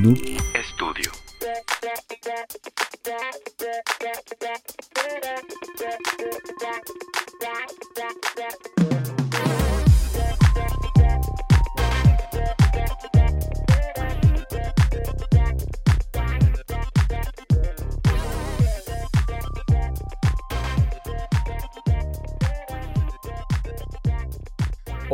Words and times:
Noob 0.00 0.16
Studio. 0.62 1.12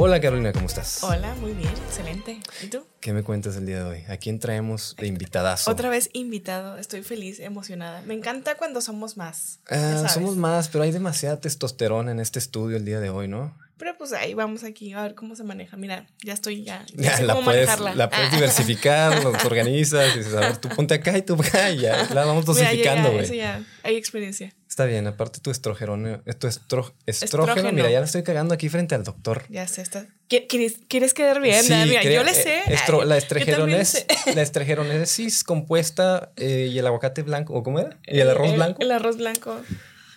Hola 0.06 0.20
Carolina, 0.20 0.52
¿cómo 0.52 0.66
estás? 0.66 1.02
Hola, 1.02 1.34
muy 1.40 1.50
bien, 1.52 1.68
excelente. 1.88 2.38
¿Y 2.62 2.68
tú? 2.68 2.86
¿Qué 3.00 3.12
me 3.12 3.24
cuentas 3.24 3.56
el 3.56 3.66
día 3.66 3.78
de 3.78 3.82
hoy? 3.82 4.04
¿A 4.08 4.18
quién 4.18 4.38
traemos 4.38 4.94
de 4.96 5.08
invitadazo? 5.08 5.68
Otra 5.68 5.88
vez 5.88 6.10
invitado, 6.12 6.78
estoy 6.78 7.02
feliz, 7.02 7.40
emocionada. 7.40 8.02
Me 8.02 8.14
encanta 8.14 8.54
cuando 8.54 8.80
somos 8.80 9.16
más. 9.16 9.58
Ah, 9.68 10.06
somos 10.08 10.36
más, 10.36 10.68
pero 10.68 10.84
hay 10.84 10.92
demasiada 10.92 11.40
testosterona 11.40 12.12
en 12.12 12.20
este 12.20 12.38
estudio 12.38 12.76
el 12.76 12.84
día 12.84 13.00
de 13.00 13.10
hoy, 13.10 13.26
¿no? 13.26 13.58
Pero 13.78 13.98
pues 13.98 14.12
ahí 14.12 14.32
vamos 14.32 14.62
aquí 14.62 14.92
a 14.92 15.02
ver 15.02 15.16
cómo 15.16 15.34
se 15.34 15.42
maneja. 15.42 15.76
Mira, 15.76 16.06
ya 16.24 16.34
estoy 16.34 16.62
ya. 16.62 16.86
Ya, 16.94 17.20
la, 17.22 17.34
cómo 17.34 17.46
puedes, 17.46 17.66
manejarla. 17.66 17.94
la 17.96 18.08
puedes 18.08 18.28
Ah. 18.28 18.34
diversificar, 18.36 19.22
lo 19.24 19.30
organizas, 19.30 20.14
y 20.14 20.18
dices, 20.18 20.34
a 20.34 20.40
ver, 20.40 20.56
tú 20.58 20.68
ponte 20.68 20.94
acá 20.94 21.18
y 21.18 21.22
tú 21.22 21.34
acá, 21.42 21.72
y 21.72 21.80
ya 21.80 22.08
la 22.14 22.24
vamos 22.24 22.44
dosificando, 22.44 23.10
güey. 23.10 23.28
hay 23.82 23.96
experiencia. 23.96 24.54
Está 24.76 24.84
bien, 24.84 25.06
aparte 25.06 25.40
tu 25.40 25.50
estrógeno, 25.50 25.96
tu 26.38 26.48
estro- 26.48 26.92
estrógeno, 27.06 27.54
Estrógeno. 27.54 27.72
mira, 27.72 27.90
ya 27.90 27.98
la 28.00 28.04
estoy 28.04 28.22
cagando 28.22 28.52
aquí 28.52 28.68
frente 28.68 28.94
al 28.94 29.04
doctor. 29.04 29.44
Ya 29.48 29.66
sé, 29.66 29.80
está. 29.80 30.04
¿Qui- 30.28 30.46
¿Quieres, 30.50 30.74
quieres 30.86 31.14
quedar 31.14 31.40
bien? 31.40 31.64
Sí, 31.64 31.72
Ah, 31.72 31.86
Mira, 31.86 32.02
crea- 32.02 32.16
yo 32.20 32.22
le 32.24 32.32
eh, 32.32 32.34
sé. 32.34 32.60
estro- 32.66 33.00
Ay, 33.00 33.08
la, 33.08 33.16
estregerones, 33.16 34.04
la 34.34 34.42
estregeronesis 34.42 35.44
compuesta 35.44 36.30
eh, 36.36 36.68
y 36.70 36.78
el 36.78 36.86
aguacate 36.86 37.22
blanco, 37.22 37.54
¿o 37.54 37.62
cómo 37.62 37.78
era? 37.80 37.96
¿Y 38.06 38.20
el 38.20 38.28
arroz 38.28 38.54
blanco? 38.54 38.82
El 38.82 38.90
arroz 38.92 39.16
blanco. 39.16 39.58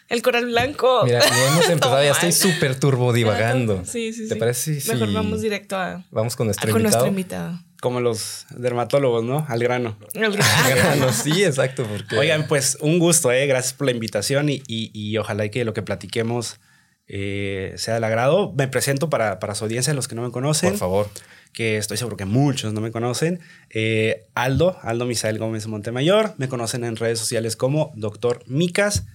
El 0.09 0.21
coral 0.21 0.47
blanco. 0.47 1.03
Mira, 1.05 1.21
ya 1.21 1.47
hemos 1.53 1.69
empezado, 1.69 2.03
ya 2.03 2.11
estoy 2.11 2.33
súper 2.33 2.77
turbo 2.77 3.13
divagando. 3.13 3.85
Sí, 3.85 4.11
sí, 4.11 4.23
sí. 4.23 4.27
¿Te 4.27 4.35
parece 4.35 4.71
Mejor 4.91 5.13
vamos 5.13 5.39
directo 5.39 5.77
a, 5.77 6.03
vamos 6.11 6.35
con 6.35 6.43
a 6.43 6.47
nuestro 6.47 6.69
con 6.73 6.81
invitado? 6.81 7.05
nuestro 7.05 7.07
invitado. 7.47 7.68
Como 7.81 8.01
los 8.01 8.45
dermatólogos, 8.49 9.23
¿no? 9.23 9.45
Al 9.47 9.59
grano. 9.63 9.97
Ah, 10.15 10.95
no, 10.99 11.13
sí, 11.13 11.43
exacto, 11.45 11.85
porque 11.85 12.17
Oigan, 12.17 12.47
pues 12.47 12.77
un 12.81 12.99
gusto, 12.99 13.31
¿eh? 13.31 13.47
Gracias 13.47 13.73
por 13.73 13.85
la 13.85 13.91
invitación 13.91 14.49
y, 14.49 14.61
y- 14.67 14.91
y 14.93 15.17
ojalá 15.17 15.45
y 15.45 15.49
que 15.49 15.63
lo 15.63 15.73
que 15.73 15.81
platiquemos 15.81 16.59
eh, 17.07 17.73
sea 17.77 17.93
del 17.93 18.03
agrado. 18.03 18.53
Me 18.57 18.67
presento 18.67 19.09
para, 19.09 19.39
para 19.39 19.55
su 19.55 19.63
audiencia, 19.63 19.93
los 19.93 20.07
que 20.09 20.15
no 20.15 20.21
me 20.23 20.31
conocen, 20.31 20.71
por 20.71 20.79
favor. 20.79 21.09
que 21.53 21.77
estoy 21.77 21.95
seguro 21.97 22.17
que 22.17 22.25
muchos 22.25 22.73
no 22.73 22.81
me 22.81 22.91
conocen. 22.91 23.39
Eh, 23.69 24.27
Aldo, 24.35 24.77
Aldo 24.83 25.05
Misael 25.05 25.39
Gómez 25.39 25.65
Montemayor. 25.67 26.33
Me 26.37 26.49
conocen 26.49 26.83
en 26.83 26.97
redes 26.97 27.17
sociales 27.17 27.55
como 27.55 27.93
Doctor 27.95 28.43
Micas. 28.45 29.05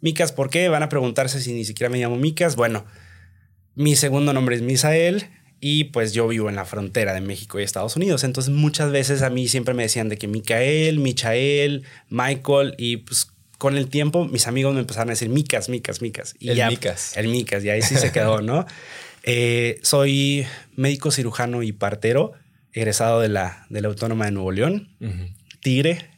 Micas, 0.00 0.30
¿por 0.32 0.48
qué? 0.48 0.68
Van 0.68 0.82
a 0.84 0.88
preguntarse 0.88 1.40
si 1.40 1.52
ni 1.52 1.64
siquiera 1.64 1.90
me 1.90 1.98
llamo 1.98 2.16
Micas. 2.16 2.54
Bueno, 2.56 2.84
mi 3.74 3.96
segundo 3.96 4.32
nombre 4.32 4.54
es 4.56 4.62
Misael 4.62 5.28
y 5.64 5.84
pues 5.84 6.12
yo 6.12 6.26
vivo 6.26 6.48
en 6.48 6.56
la 6.56 6.64
frontera 6.64 7.14
de 7.14 7.20
México 7.20 7.60
y 7.60 7.62
Estados 7.62 7.94
Unidos. 7.94 8.24
Entonces 8.24 8.52
muchas 8.52 8.90
veces 8.90 9.22
a 9.22 9.30
mí 9.30 9.46
siempre 9.46 9.74
me 9.74 9.84
decían 9.84 10.08
de 10.08 10.18
que 10.18 10.26
Micael, 10.26 10.98
Michael, 10.98 11.84
Michael 12.10 12.74
y 12.78 12.96
pues 12.96 13.28
con 13.58 13.76
el 13.76 13.88
tiempo 13.88 14.24
mis 14.24 14.48
amigos 14.48 14.74
me 14.74 14.80
empezaron 14.80 15.10
a 15.10 15.12
decir 15.12 15.28
Micas, 15.28 15.68
Micas, 15.68 16.02
Micas. 16.02 16.34
Y 16.40 16.50
El 16.50 16.56
ya, 16.56 16.68
Micas. 16.68 17.16
El 17.16 17.28
Micas, 17.28 17.64
y 17.64 17.70
ahí 17.70 17.80
sí 17.80 17.94
se 17.94 18.10
quedó, 18.12 18.42
¿no? 18.42 18.66
Eh, 19.24 19.78
soy 19.82 20.44
médico 20.74 21.12
cirujano 21.12 21.62
y 21.62 21.70
partero, 21.70 22.32
egresado 22.72 23.20
de 23.20 23.28
la, 23.28 23.66
de 23.70 23.80
la 23.80 23.86
Autónoma 23.86 24.24
de 24.24 24.32
Nuevo 24.32 24.50
León. 24.50 24.88
Tigre, 25.60 26.10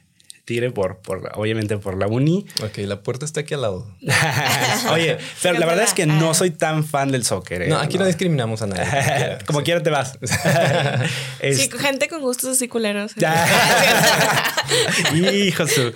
Tigre 0.45 0.71
por, 0.73 0.99
por, 0.99 1.31
obviamente 1.37 1.79
por 1.79 1.97
la 1.97 2.07
uni. 2.07 2.45
Ok, 2.63 2.77
la 2.79 3.03
puerta 3.03 3.25
está 3.25 3.41
aquí 3.41 3.55
al 3.55 3.63
lado. 3.63 3.91
Oye, 4.93 5.17
pero 5.43 5.59
la 5.59 5.65
verdad 5.65 5.85
es 5.85 5.95
que 5.95 6.05
no 6.05 6.35
soy 6.35 6.51
tan 6.51 6.85
fan 6.85 7.11
del 7.11 7.25
soccer. 7.25 7.63
¿eh? 7.63 7.69
No, 7.69 7.79
aquí 7.79 7.97
no, 7.97 8.05
discriminamos 8.05 8.61
a 8.61 8.67
nadie. 8.67 9.39
Como 9.47 9.61
Sí. 9.61 9.65
quiera 9.65 9.83
te 9.83 9.89
vas. 9.91 10.19
Sí, 11.41 11.63
Este- 11.63 11.79
gente 11.79 12.09
con 12.09 12.21
gustos 12.23 12.51
así 12.57 12.69
culeros. 12.69 13.15
Ya. 13.17 13.47
Hijo 15.15 15.67
su. 15.67 15.93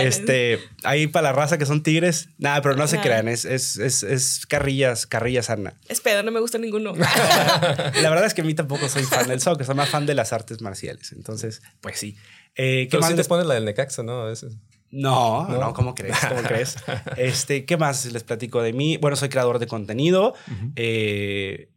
Este, 0.00 0.60
ahí 0.84 1.06
para 1.06 1.28
la 1.28 1.32
raza 1.32 1.58
que 1.58 1.66
son 1.66 1.82
tigres. 1.82 2.28
Nada, 2.38 2.62
pero 2.62 2.76
no 2.76 2.86
se 2.88 2.98
crean. 3.00 3.28
Es, 3.28 3.44
es, 3.44 3.76
es, 3.76 4.02
es 4.02 4.46
carrillas, 4.46 5.06
carrillas 5.06 5.46
sana. 5.46 5.74
Es 5.88 6.00
pedo, 6.00 6.22
no 6.22 6.30
me 6.32 6.40
gusta 6.40 6.58
ninguno. 6.58 6.94
La 6.96 8.10
verdad 8.10 8.24
es 8.26 8.34
que 8.34 8.40
a 8.42 8.44
mí 8.44 8.54
tampoco 8.54 8.88
soy 8.88 9.04
fan 9.04 9.28
del 9.28 9.40
soccer. 9.40 9.66
Soy 9.66 9.74
más 9.74 9.88
fan 9.88 10.06
de 10.06 10.14
las 10.14 10.32
artes 10.32 10.60
marciales. 10.60 11.12
Entonces, 11.12 11.62
pues 11.80 11.98
sí. 11.98 12.16
Eh, 12.54 12.84
¿Qué 12.84 12.88
Pero 12.90 13.00
más 13.02 13.10
sí 13.10 13.16
les- 13.16 13.26
te 13.26 13.28
pones 13.28 13.46
la 13.46 13.54
del 13.54 13.64
Necaxa, 13.64 14.02
¿no? 14.02 14.22
A 14.22 14.26
veces. 14.26 14.56
No, 14.90 15.46
¿No? 15.48 15.58
no, 15.60 15.74
¿cómo 15.74 15.94
crees? 15.94 16.16
¿Cómo 16.28 16.42
crees? 16.48 16.76
Este, 17.16 17.64
¿qué 17.66 17.76
más 17.76 18.06
les 18.06 18.24
platico 18.24 18.62
de 18.62 18.72
mí? 18.72 18.96
Bueno, 18.96 19.16
soy 19.16 19.28
creador 19.28 19.58
de 19.58 19.66
contenido. 19.66 20.34
Eh, 20.76 21.68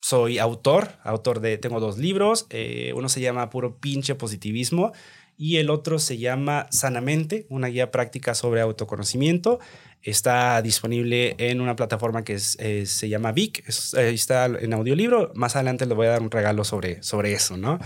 soy 0.00 0.38
autor, 0.38 0.88
autor 1.04 1.40
de, 1.40 1.58
tengo 1.58 1.80
dos 1.80 1.98
libros. 1.98 2.46
eh, 2.50 2.92
uno 2.96 3.08
se 3.08 3.20
llama 3.20 3.50
Puro 3.50 3.78
Pinche 3.78 4.14
Positivismo 4.14 4.92
y 5.36 5.56
el 5.58 5.70
otro 5.70 5.98
se 5.98 6.18
llama 6.18 6.66
Sanamente, 6.70 7.46
una 7.50 7.68
guía 7.68 7.90
práctica 7.90 8.34
sobre 8.34 8.60
autoconocimiento. 8.60 9.60
Está 10.02 10.60
disponible 10.62 11.34
en 11.38 11.60
una 11.60 11.76
plataforma 11.76 12.24
que 12.24 12.34
es, 12.34 12.56
eh, 12.60 12.86
se 12.86 13.08
llama 13.08 13.32
Vic, 13.32 13.62
es- 13.68 13.94
está 13.94 14.46
en 14.46 14.72
audiolibro. 14.72 15.30
Más 15.34 15.54
adelante 15.56 15.86
les 15.86 15.96
voy 15.96 16.06
a 16.06 16.10
dar 16.10 16.22
un 16.22 16.30
regalo 16.30 16.64
sobre, 16.64 17.02
sobre 17.02 17.32
eso, 17.32 17.56
¿no? 17.56 17.78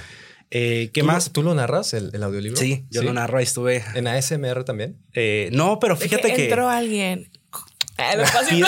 Eh, 0.54 0.90
¿Qué 0.92 1.00
¿Tú- 1.00 1.06
más? 1.06 1.32
¿Tú 1.32 1.42
lo 1.42 1.54
narras, 1.54 1.94
el, 1.94 2.10
el 2.12 2.22
audiolibro? 2.22 2.60
Sí, 2.60 2.84
yo 2.90 3.02
lo 3.02 3.12
narro, 3.14 3.38
ahí 3.38 3.44
estuve. 3.44 3.82
¿En 3.94 4.06
ASMR 4.06 4.64
también? 4.64 4.98
Eh, 5.14 5.48
no, 5.52 5.78
pero 5.80 5.96
fíjate 5.96 6.34
que, 6.34 6.44
entró 6.44 6.68
alguien. 6.68 7.30
Ah, 7.96 8.14
piden, 8.48 8.66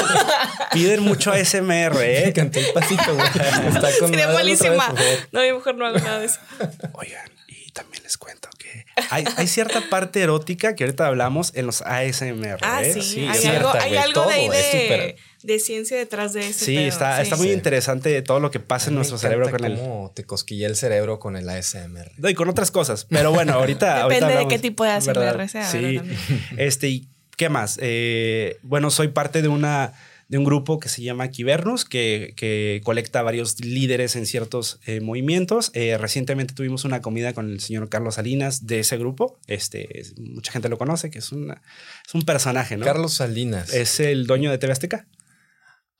piden 0.72 1.00
mucho 1.02 1.30
ASMR, 1.32 1.96
¿eh? 2.02 2.32
Canté 2.34 2.60
el 2.60 2.72
pasito, 2.72 3.14
güey. 3.14 3.26
Está 3.26 3.88
con 3.98 4.08
Sería 4.10 4.26
vez, 4.28 4.34
malísima. 4.34 4.94
No, 5.32 5.44
yo 5.44 5.56
mejor 5.56 5.74
no 5.76 5.86
hago 5.86 5.98
nada 5.98 6.20
de 6.20 6.26
eso. 6.26 6.38
Oigan, 6.92 7.30
y 7.48 7.70
también 7.72 8.02
les 8.02 8.16
cuento 8.16 8.48
que 8.58 8.84
hay, 9.10 9.24
hay 9.36 9.46
cierta 9.46 9.82
parte 9.90 10.22
erótica 10.22 10.74
que 10.74 10.84
ahorita 10.84 11.06
hablamos 11.06 11.52
en 11.54 11.66
los 11.66 11.82
ASMR. 11.82 12.58
Ah, 12.62 12.82
¿eh? 12.82 12.92
sí. 13.02 13.24
es 13.24 13.30
hay 13.30 13.38
cierta, 13.40 13.58
algo, 13.72 13.72
hay 13.82 13.96
algo 13.96 14.26
de 14.26 14.32
ahí 14.34 14.44
todo 14.46 14.54
es 14.54 14.72
de, 14.72 14.88
súper- 14.88 15.16
de 15.44 15.58
ciencia 15.58 15.96
detrás 15.98 16.32
de 16.32 16.48
ese 16.48 16.64
Sí, 16.64 16.76
está, 16.78 17.16
sí. 17.16 17.22
está 17.22 17.36
muy 17.36 17.48
Sí. 17.48 17.52
interesante 17.52 18.20
todo 18.22 18.40
lo 18.40 18.50
que 18.50 18.60
pasa 18.60 18.88
en 18.88 18.96
nuestro 18.96 19.18
cerebro 19.18 19.50
con 19.50 19.62
el. 19.64 19.76
cómo 19.78 20.10
te 20.14 20.24
cosquilla 20.24 20.66
el 20.66 20.74
cerebro 20.74 21.18
con 21.20 21.36
el 21.36 21.48
ASMR. 21.48 22.10
No, 22.16 22.28
y 22.30 22.34
con 22.34 22.48
otras 22.48 22.70
cosas. 22.70 23.06
Pero 23.10 23.30
bueno, 23.30 23.52
ahorita. 23.52 24.02
ahorita 24.02 24.26
Depende 24.26 24.44
de 24.44 24.48
qué 24.48 24.58
tipo 24.58 24.84
de 24.84 24.90
ASMR 24.90 25.18
¿verdad? 25.20 25.48
sea, 25.48 25.70
Sí. 25.70 26.00
Este, 26.56 26.88
¿y 26.88 27.08
qué 27.36 27.48
más? 27.50 27.78
Eh, 27.82 28.56
bueno, 28.62 28.90
soy 28.90 29.08
parte 29.08 29.42
de 29.42 29.48
una 29.48 29.92
de 30.26 30.38
un 30.38 30.44
grupo 30.44 30.80
que 30.80 30.88
se 30.88 31.02
llama 31.02 31.28
Kibernus, 31.28 31.84
que, 31.84 32.32
que 32.34 32.80
colecta 32.82 33.20
varios 33.20 33.60
líderes 33.62 34.16
en 34.16 34.24
ciertos 34.24 34.80
eh, 34.86 35.00
movimientos. 35.02 35.70
Eh, 35.74 35.98
recientemente 35.98 36.54
tuvimos 36.54 36.86
una 36.86 37.02
comida 37.02 37.34
con 37.34 37.50
el 37.50 37.60
señor 37.60 37.90
Carlos 37.90 38.14
Salinas 38.14 38.66
de 38.66 38.80
ese 38.80 38.96
grupo. 38.96 39.38
Este, 39.46 40.00
es- 40.00 40.18
mucha 40.18 40.50
gente 40.50 40.70
lo 40.70 40.78
conoce, 40.78 41.10
que 41.10 41.18
es, 41.18 41.30
una, 41.30 41.60
es 42.06 42.14
un 42.14 42.22
personaje, 42.22 42.78
¿no? 42.78 42.86
Carlos 42.86 43.12
Salinas. 43.12 43.74
Es 43.74 44.00
el 44.00 44.26
dueño 44.26 44.50
de 44.50 44.56
TV 44.56 44.72
Azteca. 44.72 45.06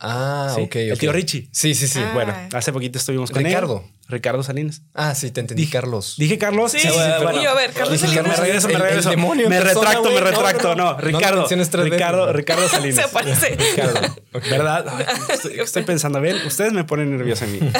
Ah, 0.06 0.52
Sí, 0.54 0.60
ok. 0.62 0.76
el 0.76 0.98
tío 0.98 1.12
Richie. 1.12 1.48
Sí, 1.50 1.74
sí, 1.74 1.88
sí. 1.88 1.98
Ah. 2.02 2.10
Bueno, 2.12 2.34
hace 2.52 2.72
poquito 2.72 2.98
estuvimos 2.98 3.30
con 3.30 3.42
Ricardo. 3.42 3.76
él. 3.76 3.90
Ricardo 3.90 3.94
Salinas. 4.46 4.82
Ah, 4.94 5.14
sí, 5.14 5.30
te 5.30 5.40
entendí, 5.40 5.62
Dije- 5.64 5.72
Carlos. 5.72 6.14
Dije 6.18 6.38
Carlos. 6.38 6.72
Sí, 6.72 6.78
sí, 6.80 6.88
sí, 6.88 6.94
bueno. 7.22 7.40
Y 7.40 7.44
yo, 7.44 7.50
a 7.50 7.54
ver, 7.54 7.70
Carlos 7.72 7.92
Dije, 8.00 8.06
Salinas. 8.14 8.38
Me 8.38 8.44
regreso, 8.44 8.68
me 8.68 8.74
El- 8.74 8.80
el 8.80 8.86
regreso. 8.86 9.10
demonio 9.10 9.48
me 9.48 9.60
persona, 9.60 9.86
retracto, 9.88 10.08
me 10.10 10.14
No, 10.20 10.26
retracto. 10.26 10.68
no, 10.68 10.74
No, 10.74 10.84
no. 10.84 10.90
No 10.92 11.00
lo 11.00 11.18
Ricardo. 11.18 11.46
Ricardo, 11.84 12.26
¿no? 12.26 12.32
Ricardo 12.32 12.68
Salinas. 12.68 13.04
Se 13.06 13.12
parece. 13.12 13.56
Ricardo. 13.56 14.00
¿Verdad? 14.50 14.86
Ay, 14.88 15.06
Estoy, 15.34 15.60
estoy 15.60 15.82
pensando, 15.84 16.20
bien, 16.20 16.36
ustedes 16.46 16.72
me 16.72 16.84
ponen 16.84 17.16
nervioso 17.16 17.44
en 17.44 17.52
mí. 17.52 17.58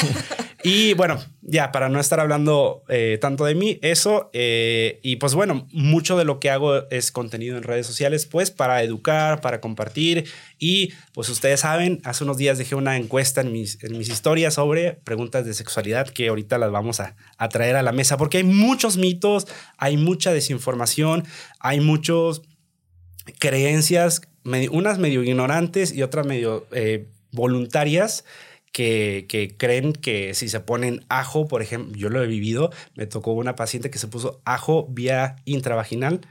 Y 0.67 0.95
bueno, 0.95 1.23
ya 1.43 1.73
para 1.73 1.91
no 1.91 2.01
estar 2.01 2.21
hablando 2.21 2.85
eh, 2.89 3.19
tanto 3.21 3.45
de 3.45 3.55
mí, 3.55 3.79
eso. 3.83 4.31
eh, 4.33 4.99
y 5.03 5.17
pues 5.17 5.35
bueno, 5.35 5.69
mucho 5.73 6.17
de 6.17 6.25
lo 6.25 6.41
que 6.41 6.49
hago 6.49 6.89
es 6.91 7.13
contenido 7.13 7.59
en 7.59 7.65
redes 7.65 7.87
sociales, 7.87 8.25
pues 8.25 8.51
para 8.51 8.83
educar, 8.83 9.43
para 9.43 9.61
compartir. 9.61 10.25
Y 10.59 10.95
pues 11.13 11.29
ustedes 11.29 11.61
saben, 11.61 12.01
hace 12.05 12.25
unos 12.25 12.39
días 12.39 12.57
dejé 12.57 12.77
una 12.77 12.97
encuesta 12.97 13.43
en 13.43 13.53
mis, 13.53 13.77
en 13.85 13.99
mis 13.99 14.09
historias 14.09 14.55
sobre 14.55 14.95
preguntas 15.05 15.45
de 15.45 15.53
sexualidad 15.53 16.09
que 16.15 16.29
ahorita 16.29 16.59
las 16.59 16.71
vamos 16.71 17.01
a, 17.01 17.17
traer 17.51 17.77
a 17.77 17.83
la 17.83 17.93
mesa, 17.93 18.17
porque 18.17 18.39
hay 18.39 18.45
muchos 18.45 18.97
mitos, 18.97 19.47
hay 19.77 19.97
mucha 19.97 20.33
desinformación, 20.33 21.25
hay 21.61 21.81
muchos 21.81 22.43
creencias, 23.39 24.23
unas 24.71 24.99
medio 24.99 25.23
ignorantes 25.23 25.93
y 25.93 26.03
otras 26.03 26.27
medio 26.27 26.67
eh, 26.73 27.09
voluntarias. 27.33 28.25
Que, 28.73 29.27
que 29.29 29.57
creen 29.57 29.93
que 29.93 30.35
si 30.35 30.49
se 30.49 30.59
ponen 30.59 31.05
ajo, 31.09 31.47
por 31.47 31.63
ejemplo, 31.63 31.97
yo 31.97 32.09
lo 32.09 32.21
he 32.21 32.27
vivido, 32.27 32.73
me 32.97 33.07
tocó 33.07 33.33
una 33.33 33.55
paciente 33.55 33.89
que 33.89 34.01
se 34.01 34.09
puso 34.09 34.43
ajo 34.45 34.89
vía 34.91 35.37
intravaginal. 35.45 36.23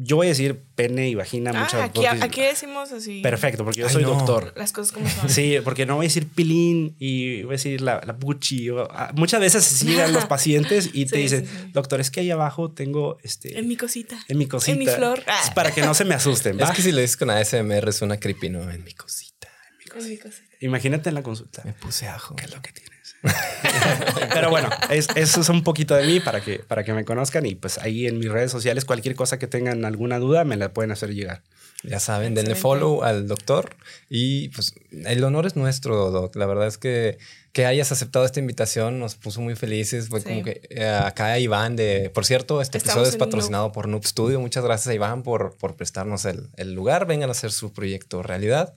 Yo 0.00 0.16
voy 0.16 0.26
a 0.26 0.30
decir 0.30 0.60
pene 0.76 1.08
y 1.08 1.14
vagina 1.16 1.50
Ah, 1.52 1.60
muchas 1.64 1.82
aquí, 1.82 2.02
porque- 2.06 2.24
aquí 2.24 2.40
decimos 2.42 2.92
así. 2.92 3.20
Perfecto, 3.20 3.64
porque 3.64 3.80
yo 3.80 3.86
Ay, 3.88 3.92
soy 3.92 4.02
no. 4.04 4.10
doctor. 4.10 4.52
Las 4.56 4.70
cosas 4.72 4.92
como 4.92 5.08
son. 5.08 5.28
Sí, 5.28 5.56
porque 5.64 5.86
no 5.86 5.96
voy 5.96 6.06
a 6.06 6.08
decir 6.08 6.28
pilín 6.28 6.94
y 6.98 7.42
voy 7.42 7.54
a 7.54 7.56
decir 7.56 7.80
la, 7.80 8.00
la 8.06 8.16
puchi. 8.16 8.70
o- 8.70 8.88
ah, 8.92 9.10
muchas 9.14 9.40
veces 9.40 9.64
se 9.64 9.84
llegan 9.86 10.12
los 10.12 10.26
pacientes 10.28 10.90
y 10.92 11.06
te 11.06 11.18
dicen, 11.18 11.46
sí, 11.46 11.52
sí. 11.64 11.70
doctor, 11.72 12.00
es 12.00 12.10
que 12.10 12.20
ahí 12.20 12.30
abajo 12.30 12.70
tengo 12.70 13.18
este. 13.22 13.58
En 13.58 13.66
mi 13.66 13.76
cosita. 13.76 14.18
en 14.28 14.38
mi 14.38 14.46
cosita. 14.46 14.72
En 14.72 14.78
mi 14.78 14.86
flor. 14.86 15.22
Es 15.44 15.50
para 15.50 15.72
que 15.72 15.82
no 15.82 15.94
se 15.94 16.04
me 16.04 16.14
asusten. 16.14 16.60
Es 16.60 16.70
que 16.70 16.82
si 16.82 16.92
lo 16.92 17.00
dices 17.00 17.16
con 17.16 17.30
ASMR 17.30 17.92
suena 17.92 18.18
creepy, 18.18 18.50
¿no? 18.50 18.70
En 18.70 18.84
mi 18.84 18.94
cosita. 18.94 19.48
En 19.96 20.08
mi 20.08 20.16
cosita. 20.18 20.44
Imagínate 20.60 21.08
en 21.08 21.14
la 21.16 21.22
consulta. 21.22 21.62
Me 21.64 21.72
puse 21.72 22.06
ajo. 22.06 22.36
¿Qué 22.36 22.44
es 22.44 22.54
lo 22.54 22.60
que 22.62 22.72
tienes? 22.72 22.97
Pero 24.32 24.50
bueno, 24.50 24.68
es- 24.90 25.08
eso 25.16 25.40
es 25.40 25.48
un 25.48 25.64
poquito 25.64 25.94
de 25.94 26.06
mí 26.06 26.20
para 26.20 26.40
que, 26.40 26.58
para 26.60 26.84
que 26.84 26.92
me 26.92 27.04
conozcan 27.04 27.46
y 27.46 27.54
pues 27.54 27.78
ahí 27.78 28.06
en 28.06 28.18
mis 28.18 28.30
redes 28.30 28.50
sociales 28.52 28.84
cualquier 28.84 29.14
cosa 29.14 29.38
que 29.38 29.46
tengan 29.46 29.84
alguna 29.84 30.18
duda 30.18 30.44
me 30.44 30.56
la 30.56 30.72
pueden 30.72 30.92
hacer 30.92 31.14
llegar. 31.14 31.42
Ya 31.84 32.00
saben, 32.00 32.34
denle 32.34 32.56
follow 32.56 33.04
al 33.04 33.28
doctor 33.28 33.76
y 34.08 34.48
pues 34.48 34.74
el 34.90 35.22
honor 35.22 35.46
es 35.46 35.54
nuestro, 35.54 36.10
doc. 36.10 36.34
La 36.36 36.46
verdad 36.46 36.66
es 36.66 36.76
que 36.78 37.18
que 37.52 37.66
hayas 37.66 37.90
aceptado 37.92 38.24
esta 38.24 38.38
invitación 38.40 39.00
nos 39.00 39.14
puso 39.16 39.40
muy 39.40 39.56
felices. 39.56 40.08
Fue 40.08 40.20
Sí. 40.20 40.26
como 40.28 40.44
que 40.44 40.60
eh, 40.70 40.86
acá 40.88 41.38
Iván 41.38 41.74
de, 41.76 42.10
por 42.10 42.24
cierto, 42.26 42.60
este 42.60 42.78
Estamos 42.78 42.98
episodio 42.98 43.10
es 43.10 43.16
patrocinado 43.16 43.72
por 43.72 43.88
Noob 43.88 44.04
Studio. 44.04 44.38
Muchas 44.38 44.62
gracias 44.64 44.88
a 44.88 44.94
Iván 44.94 45.22
por, 45.22 45.56
por 45.56 45.74
prestarnos 45.74 46.24
el, 46.24 46.48
el 46.56 46.74
lugar. 46.74 47.06
Vengan 47.06 47.30
a 47.30 47.32
hacer 47.32 47.50
su 47.50 47.72
proyecto 47.72 48.22
realidad. 48.22 48.74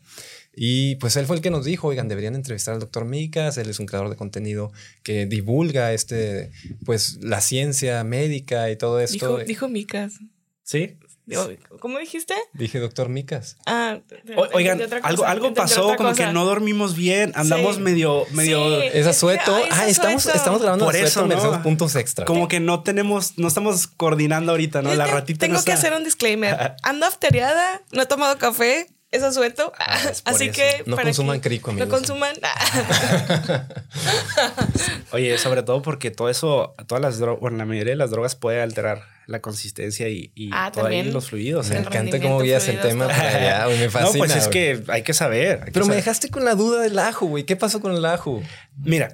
Y 0.53 0.95
pues 0.95 1.15
él 1.15 1.25
fue 1.25 1.37
el 1.37 1.41
que 1.41 1.49
nos 1.49 1.63
dijo, 1.65 1.87
oigan, 1.87 2.07
deberían 2.09 2.35
entrevistar 2.35 2.73
al 2.73 2.79
doctor 2.81 3.05
Micas, 3.05 3.57
él 3.57 3.69
es 3.69 3.79
un 3.79 3.85
creador 3.85 4.09
de 4.09 4.17
contenido 4.17 4.71
que 5.03 5.25
divulga 5.25 5.93
este, 5.93 6.51
pues 6.85 7.19
la 7.21 7.39
ciencia 7.41 8.03
médica 8.03 8.69
y 8.69 8.75
todo 8.75 8.99
esto. 8.99 9.13
Dijo, 9.37 9.37
dijo 9.45 9.67
Micas. 9.69 10.13
¿Sí? 10.63 10.97
¿Cómo 11.79 11.97
dijiste? 11.99 12.33
Dije 12.53 12.79
doctor 12.79 13.07
Micas. 13.07 13.55
Ah, 13.65 13.99
O- 14.35 14.47
oigan, 14.53 14.81
algo, 15.03 15.23
algo 15.25 15.53
pasó, 15.53 15.95
como 15.95 16.09
cosa. 16.09 16.27
que 16.27 16.33
no 16.33 16.43
dormimos 16.43 16.95
bien, 16.95 17.31
andamos 17.35 17.75
Sí. 17.77 17.81
medio, 17.81 18.25
medio, 18.33 18.81
Sí. 18.81 18.87
Es 18.93 19.07
asueto. 19.07 19.55
ay, 19.55 19.63
es 19.63 19.71
Ah, 19.71 19.87
estamos, 19.87 20.17
asueto. 20.21 20.37
estamos 20.37 20.61
grabando 20.61 20.85
Por 20.85 20.95
eso, 20.97 21.25
¿no? 21.27 21.63
puntos 21.63 21.95
extra. 21.95 22.25
como 22.25 22.49
que 22.49 22.59
no 22.59 22.83
tenemos, 22.83 23.37
no 23.37 23.47
estamos 23.47 23.87
coordinando 23.87 24.51
ahorita, 24.51 24.81
¿no? 24.81 24.89
Yo 24.89 24.95
La 24.95 25.05
te- 25.05 25.11
ratita 25.11 25.39
Tengo 25.45 25.53
no 25.59 25.63
que 25.63 25.71
está. 25.71 25.87
hacer 25.87 25.97
un 25.97 26.03
disclaimer. 26.03 26.73
Ando 26.83 27.05
afteriada, 27.05 27.81
no 27.93 28.01
he 28.01 28.05
tomado 28.07 28.37
café, 28.37 28.87
es 29.11 29.23
asueto. 29.23 29.73
Ah, 29.77 29.99
es 30.09 30.21
por 30.21 30.33
Así 30.33 30.45
eso. 30.45 30.53
que. 30.55 30.83
No 30.85 30.95
para 30.95 31.07
consuman 31.09 31.41
que 31.41 31.49
crico, 31.49 31.73
No 31.73 31.83
amigos. 31.83 31.99
consuman. 31.99 32.33
Oye, 35.11 35.37
sobre 35.37 35.63
todo 35.63 35.81
porque 35.81 36.11
todo 36.11 36.29
eso, 36.29 36.73
todas 36.87 37.01
las 37.01 37.19
drogas, 37.19 37.41
bueno, 37.41 37.57
la 37.57 37.65
mayoría 37.65 37.91
de 37.91 37.97
las 37.97 38.11
drogas 38.11 38.35
puede 38.35 38.61
alterar 38.61 39.03
la 39.27 39.39
consistencia 39.41 40.09
y, 40.09 40.31
y 40.35 40.49
Ah, 40.53 40.71
todo 40.73 40.85
ahí 40.87 40.97
también. 40.97 41.13
los 41.13 41.29
fluidos. 41.29 41.69
Me 41.69 41.75
¿eh? 41.75 41.79
El 41.79 41.87
encanta 41.87 42.19
cómo 42.19 42.39
guías 42.41 42.67
el 42.67 42.79
tema 42.79 43.07
para 43.07 43.29
allá, 43.29 43.67
me 43.79 43.89
fascina. 43.89 44.11
no, 44.11 44.17
pues 44.17 44.35
es 44.35 44.47
güey. 44.47 44.51
que 44.51 44.83
hay 44.91 45.03
que 45.03 45.13
saber. 45.13 45.59
hay 45.59 45.65
que 45.65 45.71
Pero 45.71 45.85
me 45.85 45.91
saber. 45.91 46.03
dejaste 46.03 46.29
con 46.29 46.45
la 46.45 46.55
duda 46.55 46.81
del 46.81 46.97
ajo, 46.99 47.25
güey. 47.27 47.43
¿Qué 47.45 47.55
pasó 47.55 47.79
con 47.81 47.93
el 47.95 48.05
ajo? 48.05 48.41
Mira, 48.83 49.13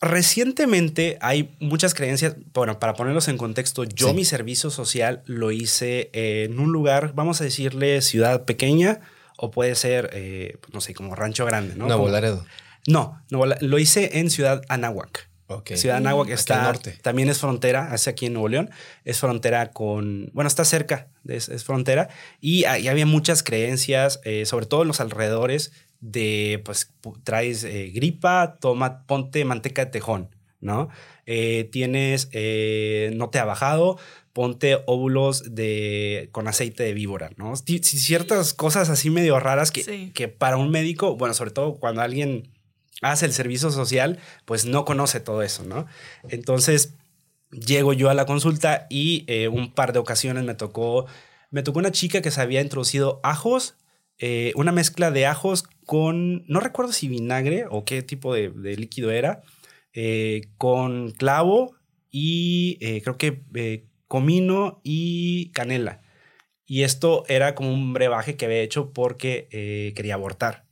recientemente 0.00 1.18
hay 1.20 1.54
muchas 1.60 1.94
creencias. 1.94 2.34
Bueno, 2.52 2.78
para 2.78 2.94
ponerlos 2.94 3.28
en 3.28 3.36
contexto, 3.38 3.84
yo 3.84 4.08
Sí. 4.08 4.14
mi 4.14 4.24
servicio 4.24 4.70
social 4.70 5.22
lo 5.26 5.50
hice 5.50 6.10
en 6.12 6.58
un 6.60 6.72
lugar, 6.72 7.12
vamos 7.14 7.40
a 7.40 7.44
decirle 7.44 8.00
ciudad 8.02 8.44
pequeña 8.44 9.00
o 9.36 9.50
puede 9.50 9.74
ser, 9.74 10.10
eh, 10.12 10.56
no 10.72 10.80
sé, 10.80 10.94
como 10.94 11.14
rancho 11.14 11.44
grande, 11.46 11.74
¿no? 11.76 11.86
Nuevo 11.86 12.08
Laredo. 12.08 12.44
No, 12.86 13.20
La- 13.30 13.58
lo 13.60 13.78
hice 13.78 14.18
en 14.18 14.30
Ciudad 14.30 14.62
Anáhuac. 14.68 15.28
Ok. 15.50 15.72
Ciudad 15.76 15.96
Anáhuac 15.96 16.26
Aquí 16.26 16.32
al 16.32 16.38
está, 16.38 16.62
norte. 16.62 16.98
también 17.02 17.30
es 17.30 17.38
frontera, 17.38 17.90
hace 17.92 18.10
aquí 18.10 18.26
en 18.26 18.34
Nuevo 18.34 18.48
León, 18.48 18.70
es 19.04 19.18
frontera 19.18 19.70
con, 19.72 20.30
bueno, 20.34 20.46
está 20.48 20.64
cerca, 20.66 21.08
es, 21.26 21.48
es 21.48 21.64
frontera, 21.64 22.08
y 22.40 22.64
ahí 22.64 22.86
había 22.86 23.06
muchas 23.06 23.42
creencias, 23.42 24.20
eh, 24.24 24.44
sobre 24.44 24.66
todo 24.66 24.82
en 24.82 24.88
los 24.88 25.00
alrededores, 25.00 25.72
de, 26.00 26.60
pues, 26.64 26.92
pu- 27.02 27.20
traes 27.24 27.64
eh, 27.64 27.90
gripa, 27.94 28.56
toma, 28.60 29.04
ponte 29.06 29.44
manteca 29.44 29.84
de 29.84 29.90
tejón, 29.90 30.28
¿no? 30.60 30.88
Eh, 31.26 31.68
tienes, 31.72 32.28
eh, 32.32 33.10
no 33.14 33.30
te 33.30 33.38
ha 33.38 33.44
bajado, 33.44 33.98
ponte 34.32 34.78
óvulos 34.86 35.54
de, 35.54 36.28
con 36.32 36.46
aceite 36.48 36.84
de 36.84 36.94
víbora, 36.94 37.30
¿no? 37.36 37.52
Ci- 37.52 37.80
ci- 37.80 37.98
Ciertas 37.98 38.54
cosas 38.54 38.88
así 38.90 39.10
medio 39.10 39.38
raras 39.40 39.70
que, 39.72 39.82
Sí. 39.82 40.12
que 40.14 40.28
para 40.28 40.56
un 40.56 40.70
médico, 40.70 41.16
bueno, 41.16 41.34
sobre 41.34 41.50
todo 41.50 41.74
cuando 41.80 42.00
alguien 42.02 42.50
hace 43.02 43.26
el 43.26 43.32
servicio 43.32 43.70
social, 43.70 44.18
pues 44.44 44.64
no 44.64 44.84
conoce 44.84 45.20
todo 45.20 45.42
eso, 45.42 45.64
¿no? 45.64 45.86
Entonces, 46.28 46.94
llego 47.50 47.92
yo 47.92 48.10
a 48.10 48.14
la 48.14 48.26
consulta 48.26 48.86
y 48.90 49.24
eh, 49.26 49.48
un 49.48 49.72
par 49.72 49.92
de 49.92 49.98
ocasiones 49.98 50.44
me 50.44 50.54
tocó, 50.54 51.06
me 51.50 51.62
tocó 51.62 51.78
una 51.78 51.90
chica 51.92 52.20
que 52.22 52.30
se 52.30 52.40
había 52.40 52.60
introducido 52.60 53.20
ajos, 53.22 53.74
eh, 54.18 54.52
una 54.56 54.72
mezcla 54.72 55.10
de 55.10 55.26
ajos 55.26 55.64
con, 55.86 56.44
no 56.46 56.60
recuerdo 56.60 56.92
si 56.92 57.08
vinagre 57.08 57.64
o 57.70 57.84
qué 57.84 58.02
tipo 58.02 58.34
de, 58.34 58.50
de 58.50 58.76
líquido 58.76 59.10
era, 59.10 59.42
eh, 59.92 60.42
con 60.58 61.10
clavo 61.12 61.74
y 62.10 62.78
eh, 62.80 63.00
creo 63.02 63.16
que 63.16 63.42
eh, 63.54 63.86
comino 64.06 64.80
y 64.82 65.50
canela. 65.52 66.02
Y 66.66 66.82
esto 66.82 67.24
era 67.28 67.54
como 67.54 67.72
un 67.72 67.92
brebaje 67.94 68.36
que 68.36 68.44
había 68.44 68.60
hecho 68.60 68.92
porque 68.92 69.48
eh, 69.50 69.92
quería 69.96 70.14
abortar. 70.14 70.66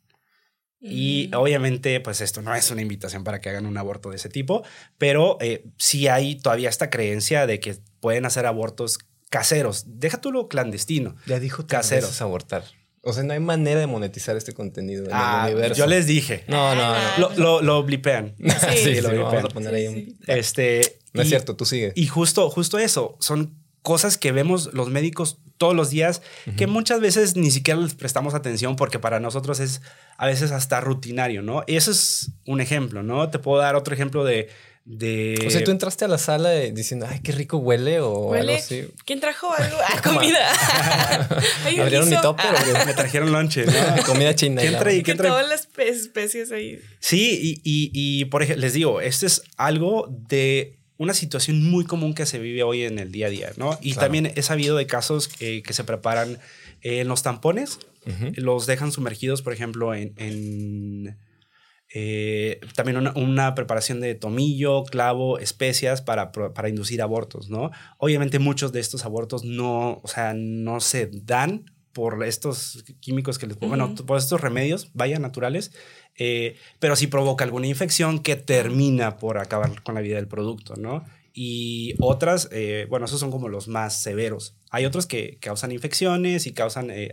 Y 0.81 1.31
Mm. 1.33 1.37
obviamente, 1.37 2.01
pues 2.01 2.21
esto 2.21 2.43
no 2.43 2.55
es 2.55 2.71
una 2.71 2.83
invitación 2.83 3.25
para 3.25 3.41
que 3.41 3.49
hagan 3.49 3.65
un 3.67 3.79
aborto 3.79 4.11
de 4.11 4.17
ese 4.17 4.29
tipo, 4.29 4.63
pero 4.99 5.39
eh, 5.41 5.65
sí 5.79 6.07
hay 6.07 6.37
todavía 6.37 6.69
esta 6.69 6.91
creencia 6.91 7.47
de 7.47 7.59
que 7.61 7.77
pueden 8.01 8.27
hacer 8.27 8.45
abortos 8.47 8.99
caseros. 9.31 9.85
Deja 9.87 10.21
tú 10.21 10.31
lo 10.33 10.49
clandestino. 10.49 11.17
Ya 11.27 11.41
dijo 11.41 11.67
Casero. 11.67 12.03
caseros 12.03 12.21
abortar. 12.21 12.65
O 13.09 13.13
sea, 13.13 13.23
no 13.23 13.33
hay 13.33 13.41
manera 13.41 13.79
de 13.81 13.87
monetizar 13.87 14.37
este 14.37 14.53
contenido 14.53 15.05
en 15.05 15.11
Ah, 15.13 15.45
el 15.49 15.55
universo. 15.55 15.79
yo 15.79 15.87
les 15.87 16.07
dije. 16.07 16.45
No, 16.49 16.75
no, 16.75 16.83
Ah, 16.83 17.15
no. 17.19 17.29
Lo, 17.31 17.37
lo, 17.39 17.63
lo 17.63 17.83
blipean. 17.85 18.35
Sí, 18.39 18.51
Sí, 18.83 18.95
sí, 18.97 19.01
lo 19.01 19.13
lo 19.13 19.25
vamos 19.25 19.31
blipean. 19.33 19.45
a 19.47 19.49
poner 19.49 19.71
Sí, 19.71 19.77
ahí 19.77 19.87
un... 19.87 19.95
sí. 19.95 20.17
Este, 20.27 20.99
No 21.13 21.23
es 21.23 21.29
y- 21.29 21.31
cierto, 21.31 21.55
tú 21.57 21.65
sigue. 21.65 21.93
Y 21.95 22.07
justo, 22.09 22.51
justo 22.51 22.79
eso, 22.79 23.17
son 23.21 23.55
cosas 23.83 24.19
que 24.19 24.33
vemos 24.33 24.71
los 24.75 24.89
médicos 24.91 25.39
todos 25.59 25.75
los 25.75 25.91
días 25.91 26.21
que 26.57 26.67
muchas 26.67 27.01
veces 27.01 27.37
ni 27.37 27.53
siquiera 27.53 27.79
les 27.81 27.95
prestamos 27.95 28.35
atención 28.35 28.75
porque 28.75 28.99
para 28.99 29.21
nosotros 29.21 29.61
es 29.61 29.81
a 30.19 30.27
veces 30.27 30.51
hasta 30.51 30.81
rutinario, 30.81 31.41
¿no? 31.43 31.63
Y 31.69 31.77
eso 31.77 31.93
es 31.93 32.33
un 32.47 32.61
ejemplo, 32.61 33.05
¿no? 33.05 33.31
Te 33.31 33.39
puedo 33.39 33.59
dar 33.63 33.77
otro 33.77 33.95
ejemplo 33.95 34.25
de... 34.25 34.49
de 34.89 35.37
o 35.45 35.51
sea, 35.51 35.65
tú 35.65 35.73
entraste 35.73 36.05
a 36.05 36.09
la 36.09 36.17
sala 36.17 36.51
diciendo, 36.53 37.07
ay, 37.11 37.19
qué 37.21 37.33
rico 37.33 37.57
huele 37.59 37.99
o 38.01 38.29
Huele. 38.29 38.53
algo 38.55 38.65
así. 38.65 38.85
¿Quién 39.05 39.19
trajo 39.21 39.53
algo? 39.59 39.77
Ah, 39.85 40.01
comida. 40.01 40.49
Abrieron 41.83 42.09
mi 42.09 42.21
topper, 42.21 42.47
Ah, 42.47 42.85
me 42.87 42.95
trajeron 42.95 43.33
lonche, 43.33 43.67
¿no? 43.67 43.73
Comida 44.07 44.35
china. 44.35 44.61
¿Quién 44.63 44.79
trae? 44.79 44.97
Que 44.99 45.03
¿Quién 45.03 45.17
trae? 45.17 45.31
todas 45.31 45.49
las 45.49 45.69
espe- 45.69 45.89
especies 45.89 46.53
ahí. 46.53 46.81
Sí, 47.01 47.61
y, 47.65 47.71
y- 47.71 47.91
y, 47.93 48.25
por 48.27 48.43
ejemplo, 48.43 48.61
les 48.63 48.73
digo, 48.75 49.01
este 49.01 49.27
es 49.27 49.43
algo 49.57 50.07
de 50.29 50.79
una 50.99 51.15
situación 51.15 51.63
muy 51.69 51.85
común 51.85 52.15
que 52.15 52.25
se 52.25 52.39
vive 52.39 52.63
hoy 52.63 52.85
en 52.85 52.99
el 52.99 53.13
día 53.13 53.27
a 53.27 53.31
día, 53.31 53.53
¿no? 53.57 53.79
Y 53.83 53.93
Claro. 53.93 54.07
también 54.07 54.33
he 54.35 54.43
sabido 54.43 54.77
de 54.77 54.87
casos 54.87 55.29
eh, 55.41 55.63
que 55.63 55.73
se 55.75 55.85
preparan 55.85 56.39
eh, 56.83 57.01
en 57.01 57.09
los 57.09 57.23
tampones, 57.23 57.79
Ujú. 58.07 58.33
los 58.37 58.67
dejan 58.67 58.93
sumergidos, 58.93 59.43
por 59.43 59.53
ejemplo, 59.53 59.95
en... 59.95 60.13
en, 60.17 61.17
eh, 61.95 62.61
también 62.75 62.97
una, 62.97 63.13
una 63.17 63.55
preparación 63.55 64.01
de 64.01 64.15
tomillo, 64.15 64.85
clavo, 64.85 65.39
especias 65.39 66.03
para, 66.03 66.33
para 66.33 66.69
inducir 66.69 67.01
abortos, 67.03 67.49
¿no? 67.49 67.71
Obviamente 67.99 68.39
muchos 68.39 68.73
de 68.73 68.81
estos 68.81 69.05
abortos 69.05 69.45
no, 69.45 70.01
o 70.03 70.09
sea, 70.09 70.35
no 70.35 70.81
se 70.81 71.11
dan 71.13 71.71
por 71.93 72.23
estos 72.25 72.85
químicos 73.01 73.39
que 73.39 73.47
les 73.47 73.57
pongo, 73.57 73.75
bueno, 73.77 73.95
por 73.95 74.19
estos 74.19 74.41
remedios, 74.41 74.91
vaya, 74.93 75.19
naturales, 75.19 75.73
eh, 76.19 76.57
pero 76.79 76.95
sí 76.95 77.07
provoca 77.07 77.45
alguna 77.45 77.69
infección 77.69 78.19
que 78.19 78.37
termina 78.37 79.17
por 79.17 79.39
acabar 79.39 79.83
con 79.83 79.95
la 79.95 80.03
vida 80.03 80.17
del 80.17 80.29
producto, 80.29 80.75
¿no? 80.77 81.05
Y 81.39 81.95
otras, 82.01 82.49
eh, 82.51 82.87
bueno, 82.89 83.05
esos 83.05 83.21
son 83.21 83.31
como 83.31 83.49
los 83.49 83.69
más 83.69 84.01
severos. 84.01 84.57
Hay 84.71 84.87
otros 84.87 85.05
que 85.05 85.37
causan 85.39 85.71
infecciones 85.71 86.47
y 86.47 86.55
causan 86.55 86.91
eh, 86.91 87.13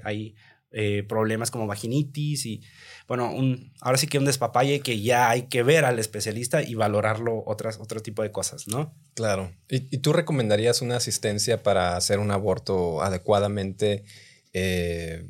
eh, 0.71 1.03
problemas 1.03 1.51
como 1.51 1.67
vaginitis 1.67 2.45
y, 2.45 2.61
bueno, 3.07 3.31
un, 3.31 3.72
ahora 3.81 3.98
sí 3.98 4.07
que 4.07 4.17
un 4.17 4.25
despapalle 4.25 4.79
que 4.79 5.01
ya 5.01 5.29
hay 5.29 5.43
que 5.43 5.63
ver 5.63 5.86
al 5.86 6.00
especialista 6.00 6.62
y 6.62 6.75
valorarlo 6.75 7.43
otras, 7.45 7.79
otro 7.79 8.01
tipo 8.01 8.24
de 8.24 8.31
cosas, 8.31 8.67
¿no? 8.67 8.93
Claro. 9.13 9.51
¿Y, 9.69 9.98
tú 9.98 10.13
recomendarías 10.13 10.81
una 10.81 10.98
asistencia 10.98 11.63
para 11.63 11.98
hacer 11.98 12.19
un 12.19 12.31
aborto 12.31 13.01
adecuadamente 13.01 14.03
eh, 14.53 15.27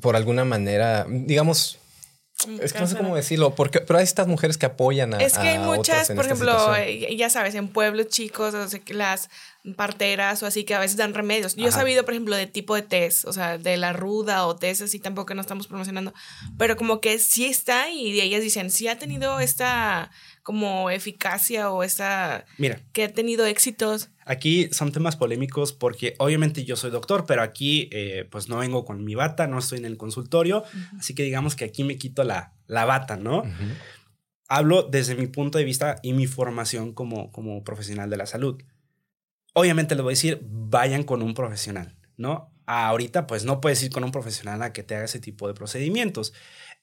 por 0.00 0.16
alguna 0.16 0.44
manera? 0.44 1.06
Digamos, 1.08 1.78
es 2.60 2.72
que 2.72 2.80
no 2.80 2.86
sé 2.86 2.96
cómo 2.96 3.16
decirlo, 3.16 3.54
porque, 3.54 3.80
pero 3.80 3.98
hay 3.98 4.04
estas 4.04 4.26
mujeres 4.26 4.58
que 4.58 4.66
apoyan 4.66 5.14
a. 5.14 5.18
Es 5.18 5.38
que 5.38 5.48
hay 5.48 5.58
muchas, 5.58 6.10
en 6.10 6.16
por 6.16 6.24
ejemplo, 6.24 6.52
situación. 6.52 6.86
eh, 6.88 7.16
ya 7.16 7.30
sabes, 7.30 7.54
en 7.54 7.68
pueblos 7.68 8.08
chicos, 8.08 8.54
o 8.54 8.68
sea, 8.68 8.80
que 8.80 8.94
las 8.94 9.30
parteras 9.76 10.42
o 10.42 10.46
así 10.46 10.64
que 10.64 10.74
a 10.74 10.80
veces 10.80 10.96
dan 10.96 11.14
remedios. 11.14 11.54
Yo 11.54 11.68
he 11.68 11.72
sabido, 11.72 12.04
por 12.04 12.14
ejemplo, 12.14 12.34
de 12.34 12.46
tipo 12.46 12.74
de 12.74 12.82
test, 12.82 13.24
o 13.26 13.32
sea, 13.32 13.58
de 13.58 13.76
la 13.76 13.92
ruda 13.92 14.46
o 14.46 14.56
test 14.56 14.82
así 14.82 14.98
tampoco 14.98 15.34
no 15.34 15.40
estamos 15.40 15.68
promocionando, 15.68 16.12
pero 16.58 16.76
como 16.76 17.00
que 17.00 17.18
sí 17.18 17.44
está 17.44 17.88
y 17.88 18.20
ellas 18.20 18.42
dicen, 18.42 18.70
sí 18.70 18.88
ha 18.88 18.98
tenido 18.98 19.38
esta 19.38 20.10
como 20.42 20.90
eficacia 20.90 21.70
o 21.70 21.82
esa 21.82 22.44
Mira, 22.58 22.80
que 22.92 23.04
ha 23.04 23.12
tenido 23.12 23.46
éxitos. 23.46 24.10
aquí 24.24 24.68
son 24.72 24.92
temas 24.92 25.16
polémicos 25.16 25.72
porque 25.72 26.14
obviamente 26.18 26.64
yo 26.64 26.76
soy 26.76 26.90
doctor, 26.90 27.24
pero 27.26 27.42
aquí 27.42 27.88
eh, 27.92 28.26
pues 28.30 28.48
no 28.48 28.58
vengo 28.58 28.84
con 28.84 29.04
mi 29.04 29.14
bata, 29.14 29.46
no 29.46 29.58
estoy 29.58 29.78
en 29.78 29.84
el 29.84 29.96
consultorio, 29.96 30.64
así 30.98 31.14
que 31.14 31.22
digamos 31.22 31.54
que 31.56 31.64
aquí 31.64 31.84
me 31.84 31.96
quito 31.96 32.24
la, 32.24 32.54
la 32.66 32.84
bata, 32.84 33.16
¿no? 33.16 33.38
Ujú. 33.38 33.48
Hablo 34.48 34.82
desde 34.82 35.14
mi 35.14 35.28
punto 35.28 35.58
de 35.58 35.64
vista 35.64 35.96
y 36.02 36.12
mi 36.12 36.26
formación 36.26 36.92
como, 36.92 37.30
como 37.32 37.62
profesional 37.64 38.10
de 38.10 38.16
la 38.16 38.26
salud. 38.26 38.60
Obviamente 39.54 39.94
les 39.94 40.02
voy 40.02 40.12
a 40.12 40.16
decir, 40.16 40.40
vayan 40.42 41.04
con 41.04 41.22
un 41.22 41.34
profesional, 41.34 41.96
¿no? 42.16 42.52
Ahorita 42.66 43.26
pues 43.26 43.44
no 43.44 43.60
puedes 43.60 43.82
ir 43.82 43.90
con 43.90 44.04
un 44.04 44.12
profesional 44.12 44.62
a 44.62 44.72
que 44.72 44.82
te 44.82 44.94
haga 44.94 45.04
ese 45.04 45.20
tipo 45.20 45.46
de 45.48 45.54
procedimientos. 45.54 46.32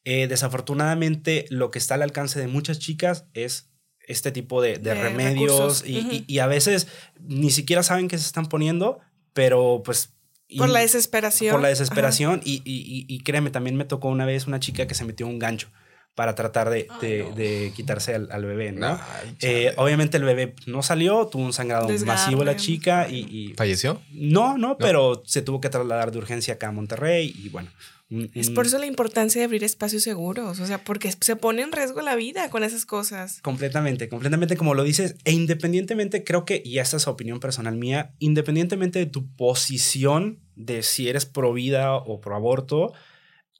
Eh, 0.06 0.27
desafortunadamente 0.27 1.46
lo 1.50 1.72
que 1.72 1.79
está 1.79 1.96
al 1.96 2.01
alcance 2.01 2.39
de 2.39 2.48
muchas 2.48 2.79
chicas 2.79 3.25
es 3.34 3.70
este 4.08 4.32
tipo 4.32 4.62
de, 4.62 4.74
de 4.77 4.79
De 4.79 4.96
remedios 4.96 5.84
y, 5.86 6.00
Ujú. 6.00 6.10
y- 6.12 6.25
y 6.27 6.39
a 6.39 6.48
veces 6.48 6.88
ni 7.20 7.51
siquiera 7.51 7.84
saben 7.84 8.08
qué 8.08 8.18
se 8.18 8.25
están 8.25 8.48
poniendo, 8.48 9.00
pero 9.34 9.82
pues... 9.86 10.13
Por 10.58 10.70
y- 10.70 10.72
la 10.72 10.79
desesperación. 10.79 11.51
por 11.51 11.62
la 11.62 11.68
desesperación 11.68 12.41
y, 12.44 12.63
y- 12.65 12.82
y- 12.82 13.06
y 13.08 13.20
créeme, 13.20 13.51
también 13.51 13.75
me 13.75 13.86
tocó 13.86 14.08
una 14.08 14.25
vez 14.25 14.48
una 14.48 14.60
chica 14.60 14.88
que 14.88 14.96
se 14.96 15.06
metió 15.06 15.27
un 15.27 15.38
gancho 15.38 15.70
para 16.15 16.34
tratar 16.34 16.72
de, 16.72 16.88
de- 17.01 17.32
de 17.36 17.72
quitarse 17.75 18.15
al, 18.15 18.29
al 18.32 18.44
bebé, 18.46 18.72
¿no? 18.72 18.88
Ay, 19.00 19.36
Eh, 19.41 19.74
obviamente 19.77 20.18
el 20.18 20.24
bebé 20.24 20.56
no 20.65 20.82
salió, 20.82 21.27
tuvo 21.27 21.44
un 21.44 21.53
sangrado 21.53 21.88
masivo 22.06 22.44
la 22.44 22.56
chica 22.56 23.08
y, 23.10 23.20
y- 23.29 23.53
¿Falleció? 23.53 24.01
no, 24.12 24.58
no, 24.58 24.77
pero 24.79 25.22
se 25.25 25.44
tuvo 25.44 25.62
que 25.62 25.70
trasladar 25.70 26.12
de 26.12 26.18
urgencia 26.18 26.56
acá 26.56 26.70
a 26.70 26.72
Monterrey 26.72 27.32
y 27.38 27.50
bueno. 27.50 27.70
Un- 28.10 28.32
Es 28.34 28.50
un- 28.50 28.56
por 28.56 28.66
eso 28.66 28.78
la 28.80 28.86
importancia 28.88 29.39
de 29.39 29.46
abrir 29.46 29.63
espacios 29.63 30.04
seguros, 30.04 30.60
o 30.60 30.66
sea, 30.66 30.84
porque 30.84 31.12
se 31.22 31.36
pone 31.36 31.62
en 31.62 31.72
riesgo 31.72 32.01
la 32.01 32.16
vida 32.16 32.50
con 32.50 32.63
esas 32.63 32.86
cosas. 32.86 33.39
Completamente, 33.42 34.10
completamente 34.10 34.58
como 34.58 34.74
lo 34.74 34.84
dices, 34.84 35.16
e 35.25 35.32
independientemente, 35.32 36.24
creo 36.24 36.44
que, 36.46 36.62
y 36.66 36.80
esta 36.80 36.98
es 36.98 37.08
opinión 37.08 37.39
personal 37.39 37.75
mía, 37.78 38.13
independientemente 38.20 39.00
de 39.00 39.06
tu 39.06 39.28
posición 39.36 40.39
de 40.56 40.82
si 40.84 41.08
eres 41.08 41.25
pro 41.25 41.54
vida 41.54 41.96
o 41.96 42.20
pro 42.20 42.36
aborto, 42.36 42.94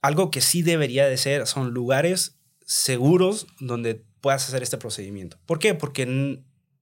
algo 0.02 0.30
que 0.30 0.40
sí 0.40 0.62
debería 0.62 1.06
de 1.06 1.16
ser 1.16 1.46
son 1.46 1.70
lugares 1.72 2.38
seguros 2.66 3.46
donde 3.60 4.04
puedas 4.20 4.48
hacer 4.48 4.62
este 4.62 4.78
procedimiento. 4.78 5.38
¿Por 5.46 5.58
qué? 5.58 5.74
Porque 5.74 6.06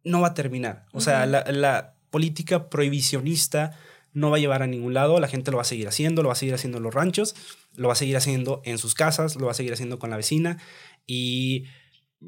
no 0.04 0.20
va 0.20 0.28
a 0.28 0.34
terminar. 0.34 0.86
O 0.92 1.00
sea, 1.00 1.26
la 1.26 1.94
política 2.10 2.68
prohibicionista 2.70 3.78
no 4.18 4.30
va 4.30 4.36
a 4.36 4.40
llevar 4.40 4.62
a 4.62 4.66
ningún 4.66 4.94
lado, 4.94 5.20
la 5.20 5.28
gente 5.28 5.50
lo 5.50 5.56
va 5.56 5.62
a 5.62 5.66
seguir 5.66 5.88
haciendo, 5.88 6.22
lo 6.22 6.28
va 6.28 6.32
a 6.32 6.36
seguir 6.36 6.54
haciendo 6.54 6.78
en 6.78 6.84
los 6.84 6.94
ranchos, 6.94 7.34
lo 7.74 7.88
va 7.88 7.92
a 7.92 7.96
seguir 7.96 8.16
haciendo 8.16 8.60
en 8.64 8.78
sus 8.78 8.94
casas, 8.94 9.36
lo 9.36 9.46
va 9.46 9.52
a 9.52 9.54
seguir 9.54 9.72
haciendo 9.72 9.98
con 9.98 10.10
la 10.10 10.16
vecina 10.16 10.58
y 11.06 11.64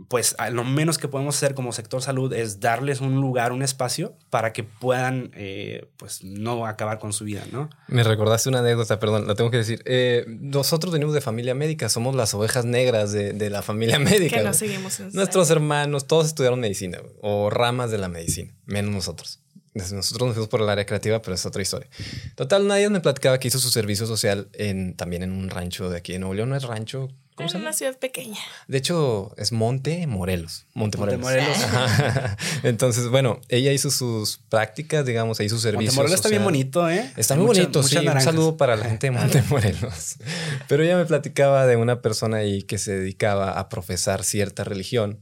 pues 0.08 0.36
a 0.38 0.50
lo 0.50 0.62
menos 0.62 0.98
que 0.98 1.08
podemos 1.08 1.36
hacer 1.36 1.54
como 1.54 1.72
sector 1.72 2.00
salud 2.00 2.32
es 2.32 2.60
darles 2.60 3.00
un 3.00 3.16
lugar, 3.16 3.50
un 3.50 3.62
espacio 3.62 4.16
para 4.30 4.52
que 4.52 4.62
puedan 4.62 5.32
eh, 5.34 5.90
pues 5.96 6.22
no 6.22 6.64
acabar 6.64 7.00
con 7.00 7.12
su 7.12 7.24
vida, 7.24 7.44
¿no? 7.50 7.68
Me 7.88 8.04
recordaste 8.04 8.48
una 8.48 8.60
anécdota, 8.60 9.00
perdón, 9.00 9.26
la 9.26 9.34
tengo 9.34 9.50
que 9.50 9.56
decir. 9.56 9.82
Eh, 9.86 10.24
nosotros 10.28 10.92
venimos 10.92 11.12
de 11.12 11.20
familia 11.20 11.56
médica, 11.56 11.88
somos 11.88 12.14
las 12.14 12.34
ovejas 12.34 12.64
negras 12.64 13.10
de, 13.10 13.32
de 13.32 13.50
la 13.50 13.62
familia 13.62 13.98
médica. 13.98 14.38
Que 14.38 14.44
no 14.44 14.54
seguimos 14.54 15.00
en 15.00 15.10
Nuestros 15.12 15.50
hermanos, 15.50 16.06
todos 16.06 16.26
estudiaron 16.26 16.60
medicina 16.60 16.98
o 17.20 17.50
ramas 17.50 17.90
de 17.90 17.98
la 17.98 18.08
medicina, 18.08 18.54
menos 18.66 18.92
nosotros. 18.92 19.40
Nosotros 19.72 20.26
nos 20.26 20.34
fuimos 20.34 20.48
por 20.48 20.62
el 20.62 20.68
área 20.68 20.84
creativa, 20.84 21.22
pero 21.22 21.34
es 21.34 21.46
otra 21.46 21.62
historia. 21.62 21.88
Total, 22.34 22.66
nadie 22.66 22.90
me 22.90 23.00
platicaba 23.00 23.38
que 23.38 23.48
hizo 23.48 23.60
su 23.60 23.70
servicio 23.70 24.04
social 24.04 24.48
en, 24.52 24.96
también 24.96 25.22
en 25.22 25.30
un 25.30 25.48
rancho 25.48 25.88
de 25.88 25.96
aquí 25.96 26.14
en 26.14 26.22
Nuevo 26.22 26.34
León. 26.34 26.48
No 26.48 26.56
es 26.56 26.64
rancho, 26.64 27.08
¿cómo 27.36 27.48
se 27.48 27.56
en 27.56 27.60
llama? 27.60 27.70
una 27.70 27.72
ciudad 27.76 27.96
pequeña. 27.96 28.38
De 28.66 28.78
hecho, 28.78 29.32
es 29.36 29.52
Monte 29.52 30.08
Morelos. 30.08 30.66
Monte 30.74 30.98
Monte 30.98 31.18
Morelos. 31.18 31.56
Morelos. 31.56 32.36
Entonces, 32.64 33.08
bueno, 33.10 33.40
ella 33.48 33.70
hizo 33.70 33.92
sus 33.92 34.38
prácticas, 34.48 35.06
digamos, 35.06 35.38
ahí 35.38 35.48
su 35.48 35.60
servicio. 35.60 35.86
Montemorelos 35.86 36.16
está 36.16 36.28
bien 36.28 36.42
bonito, 36.42 36.90
¿eh? 36.90 37.08
Está 37.16 37.34
Hay 37.34 37.40
muy 37.40 37.46
bonito, 37.46 37.84
sí. 37.84 37.96
Un 37.96 38.20
saludo 38.20 38.56
para 38.56 38.74
la 38.74 38.86
gente 38.86 39.06
de 39.06 39.12
Montemorelos. 39.12 40.16
Pero 40.68 40.82
ella 40.82 40.96
me 40.96 41.06
platicaba 41.06 41.66
de 41.66 41.76
una 41.76 42.02
persona 42.02 42.38
ahí 42.38 42.64
que 42.64 42.78
se 42.78 42.98
dedicaba 42.98 43.52
a 43.52 43.68
profesar 43.68 44.24
cierta 44.24 44.64
religión. 44.64 45.20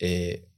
Eh, 0.00 0.48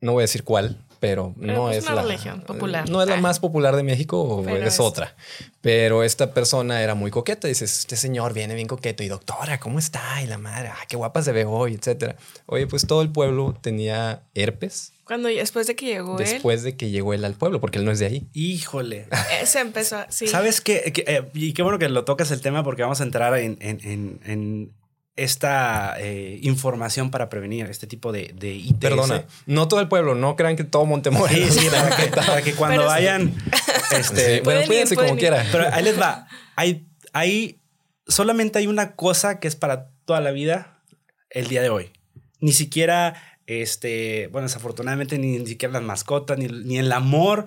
no 0.00 0.12
voy 0.12 0.22
a 0.22 0.24
decir 0.24 0.44
cuál, 0.44 0.84
pero 1.02 1.34
Pero, 1.38 1.52
no 1.54 1.62
pues, 1.64 1.78
es 1.78 1.84
una 1.84 1.96
la 1.96 2.02
religión 2.02 2.42
popular. 2.42 2.88
No 2.88 3.02
es 3.02 3.08
la 3.08 3.16
Ah. 3.16 3.20
más 3.20 3.40
popular 3.40 3.74
de 3.74 3.82
México, 3.82 4.40
Pero 4.44 4.64
es 4.64 4.74
es- 4.74 4.80
otra. 4.80 5.16
Pero 5.60 6.04
esta 6.04 6.32
persona 6.32 6.80
era 6.80 6.94
muy 6.94 7.10
coqueta. 7.10 7.48
Dices, 7.48 7.80
este 7.80 7.96
señor 7.96 8.32
viene 8.34 8.54
bien 8.54 8.68
coqueto 8.68 9.02
y 9.02 9.08
doctora, 9.08 9.58
¿cómo 9.58 9.80
está? 9.80 10.22
Y 10.22 10.28
la 10.28 10.38
madre, 10.38 10.68
ah, 10.68 10.78
qué 10.88 10.96
guapa 10.96 11.20
se 11.22 11.32
ve 11.32 11.44
hoy, 11.44 11.74
etcétera. 11.74 12.14
Oye, 12.46 12.68
pues 12.68 12.86
todo 12.86 13.02
el 13.02 13.10
pueblo 13.10 13.52
tenía 13.60 14.22
herpes 14.34 14.92
Cuando 15.04 15.28
después 15.28 15.66
de 15.66 15.74
que 15.74 15.86
llegó 15.86 16.16
después 16.16 16.62
de 16.62 16.76
que 16.76 16.90
llegó 16.90 17.12
él 17.14 17.24
al 17.24 17.34
pueblo, 17.34 17.60
porque 17.60 17.78
él 17.78 17.84
no 17.84 17.90
es 17.90 17.98
de 17.98 18.06
ahí. 18.06 18.28
Híjole. 18.32 19.08
él, 19.10 19.18
eh, 19.42 19.46
se 19.46 19.58
empezó 19.58 19.98
sí. 20.08 20.28
¿Sabes 20.28 20.60
qué? 20.60 20.92
Que, 20.92 21.04
eh, 21.08 21.28
y 21.34 21.52
qué 21.52 21.62
bueno 21.62 21.80
que 21.80 21.88
lo 21.88 22.04
tocas 22.04 22.30
el 22.30 22.40
tema 22.40 22.62
porque 22.62 22.82
vamos 22.82 23.00
a 23.00 23.04
entrar 23.04 23.36
en, 23.38 23.58
en- 23.60 23.80
en- 23.82 24.20
en 24.24 24.72
esta 25.16 25.96
eh, 25.98 26.38
información 26.42 27.10
para 27.10 27.28
prevenir 27.28 27.66
este 27.66 27.86
tipo 27.86 28.12
de, 28.12 28.32
de 28.34 28.54
ITS. 28.54 28.78
Perdona, 28.78 29.24
no 29.46 29.68
todo 29.68 29.80
el 29.80 29.88
pueblo, 29.88 30.14
no 30.14 30.36
crean 30.36 30.56
que 30.56 30.64
todo 30.64 30.86
Montemorelos. 30.86 31.54
Sí, 31.54 31.60
sí, 31.60 31.68
para 31.68 31.96
que, 31.96 32.06
para 32.08 32.42
que 32.42 32.54
cuando 32.54 32.78
Pero 32.78 32.88
vayan. 32.88 33.34
Sí, 33.34 33.50
Este, 33.96 34.40
bueno, 34.40 34.62
cuídense 34.66 34.96
como 34.96 35.16
quiera. 35.16 35.44
Pero 35.52 35.66
ahí 35.72 35.84
les 35.84 36.00
va. 36.00 36.26
Hay, 36.56 36.86
hay, 37.14 37.60
solamente 38.06 38.58
hay 38.58 38.66
una 38.66 38.94
cosa 38.94 39.40
que 39.40 39.48
es 39.48 39.56
para 39.56 39.88
toda 40.04 40.20
la 40.20 40.32
vida 40.32 40.78
el 41.30 41.48
día 41.48 41.62
de 41.62 41.70
hoy. 41.70 41.90
Ni 42.40 42.52
siquiera, 42.52 43.38
este, 43.46 44.28
bueno, 44.32 44.48
desafortunadamente 44.48 45.18
ni, 45.18 45.38
ni 45.38 45.46
siquiera 45.46 45.72
las 45.72 45.82
mascotas, 45.82 46.36
ni, 46.36 46.46
ni 46.46 46.76
el 46.76 46.92
amor. 46.92 47.46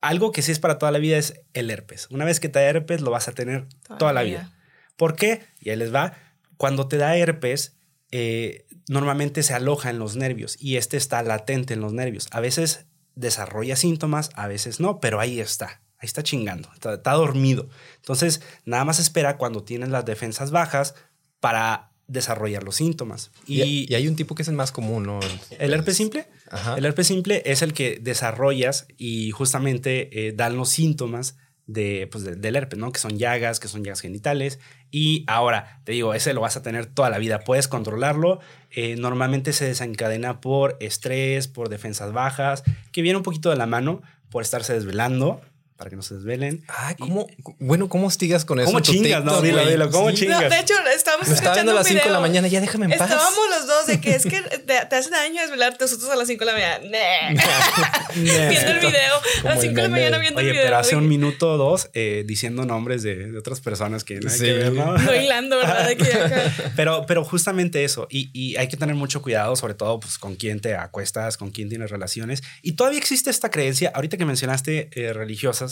Algo 0.00 0.30
que 0.30 0.42
sí 0.42 0.52
es 0.52 0.60
para 0.60 0.78
toda 0.78 0.92
la 0.92 0.98
vida 0.98 1.18
es 1.18 1.42
el 1.52 1.68
herpes. 1.70 2.06
Una 2.10 2.24
vez 2.24 2.38
que 2.38 2.48
te 2.48 2.60
da 2.60 2.64
herpes, 2.64 3.00
lo 3.00 3.10
vas 3.10 3.26
a 3.26 3.32
tener 3.32 3.66
toda, 3.98 4.12
la 4.12 4.22
vida. 4.22 4.52
¿Por 4.96 5.16
qué? 5.16 5.42
Y 5.60 5.70
ahí 5.70 5.76
les 5.76 5.92
va. 5.92 6.14
Cuando 6.62 6.86
te 6.86 6.96
da 6.96 7.16
herpes, 7.16 7.74
eh, 8.12 8.66
normalmente 8.88 9.42
se 9.42 9.52
aloja 9.52 9.90
en 9.90 9.98
los 9.98 10.14
nervios 10.14 10.56
y 10.60 10.76
este 10.76 10.96
está 10.96 11.20
latente 11.24 11.74
en 11.74 11.80
los 11.80 11.92
nervios. 11.92 12.28
A 12.30 12.38
veces 12.38 12.86
desarrolla 13.16 13.74
síntomas, 13.74 14.30
a 14.36 14.46
veces 14.46 14.78
no, 14.78 15.00
pero 15.00 15.18
ahí 15.18 15.40
está. 15.40 15.82
Ahí 15.98 16.06
está 16.06 16.22
chingando, 16.22 16.68
está, 16.72 16.94
está 16.94 17.14
dormido. 17.14 17.68
Entonces, 17.96 18.42
nada 18.64 18.84
más 18.84 19.00
espera 19.00 19.38
cuando 19.38 19.64
tienes 19.64 19.88
las 19.88 20.04
defensas 20.04 20.52
bajas 20.52 20.94
para 21.40 21.90
desarrollar 22.06 22.62
los 22.62 22.76
síntomas. 22.76 23.32
Y, 23.44 23.92
hay 23.92 24.06
un 24.06 24.14
tipo 24.14 24.36
que 24.36 24.42
es 24.42 24.48
el 24.48 24.54
más 24.54 24.70
común, 24.70 25.02
¿no? 25.02 25.18
el 25.58 25.72
herpes 25.74 25.96
simple, 25.96 26.28
Ajá. 26.48 26.76
el 26.78 26.84
herpes 26.84 27.08
simple 27.08 27.42
es 27.44 27.62
el 27.62 27.72
que 27.72 27.98
desarrollas 28.00 28.86
y 28.96 29.32
justamente 29.32 30.28
eh, 30.28 30.32
dan 30.32 30.56
los 30.56 30.68
síntomas 30.68 31.34
de, 31.66 32.08
pues, 32.12 32.22
de- 32.22 32.36
del 32.36 32.54
herpes, 32.54 32.78
¿no? 32.78 32.92
Que 32.92 33.00
son 33.00 33.18
llagas, 33.18 33.58
que 33.58 33.66
son 33.66 33.82
llagas 33.82 34.00
genitales. 34.00 34.60
Y 34.92 35.24
ahora, 35.26 35.80
te 35.84 35.92
digo, 35.92 36.12
ese 36.12 36.34
lo 36.34 36.42
vas 36.42 36.56
a 36.56 36.62
tener 36.62 36.86
toda 36.86 37.10
la 37.10 37.18
vida. 37.18 37.40
Puedes 37.40 37.66
controlarlo. 37.66 38.40
Eh, 38.70 38.94
normalmente 38.96 39.54
se 39.54 39.64
desencadena 39.64 40.40
por 40.40 40.76
estrés, 40.80 41.48
por 41.48 41.70
defensas 41.70 42.12
bajas, 42.12 42.62
que 42.92 43.02
viene 43.02 43.16
un 43.16 43.22
poquito 43.24 43.48
de 43.50 43.56
la 43.56 43.66
mano 43.66 44.02
por 44.30 44.42
estarse 44.42 44.74
desvelando, 44.74 45.40
para 45.82 45.90
que 45.90 45.96
no 45.96 46.02
se 46.02 46.14
desvelen. 46.14 46.64
Ay, 46.68 46.94
¿cómo? 46.96 47.26
Bueno, 47.58 47.88
¿cómo 47.88 48.06
hostigas 48.06 48.44
con 48.44 48.60
eso? 48.60 48.66
¿Cómo 48.66 48.78
chingas? 48.80 49.24
No, 49.24 49.40
dilo, 49.42 49.66
dilo, 49.66 49.90
¿cómo 49.90 50.10
Sí. 50.10 50.16
chingas? 50.18 50.42
No, 50.42 50.48
de 50.48 50.60
hecho, 50.60 50.74
estábamos 50.94 51.26
Lo 51.26 51.34
estaba 51.34 51.54
viendo 51.54 51.72
a 51.72 51.74
las 51.74 51.86
un 51.86 51.92
5 51.92 52.04
de 52.06 52.10
la 52.12 52.20
mañana, 52.20 52.46
ya 52.46 52.60
déjame 52.60 52.86
en 52.86 52.92
paz. 52.98 53.10
Estábamos 53.10 53.40
los 53.50 53.66
dos 53.66 53.86
de 53.88 54.00
que 54.00 54.14
es 54.14 54.22
que 54.24 54.40
te, 54.40 54.58
te 54.86 54.96
hace 54.96 55.10
daño 55.10 55.40
desvelarte 55.42 55.84
nosotros 55.84 56.08
a 56.10 56.14
las 56.14 56.28
5 56.28 56.44
de 56.44 56.52
la 56.52 56.52
mañana. 56.52 57.32
Nah. 57.34 57.42
viendo 58.14 58.70
el 58.70 58.78
video. 58.78 59.14
A 59.44 59.48
las 59.48 59.56
el 59.56 59.62
5 59.62 59.74
de 59.74 59.82
la 59.82 59.88
mañana 59.88 60.18
viendo 60.18 60.38
Oye, 60.38 60.48
el 60.48 60.52
video. 60.52 60.66
pero 60.66 60.78
hace 60.78 60.94
un 60.96 61.08
minuto 61.08 61.52
o 61.52 61.56
dos 61.56 61.90
eh, 61.94 62.22
diciendo 62.26 62.64
nombres 62.64 63.02
de, 63.02 63.32
de 63.32 63.38
otras 63.38 63.60
personas 63.60 64.04
que 64.04 64.20
no 64.20 64.30
hay 64.30 64.38
Sí. 64.38 64.44
que 64.44 64.52
ver, 64.54 64.72
¿no? 64.72 64.96
No 64.98 65.14
hilando, 65.14 65.56
¿verdad? 65.58 65.88
De 65.88 65.96
que 65.96 66.12
acá- 66.12 66.52
Pero, 66.76 67.04
pero 67.06 67.24
justamente 67.24 67.84
eso, 67.84 68.06
y, 68.10 68.30
y 68.32 68.56
hay 68.56 68.68
que 68.68 68.76
tener 68.76 68.94
mucho 68.94 69.20
cuidado, 69.22 69.56
sobre 69.56 69.74
todo 69.74 69.98
pues, 70.00 70.18
con 70.18 70.36
quién 70.36 70.60
te 70.60 70.74
acuestas, 70.76 71.36
con 71.36 71.50
quién 71.50 71.68
tienes 71.68 71.90
relaciones. 71.90 72.42
Y 72.62 72.72
todavía 72.72 72.98
existe 72.98 73.30
esta 73.30 73.50
creencia, 73.50 73.90
ahorita 73.94 74.16
que 74.16 74.24
mencionaste 74.24 74.90
eh, 74.92 75.12
religiosas, 75.12 75.71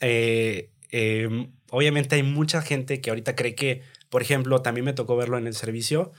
eh, 0.00 0.70
eh, 0.90 1.48
obviamente 1.70 2.16
hay 2.16 2.22
mucha 2.22 2.62
gente 2.62 3.00
que 3.00 3.10
ahorita 3.10 3.34
cree 3.34 3.54
que, 3.54 3.82
por 4.08 4.22
ejemplo, 4.22 4.62
también 4.62 4.84
me 4.84 4.92
tocó 4.92 5.16
verlo 5.16 5.38
en 5.38 5.46
el 5.46 5.54
servicio. 5.54 6.12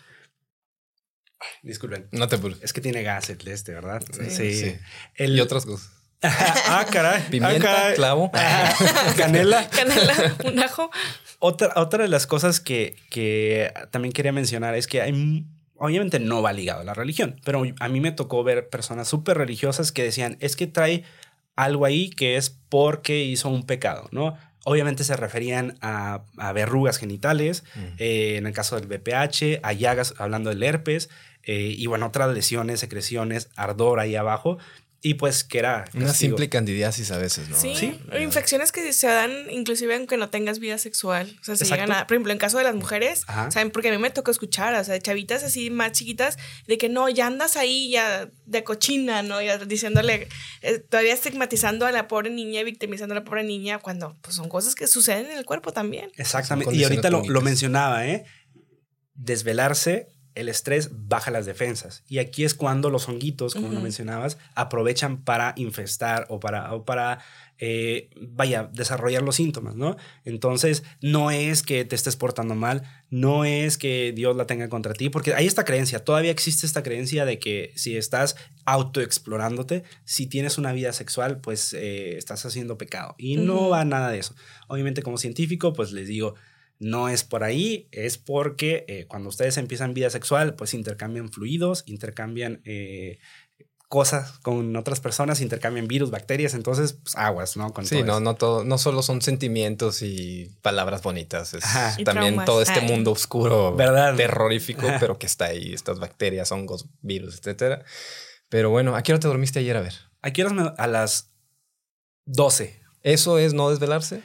Disculpen, 1.63 2.07
No 2.11 2.27
te 2.27 2.35
apures. 2.35 2.59
es 2.61 2.73
que 2.73 2.81
tiene 2.81 3.01
gas 3.03 3.29
el 3.29 3.47
este, 3.47 3.73
¿verdad? 3.73 4.03
Sí. 4.29 4.53
Sí. 4.53 4.75
El, 5.15 5.37
Y 5.37 5.41
otras 5.41 5.65
cosas. 5.65 5.91
ah, 6.21 6.85
caray. 6.91 7.23
Pimienta, 7.29 7.71
ah, 7.71 7.75
caray. 7.75 7.95
clavo. 7.95 8.29
Ah, 8.33 8.75
canela. 9.17 9.69
Canela, 9.75 10.35
un 10.43 10.59
ajo. 10.59 10.91
Otra, 11.39 11.71
otra 11.77 12.03
de 12.03 12.09
las 12.09 12.27
cosas 12.27 12.59
que, 12.59 12.97
que 13.09 13.71
también 13.91 14.11
quería 14.11 14.33
mencionar 14.33 14.75
es 14.75 14.87
que 14.87 15.01
hay, 15.01 15.45
obviamente 15.75 16.19
no 16.19 16.41
va 16.41 16.51
ligado 16.51 16.81
a 16.81 16.83
la 16.83 16.93
religión, 16.93 17.39
pero 17.45 17.63
a 17.79 17.87
mí 17.87 18.01
me 18.01 18.11
tocó 18.11 18.43
ver 18.43 18.67
personas 18.67 19.07
súper 19.07 19.37
religiosas 19.37 19.93
que 19.93 20.03
decían, 20.03 20.35
es 20.41 20.57
que 20.57 20.67
trae 20.67 21.05
algo 21.63 21.85
ahí 21.85 22.09
que 22.09 22.37
es 22.37 22.49
porque 22.69 23.23
hizo 23.23 23.49
un 23.49 23.65
pecado, 23.65 24.07
¿no? 24.11 24.37
Obviamente 24.65 25.03
se 25.03 25.15
referían 25.15 25.77
a, 25.81 26.21
a 26.37 26.51
verrugas 26.53 26.97
genitales, 26.97 27.63
Mm. 27.75 27.79
eh, 27.97 28.35
en 28.37 28.45
el 28.47 28.53
caso 28.53 28.79
del 28.79 28.87
BPH, 28.87 29.59
a 29.63 29.73
llagas, 29.73 30.13
hablando 30.17 30.49
del 30.49 30.61
herpes, 30.63 31.09
eh, 31.43 31.73
y 31.77 31.85
bueno, 31.87 32.07
otras 32.07 32.33
lesiones, 32.33 32.79
secreciones, 32.79 33.49
ardor 33.55 33.99
ahí 33.99 34.15
abajo. 34.15 34.57
Y 35.01 35.13
pues 35.13 35.45
que 35.45 35.59
era... 35.59 35.85
Una 35.93 36.13
simple 36.13 36.49
candidiasis 36.49 37.11
a 37.11 37.17
veces, 37.17 37.47
¿no? 37.47 37.57
Sí, 37.57 37.97
infecciones 38.19 38.73
que 38.73 38.91
se 38.91 39.07
dan 39.07 39.31
inclusive 39.49 39.95
aunque 39.95 40.17
no 40.17 40.29
tengas 40.29 40.59
vida 40.59 40.77
sexual. 40.77 41.37
O 41.41 41.43
sea, 41.43 41.55
se 41.55 41.65
llegan 41.65 41.91
a, 41.91 42.05
por 42.05 42.15
ejemplo, 42.15 42.33
en 42.33 42.37
caso 42.37 42.57
de 42.57 42.65
las 42.65 42.75
mujeres, 42.75 43.23
Ajá. 43.27 43.49
¿saben? 43.49 43.71
Porque 43.71 43.89
a 43.89 43.91
mí 43.91 43.97
me 43.97 44.09
tocó 44.09 44.31
escuchar, 44.31 44.73
o 44.75 44.83
sea, 44.83 44.93
de 44.93 45.01
chavitas 45.01 45.43
así 45.43 45.69
más 45.69 45.93
chiquitas, 45.93 46.37
de 46.67 46.77
que 46.77 46.89
no, 46.89 47.07
ya 47.07 47.27
andas 47.27 47.55
ahí 47.55 47.91
ya 47.91 48.29
de 48.45 48.63
cochina, 48.65 49.23
¿no? 49.23 49.41
Ya 49.41 49.57
diciéndole, 49.57 50.27
eh, 50.61 50.79
todavía 50.79 51.13
estigmatizando 51.13 51.85
a 51.85 51.91
la 51.93 52.09
pobre 52.09 52.29
niña 52.29 52.59
y 52.61 52.63
victimizando 52.65 53.13
a 53.13 53.19
la 53.19 53.23
pobre 53.23 53.43
niña 53.43 53.79
cuando 53.79 54.17
pues 54.21 54.35
son 54.35 54.49
cosas 54.49 54.75
que 54.75 54.87
suceden 54.87 55.27
en 55.27 55.37
el 55.37 55.45
cuerpo 55.45 55.71
también. 55.71 56.11
Exactamente. 56.17 56.75
Y 56.75 56.83
ahorita 56.83 57.09
lo, 57.09 57.23
lo 57.25 57.41
mencionaba, 57.41 58.05
¿eh? 58.05 58.25
Desvelarse, 59.13 60.09
el 60.39 60.49
estrés 60.49 60.89
baja 60.91 61.31
las 61.31 61.45
defensas. 61.45 62.03
Y 62.07 62.19
aquí 62.19 62.43
es 62.43 62.53
cuando 62.53 62.89
los 62.89 63.07
honguitos, 63.09 63.53
como 63.53 63.69
lo 63.69 63.81
mencionabas, 63.81 64.37
aprovechan 64.55 65.21
para 65.23 65.53
infestar 65.57 66.25
o 66.29 66.39
para, 66.39 66.73
o 66.73 66.85
para 66.85 67.19
eh, 67.61 68.09
vaya, 68.15 68.69
desarrollar 68.71 69.21
los 69.21 69.35
síntomas, 69.35 69.75
¿no? 69.75 69.97
Entonces, 70.23 70.83
no 71.01 71.29
es 71.29 71.61
que 71.61 71.83
te 71.83 71.93
estés 71.93 72.15
portando 72.15 72.55
mal, 72.55 72.83
no 73.09 73.43
es 73.43 73.77
que 73.77 74.13
Dios 74.15 74.37
la 74.37 74.47
tenga 74.47 74.69
contra 74.69 74.93
ti, 74.93 75.09
porque 75.09 75.33
hay 75.33 75.45
esta 75.45 75.65
creencia, 75.65 76.05
todavía 76.05 76.31
existe 76.31 76.65
esta 76.65 76.83
creencia 76.83 77.25
de 77.25 77.37
que 77.37 77.73
si 77.75 77.97
estás 77.97 78.37
autoexplorándote, 78.63 79.83
si 80.05 80.25
tienes 80.25 80.57
una 80.57 80.71
vida 80.71 80.93
sexual, 80.93 81.41
pues 81.41 81.73
eh, 81.73 82.17
estás 82.17 82.45
haciendo 82.45 82.77
pecado. 82.77 83.15
Y 83.17 83.35
no 83.35 83.67
va 83.67 83.83
nada 83.83 84.09
de 84.09 84.19
eso. 84.19 84.35
Obviamente, 84.67 85.01
como 85.01 85.17
científico, 85.17 85.73
pues 85.73 85.91
les 85.91 86.07
digo, 86.07 86.35
no 86.79 87.09
es 87.09 87.23
por 87.23 87.43
ahí, 87.43 87.87
es 87.91 88.17
porque 88.17 88.85
eh, 88.87 89.05
cuando 89.07 89.29
ustedes 89.29 89.57
empiezan 89.57 89.93
vida 89.93 90.09
sexual, 90.09 90.55
pues 90.55 90.73
intercambian 90.73 91.29
fluidos, 91.31 91.83
intercambian 91.85 92.61
eh, 92.63 93.19
cosas 93.89 94.37
con 94.39 94.75
otras 94.75 94.99
personas, 94.99 95.41
intercambian 95.41 95.87
virus, 95.87 96.11
bacterias, 96.11 96.53
entonces 96.53 96.93
pues, 96.93 97.15
aguas, 97.15 97.57
¿no? 97.57 97.73
Con 97.73 97.85
Sí, 97.85 97.95
todo 97.95 98.05
no, 98.05 98.11
eso. 98.13 98.19
no 98.21 98.35
todo, 98.35 98.63
no 98.63 98.77
solo 98.77 99.01
son 99.01 99.21
sentimientos 99.21 100.01
y 100.03 100.55
palabras 100.61 101.01
bonitas, 101.01 101.53
es 101.53 101.63
también 102.05 102.35
traumas. 102.35 102.45
todo 102.45 102.61
este 102.61 102.79
Ay. 102.81 102.87
mundo 102.87 103.11
oscuro, 103.11 103.75
¿Verdad? 103.75 104.15
terrorífico, 104.15 104.87
Ajá. 104.87 104.97
pero 104.99 105.17
que 105.17 105.25
está 105.25 105.45
ahí, 105.45 105.73
estas 105.73 105.99
bacterias, 105.99 106.51
hongos, 106.51 106.85
virus, 107.01 107.39
etcétera. 107.39 107.83
Pero 108.47 108.69
bueno, 108.69 108.95
¿a 108.95 109.01
qué 109.03 109.11
hora 109.11 109.19
te 109.19 109.27
dormiste 109.27 109.59
ayer? 109.59 109.75
A 109.75 109.81
ver. 109.81 109.93
Aquí 110.21 110.41
eras 110.41 110.53
a 110.77 110.87
las 110.87 111.33
12. 112.25 112.79
¿Eso 113.03 113.37
es 113.39 113.53
no 113.53 113.69
desvelarse? 113.69 114.21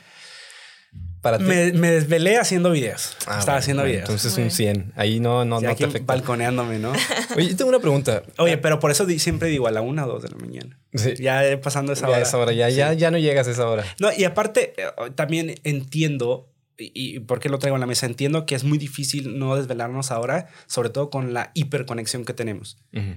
Para 1.25 1.39
ti. 1.39 1.45
Me, 1.45 1.73
me 1.73 1.91
desvelé 1.91 2.37
haciendo 2.39 2.71
videos. 2.71 3.17
Ah, 3.27 3.39
Estaba 3.41 3.45
bueno, 3.45 3.59
haciendo 3.59 3.83
bueno, 3.83 3.93
videos. 3.93 4.09
Entonces 4.11 4.33
Bueno. 4.35 4.45
un 4.47 4.51
100. 4.53 4.93
Ahí 4.95 5.19
no, 5.21 5.45
no, 5.45 5.59
Sí, 5.59 5.65
no 5.65 5.71
aquí 5.73 5.83
te 5.83 5.89
afecta. 5.89 6.13
balconeándome, 6.13 6.79
¿no? 6.79 6.93
Oye, 7.37 7.49
yo 7.49 7.57
tengo 7.57 7.71
una 7.71 7.81
pregunta. 7.81 8.23
Oye, 8.39 8.59
pero 8.59 8.79
por 8.79 8.93
eso 8.93 9.07
siempre 9.19 9.49
digo 9.49 9.67
a 9.67 9.73
la 9.73 9.81
una 9.81 10.05
o 10.07 10.09
dos 10.09 10.23
de 10.23 10.29
la 10.29 10.37
mañana. 10.37 10.79
Sí. 10.93 11.15
Ya 11.19 11.43
pasando 11.61 11.93
esa 11.93 12.07
ya 12.07 12.13
hora. 12.13 12.21
es 12.23 12.35
hora, 12.35 12.53
ya, 12.53 12.69
ya, 12.69 12.93
ya 12.93 13.11
no 13.11 13.19
llegas 13.19 13.49
a 13.49 13.51
esa 13.51 13.69
hora. 13.69 13.85
No, 13.99 14.11
y 14.17 14.23
aparte, 14.25 14.75
eh, 14.77 14.85
también 15.17 15.55
entiendo, 15.65 16.51
y, 16.79 16.93
y 16.95 17.19
por 17.21 17.41
qué 17.41 17.49
lo 17.49 17.59
traigo 17.59 17.77
en 17.77 17.81
la 17.81 17.87
mesa, 17.87 18.07
entiendo 18.07 18.47
que 18.47 18.55
es 18.55 18.65
muy 18.65 18.79
difícil 18.79 19.39
no 19.39 19.57
desvelarnos 19.57 20.11
ahora, 20.11 20.49
sobre 20.67 20.91
todo 20.91 21.09
con 21.11 21.33
la 21.35 21.51
hiperconexión 21.55 22.25
que 22.25 22.35
tenemos. 22.35 22.77
Ujú. 22.93 23.17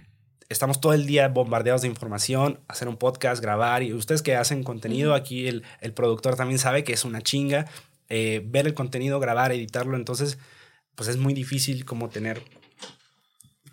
Estamos 0.50 0.80
todo 0.80 0.94
el 0.94 1.06
día 1.06 1.28
bombardeados 1.28 1.82
de 1.82 1.90
información, 1.90 2.62
hacer 2.70 2.88
un 2.88 2.96
podcast, 2.96 3.42
grabar, 3.42 3.84
y 3.84 3.92
ustedes 3.92 4.22
que 4.22 4.34
hacen 4.38 4.64
contenido, 4.64 5.14
aquí 5.14 5.46
el, 5.48 5.64
el 5.82 5.92
productor 5.92 6.38
también 6.38 6.58
sabe 6.58 6.86
que 6.86 6.94
es 6.94 7.04
una 7.04 7.22
chinga, 7.22 7.66
eh, 8.10 8.42
ver 8.46 8.68
el 8.68 8.74
contenido, 8.74 9.20
grabar, 9.20 9.52
editarlo, 9.52 9.96
entonces, 9.96 10.38
pues 10.96 11.10
es 11.10 11.18
muy 11.18 11.34
difícil 11.34 11.86
como 11.86 12.10
tener 12.10 12.42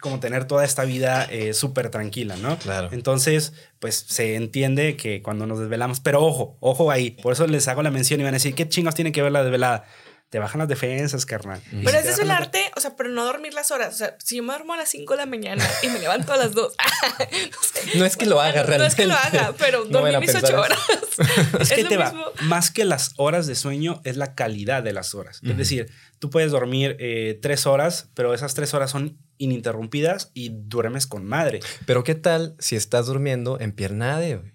como 0.05 0.21
tener 0.21 0.45
toda 0.45 0.67
esta 0.67 0.85
vida 0.85 1.25
eh, 1.31 1.55
súper 1.55 1.89
tranquila, 1.89 2.37
¿no? 2.37 2.59
Claro. 2.59 2.91
Entonces, 2.93 3.55
pues 3.79 3.95
se 4.07 4.35
entiende 4.35 4.97
que 4.97 5.23
cuando 5.23 5.47
nos 5.47 5.59
desvelamos, 5.59 6.01
pero 6.01 6.23
ojo, 6.23 6.59
ojo 6.61 6.91
ahí, 6.91 7.13
por 7.13 7.33
eso 7.33 7.47
les 7.47 7.69
hago 7.69 7.83
la 7.83 7.91
mención 7.91 8.21
y 8.21 8.23
van 8.23 8.35
a 8.35 8.37
decir, 8.37 8.55
¿qué 8.55 8.69
chingos 8.69 8.95
tiene 8.95 9.13
que 9.13 9.23
ver 9.23 9.33
la 9.33 9.43
desvelada? 9.43 9.87
Te 10.31 10.41
bajan 10.41 10.59
las 10.59 10.67
defensas, 10.69 11.27
carnal. 11.27 11.61
Pero 11.71 11.83
Pero 11.85 11.91
Si 11.91 11.97
es 11.97 12.03
te 12.03 12.11
bajan 12.25 12.27
las- 12.29 12.39
desvelarte, 12.51 12.73
o 12.77 12.81
sea, 12.81 12.97
pero 12.97 13.09
no 13.11 13.25
dormir 13.25 13.55
las 13.55 13.71
horas. 13.71 13.95
O 13.95 13.97
sea, 13.97 14.17
si 14.19 14.37
yo 14.37 14.43
me 14.43 14.53
duermo 14.53 14.73
a 14.73 14.77
las 14.77 14.89
5 14.89 15.13
de 15.13 15.19
la 15.19 15.27
mañana 15.27 15.65
y 15.83 15.89
me 15.89 16.01
levanto 16.01 16.33
a 16.33 16.37
las 16.37 16.55
2. 16.55 16.75
no, 17.21 17.83
sé. 17.93 17.99
No 17.99 18.05
es 18.05 18.17
que 18.17 18.27
lo 18.27 18.41
haga 18.41 18.63
Bueno, 18.65 18.79
No 18.79 18.85
es 18.85 18.95
que 18.97 19.07
lo 19.07 19.15
realmente. 19.15 19.39
haga, 19.39 19.55
pero 19.57 19.85
dormí 19.89 20.17
mis 20.19 20.33
pensar 20.33 20.43
8 20.45 20.53
eso. 20.53 20.61
horas. 20.63 20.79
Es 21.61 21.73
que 21.73 21.83
lo 21.85 21.89
te 21.89 21.97
va, 21.97 22.07
mismo. 22.11 22.25
más 22.43 22.73
que 22.73 22.85
las 22.85 23.13
horas 23.17 23.47
de 23.47 23.55
sueño, 23.55 24.01
es 24.05 24.17
la 24.17 24.35
calidad 24.35 24.83
de 24.83 24.93
las 24.93 25.15
horas. 25.15 25.41
Es 25.45 25.57
decir, 25.57 25.89
tú 26.19 26.31
puedes 26.31 26.51
dormir 26.51 26.97
eh, 26.99 27.39
tres 27.41 27.67
horas, 27.67 28.09
pero 28.15 28.35
esas 28.35 28.55
tres 28.55 28.75
horas 28.75 28.91
son 28.91 29.17
ininterrumpidas 29.39 30.31
y 30.35 30.51
duermes 30.53 31.07
con 31.07 31.25
madre. 31.25 31.61
Pero 31.87 32.03
¿qué 32.03 32.17
tal 32.17 32.57
si 32.59 32.75
estás 32.75 33.07
durmiendo 33.07 33.61
en 33.61 33.71
piernade? 33.73 34.54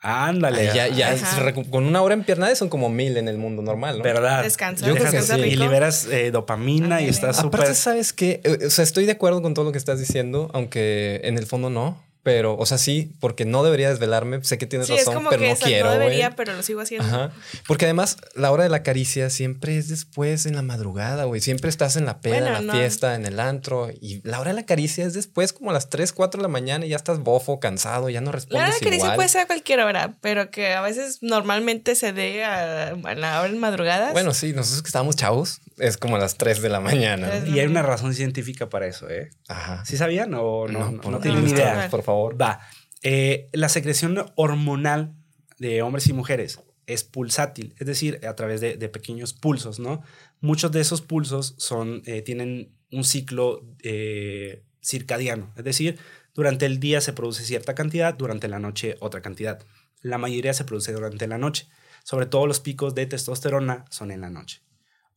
Ándale. 0.00 0.66
Ya, 0.74 0.88
ya 0.88 1.16
con 1.70 1.84
una 1.84 2.02
hora 2.02 2.14
en 2.14 2.22
piernade 2.22 2.54
son 2.54 2.68
como 2.68 2.88
mil 2.88 3.16
en 3.16 3.26
el 3.26 3.36
mundo 3.36 3.62
normal, 3.62 3.98
¿no? 3.98 4.04
¿Verdad? 4.04 4.44
Descansa, 4.44 4.86
Yo 4.86 4.94
creo 4.94 5.10
que 5.10 5.22
sí. 5.22 5.40
Y 5.40 5.56
liberas 5.56 6.06
eh, 6.06 6.30
dopamina 6.30 7.00
y 7.00 7.08
estás 7.08 7.36
súper... 7.36 7.60
Aparte, 7.60 7.74
¿sabes 7.74 8.12
qué? 8.12 8.40
Eh, 8.44 8.66
O 8.66 8.70
sea, 8.70 8.84
estoy 8.84 9.06
de 9.06 9.12
acuerdo 9.12 9.42
con 9.42 9.54
todo 9.54 9.64
lo 9.64 9.72
que 9.72 9.78
estás 9.78 9.98
diciendo, 9.98 10.50
aunque 10.54 11.20
en 11.24 11.36
el 11.36 11.46
fondo 11.46 11.68
no. 11.68 12.00
Pero, 12.24 12.56
o 12.58 12.66
sea, 12.66 12.76
sí, 12.78 13.12
porque 13.20 13.44
no 13.46 13.62
debería 13.62 13.88
desvelarme. 13.88 14.42
Sé 14.44 14.58
que 14.58 14.66
tienes 14.66 14.88
Sí, 14.88 14.92
es 14.94 15.00
razón, 15.00 15.14
como 15.14 15.30
pero 15.30 15.42
que 15.42 15.48
no 15.50 15.56
quiero. 15.56 15.86
no 15.86 15.92
debería, 15.92 16.26
güey. 16.26 16.36
pero 16.36 16.52
lo 16.54 16.62
sigo 16.62 16.80
haciendo. 16.80 17.06
Ajá. 17.06 17.30
Porque 17.66 17.86
además, 17.86 18.16
la 18.34 18.50
hora 18.50 18.64
de 18.64 18.68
la 18.68 18.82
caricia 18.82 19.30
siempre 19.30 19.78
es 19.78 19.88
después 19.88 20.44
en 20.44 20.54
la 20.56 20.62
madrugada, 20.62 21.24
güey. 21.24 21.40
Siempre 21.40 21.70
estás 21.70 21.96
en 21.96 22.04
la 22.04 22.20
peda, 22.20 22.34
Bueno, 22.40 22.46
en 22.48 22.52
la 22.66 22.72
no. 22.72 22.78
fiesta, 22.78 23.14
en 23.14 23.24
el 23.24 23.40
antro. 23.40 23.88
Y 24.00 24.20
la 24.28 24.40
hora 24.40 24.50
de 24.50 24.56
la 24.56 24.66
caricia 24.66 25.06
es 25.06 25.14
después, 25.14 25.52
como 25.52 25.70
a 25.70 25.72
las 25.72 25.88
3, 25.88 26.12
4 26.12 26.38
de 26.38 26.42
la 26.42 26.48
mañana, 26.48 26.84
y 26.84 26.90
ya 26.90 26.96
estás 26.96 27.20
bofo, 27.20 27.60
cansado, 27.60 28.10
ya 28.10 28.20
no 28.20 28.26
La 28.26 28.32
respondes 28.32 28.62
verdad 28.80 28.90
que 28.90 28.96
igual. 28.96 29.14
puede 29.14 29.28
ser 29.28 29.40
a 29.42 29.46
cualquier 29.46 29.80
hora, 29.80 30.16
pero 30.20 30.50
que 30.50 30.74
a 30.74 30.82
veces 30.82 31.18
normalmente 31.22 31.94
se 31.94 32.12
dé 32.12 32.44
a, 32.44 32.88
a 32.90 33.14
la 33.14 33.40
hora 33.40 33.48
en 33.48 33.58
madrugadas. 33.58 34.12
Bueno, 34.12 34.34
sí, 34.34 34.52
nosotros 34.52 34.82
que 34.82 34.88
estábamos 34.88 35.16
chavos, 35.16 35.60
es 35.78 35.96
como 35.96 36.16
a 36.16 36.18
las 36.18 36.36
3 36.36 36.62
de 36.62 36.68
la 36.68 36.80
mañana. 36.80 37.30
Y 37.46 37.58
hay 37.58 37.66
una 37.66 37.82
razón 37.82 38.14
científica 38.14 38.68
para 38.68 38.86
eso, 38.86 39.08
¿eh? 39.08 39.30
Ajá. 39.48 39.84
¿Sí 39.84 39.96
sabían 39.96 40.34
o 40.34 40.68
no? 40.68 40.90
No, 40.90 41.02
no 41.02 41.10
no, 41.10 41.20
tienen 41.20 41.48
idea. 41.48 41.88
Por 41.90 42.02
favor. 42.02 42.40
Va. 42.40 42.60
Eh, 43.02 43.48
la 43.52 43.68
secreción 43.68 44.32
hormonal 44.34 45.14
de 45.58 45.82
hombres 45.82 46.06
y 46.08 46.12
mujeres 46.12 46.60
es 46.86 47.04
pulsátil, 47.04 47.74
es 47.78 47.86
decir, 47.86 48.20
a 48.26 48.34
través 48.34 48.60
de, 48.60 48.76
de 48.76 48.88
pequeños 48.88 49.34
pulsos, 49.34 49.78
¿no? 49.78 50.02
Muchos 50.40 50.72
de 50.72 50.80
esos 50.80 51.02
pulsos 51.02 51.54
son, 51.58 52.02
eh, 52.06 52.22
tienen 52.22 52.72
un 52.90 53.04
ciclo 53.04 53.62
eh, 53.82 54.64
circadiano, 54.82 55.52
es 55.56 55.64
decir, 55.64 55.98
durante 56.34 56.66
el 56.66 56.80
día 56.80 57.00
se 57.00 57.12
produce 57.12 57.44
cierta 57.44 57.74
cantidad, 57.74 58.14
durante 58.14 58.48
la 58.48 58.58
noche 58.58 58.96
otra 59.00 59.20
cantidad. 59.20 59.60
La 60.00 60.18
mayoría 60.18 60.54
se 60.54 60.64
produce 60.64 60.92
durante 60.92 61.26
la 61.26 61.36
noche. 61.36 61.68
Sobre 62.04 62.26
todo 62.26 62.46
los 62.46 62.60
picos 62.60 62.94
de 62.94 63.06
testosterona 63.06 63.84
son 63.90 64.12
en 64.12 64.20
la 64.20 64.30
noche. 64.30 64.62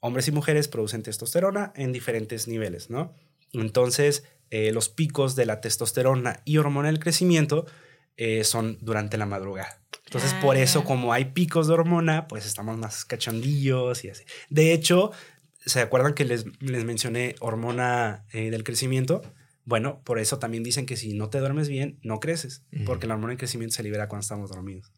Hombres 0.01 0.27
y 0.27 0.31
mujeres 0.31 0.67
producen 0.67 1.03
testosterona 1.03 1.71
en 1.75 1.91
diferentes 1.93 2.47
niveles, 2.47 2.89
¿no? 2.89 3.13
Entonces, 3.53 4.23
eh, 4.49 4.71
los 4.73 4.89
picos 4.89 5.35
de 5.35 5.45
la 5.45 5.61
testosterona 5.61 6.41
y 6.43 6.57
hormona 6.57 6.87
del 6.89 6.99
crecimiento 6.99 7.65
eh, 8.17 8.43
son 8.43 8.77
durante 8.81 9.17
la 9.17 9.25
madrugada. 9.25 9.81
Entonces, 10.05 10.33
Ah, 10.35 10.39
por 10.41 10.57
eso, 10.57 10.79
ya. 10.81 10.85
como 10.85 11.13
hay 11.13 11.25
picos 11.25 11.67
de 11.67 11.73
hormona, 11.73 12.27
pues 12.27 12.45
estamos 12.45 12.77
más 12.77 13.05
cachondillos 13.05 14.03
y 14.03 14.09
así. 14.09 14.25
De 14.49 14.73
hecho, 14.73 15.11
¿se 15.65 15.79
acuerdan 15.79 16.13
que 16.13 16.25
les, 16.25 16.45
les 16.59 16.83
mencioné 16.83 17.35
hormona 17.39 18.25
eh, 18.33 18.49
del 18.51 18.63
crecimiento? 18.63 19.21
Bueno, 19.63 20.01
por 20.03 20.19
eso 20.19 20.39
también 20.39 20.63
dicen 20.63 20.85
que 20.85 20.97
si 20.97 21.13
no 21.13 21.29
te 21.29 21.39
duermes 21.39 21.69
bien, 21.69 21.99
no 22.01 22.19
creces, 22.19 22.63
porque 22.85 23.07
la 23.07 23.13
hormona 23.13 23.31
del 23.31 23.37
crecimiento 23.37 23.75
se 23.75 23.83
libera 23.83 24.07
cuando 24.09 24.21
estamos 24.23 24.49
dormidos. 24.49 24.91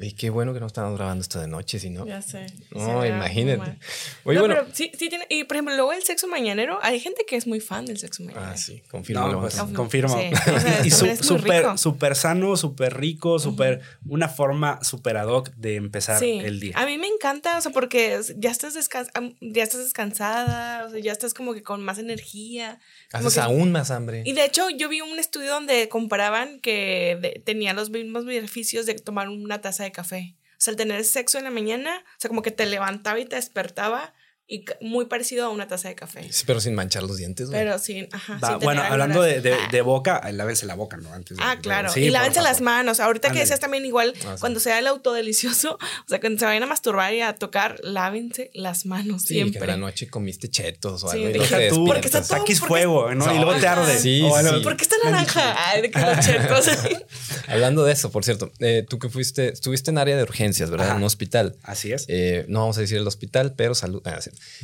Oye, 0.00 0.14
qué 0.14 0.30
bueno 0.30 0.54
que 0.54 0.60
no 0.60 0.66
estamos 0.66 0.96
grabando 0.96 1.20
esto 1.20 1.38
de 1.40 1.46
noche, 1.46 1.78
si 1.78 1.90
no. 1.90 2.06
Ya 2.06 2.22
sé. 2.22 2.46
No, 2.70 3.04
imagínate. 3.04 3.76
Oye, 4.24 4.36
no, 4.38 4.46
bueno. 4.46 4.54
pero 4.62 4.66
sí, 4.74 4.90
sí 4.98 5.10
tiene. 5.10 5.26
Y 5.28 5.44
por 5.44 5.56
ejemplo, 5.56 5.74
luego 5.76 5.92
el 5.92 6.02
sexo 6.02 6.26
mañanero, 6.26 6.78
hay 6.82 7.00
gente 7.00 7.24
que 7.28 7.36
es 7.36 7.46
muy 7.46 7.60
fan 7.60 7.84
del 7.84 7.98
sexo 7.98 8.22
mañanero. 8.22 8.50
Ah, 8.52 8.56
sí, 8.56 8.82
confirmo. 8.90 9.26
No, 9.26 9.32
lo 9.32 9.40
pues 9.42 9.56
confirmo. 9.74 10.18
Sí, 10.18 10.30
o 10.54 10.58
sea, 10.60 10.80
y 10.86 10.90
su- 10.90 11.16
súper 11.22 11.62
rico. 11.64 11.76
súper 11.76 12.16
sano, 12.16 12.56
súper 12.56 12.96
rico, 12.98 13.38
súper 13.38 13.82
una 14.06 14.28
forma 14.28 14.82
súper 14.82 15.18
ad 15.18 15.28
hoc 15.28 15.50
de 15.56 15.76
empezar 15.76 16.18
Sí. 16.18 16.40
el 16.42 16.60
día. 16.60 16.72
A 16.78 16.86
mí 16.86 16.96
me 16.96 17.06
encanta, 17.06 17.58
o 17.58 17.60
sea, 17.60 17.70
porque 17.70 18.18
ya 18.38 18.50
estás, 18.50 18.72
ya 18.74 19.62
estás 19.62 19.84
descansada, 19.84 20.86
o 20.86 20.90
sea, 20.90 20.98
ya 21.00 21.12
estás 21.12 21.34
como 21.34 21.52
que 21.52 21.62
con 21.62 21.82
más 21.82 21.98
energía. 21.98 22.78
Haces 23.12 23.34
que- 23.34 23.40
aún 23.40 23.70
más 23.72 23.90
hambre. 23.90 24.22
Y 24.24 24.32
de 24.32 24.44
hecho, 24.46 24.70
yo 24.70 24.88
vi 24.88 25.00
un 25.02 25.18
estudio 25.18 25.50
donde 25.50 25.88
comparaban 25.88 26.60
que 26.60 27.18
de- 27.20 27.42
tenía 27.44 27.74
los 27.74 27.90
mismos 27.90 28.24
beneficios 28.24 28.86
de 28.86 28.94
tomar 28.94 29.28
una 29.28 29.60
taza 29.60 29.84
de 29.84 29.89
café. 29.92 30.36
O 30.52 30.62
sea, 30.62 30.72
el 30.72 30.76
tener 30.76 31.04
sexo 31.04 31.38
en 31.38 31.44
la 31.44 31.50
mañana, 31.50 32.04
o 32.04 32.20
sea, 32.20 32.28
como 32.28 32.42
que 32.42 32.50
te 32.50 32.66
levantaba 32.66 33.18
y 33.18 33.24
te 33.24 33.36
despertaba 33.36 34.12
y 34.50 34.64
muy 34.80 35.04
parecido 35.04 35.46
a 35.46 35.48
una 35.48 35.68
taza 35.68 35.88
de 35.88 35.94
café. 35.94 36.26
Sí, 36.32 36.42
pero 36.44 36.60
sin 36.60 36.74
manchar 36.74 37.04
los 37.04 37.18
dientes. 37.18 37.48
Pero 37.52 37.78
sin, 37.78 38.08
ajá. 38.10 38.56
bueno, 38.56 38.82
hablando 38.82 39.22
de, 39.22 39.40
de, 39.40 39.80
boca, 39.80 40.20
lávense 40.32 40.66
la 40.66 40.74
boca, 40.74 40.96
¿no? 40.96 41.12
Antes 41.12 41.38
ah, 41.40 41.56
claro. 41.62 41.92
y 41.94 42.10
lávense 42.10 42.42
las 42.42 42.60
manos. 42.60 42.98
Ahorita 42.98 43.30
que 43.30 43.38
decías 43.38 43.60
también 43.60 43.86
igual, 43.86 44.12
ah, 44.26 44.34
cuando 44.40 44.58
sea 44.58 44.80
el 44.80 44.88
autodelicioso, 44.88 45.74
o 46.06 46.08
sea, 46.08 46.18
cuando 46.18 46.40
se 46.40 46.46
vayan 46.46 46.64
a 46.64 46.66
masturbar 46.66 47.14
y 47.14 47.20
a 47.20 47.36
tocar, 47.36 47.78
lávense 47.84 48.50
las 48.52 48.86
manos 48.86 49.22
sí, 49.22 49.34
siempre. 49.34 49.60
que 49.60 49.66
la 49.68 49.76
noche 49.76 50.08
comiste 50.08 50.50
chetos 50.50 51.04
o 51.04 51.10
algo. 51.10 51.28
y 51.28 51.32
deja 51.32 51.68
tú, 51.68 51.86
porque 51.86 52.06
está 52.06 52.20
todo, 52.20 52.38
saquis 52.38 52.58
fuego, 52.58 53.14
¿no? 53.14 53.32
Y 53.32 53.36
luego 53.36 53.54
te 53.54 53.68
arde. 53.68 53.98
Sí, 54.00 54.28
sí. 54.28 54.60
¿Por 54.64 54.76
qué 54.76 54.82
está 54.82 54.96
naranja? 55.04 55.70
Ay, 55.70 55.82
de 55.82 55.92
que 55.92 56.00
los 56.00 56.26
chetos. 56.26 56.66
Hablando 57.46 57.84
de 57.84 57.92
eso, 57.92 58.10
por 58.10 58.24
cierto, 58.24 58.50
eh, 58.58 58.84
tú 58.88 58.98
que 58.98 59.08
fuiste, 59.08 59.52
estuviste 59.52 59.92
en 59.92 59.98
área 59.98 60.16
de 60.16 60.24
urgencias, 60.24 60.70
¿verdad? 60.70 60.90
En 60.90 60.96
un 60.96 61.04
hospital. 61.04 61.54
Así 61.62 61.92
es. 61.92 62.06
Eh, 62.08 62.46
no 62.48 62.60
vamos 62.60 62.78
a 62.78 62.80
decir 62.80 62.98
el 62.98 63.06
hospital, 63.06 63.54
pero 63.56 63.76
salud. 63.76 64.02
Ah, 64.04 64.18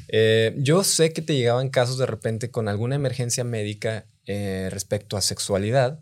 eh, 0.09 0.55
yo 0.59 0.85
sé 0.85 1.13
que 1.13 1.23
te 1.23 1.35
llegaban 1.35 1.71
casos 1.71 1.99
de 1.99 2.07
repente 2.07 2.51
con 2.51 2.69
alguna 2.69 2.95
emergencia 2.95 3.45
médica 3.45 4.07
eh, 4.27 4.69
respecto 4.71 5.17
a 5.17 5.21
sexualidad 5.21 6.01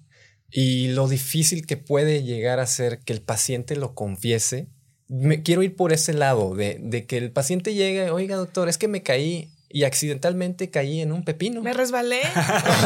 y 0.51 0.89
lo 0.89 1.09
difícil 1.09 1.67
que 1.67 1.77
puede 1.77 2.23
llegar 2.23 2.61
a 2.61 2.67
ser 2.67 3.01
que 3.01 3.13
el 3.13 3.21
paciente 3.21 3.75
lo 3.75 3.95
confiese. 3.95 4.69
Me, 5.09 5.43
quiero 5.43 5.65
ir 5.65 5.75
por 5.75 5.93
ese 5.93 6.15
lado 6.15 6.55
de, 6.55 7.07
que 7.09 7.19
el 7.19 7.33
paciente 7.33 7.75
llegue, 7.75 8.11
oiga 8.11 8.37
doctor, 8.37 8.69
es 8.69 8.79
que 8.79 8.87
me 8.87 9.03
caí 9.03 9.51
y 9.69 9.83
accidentalmente 9.83 10.71
caí 10.71 11.01
en 11.01 11.11
un 11.11 11.25
pepino. 11.25 11.61
Me 11.61 11.73
resbalé. 11.73 12.21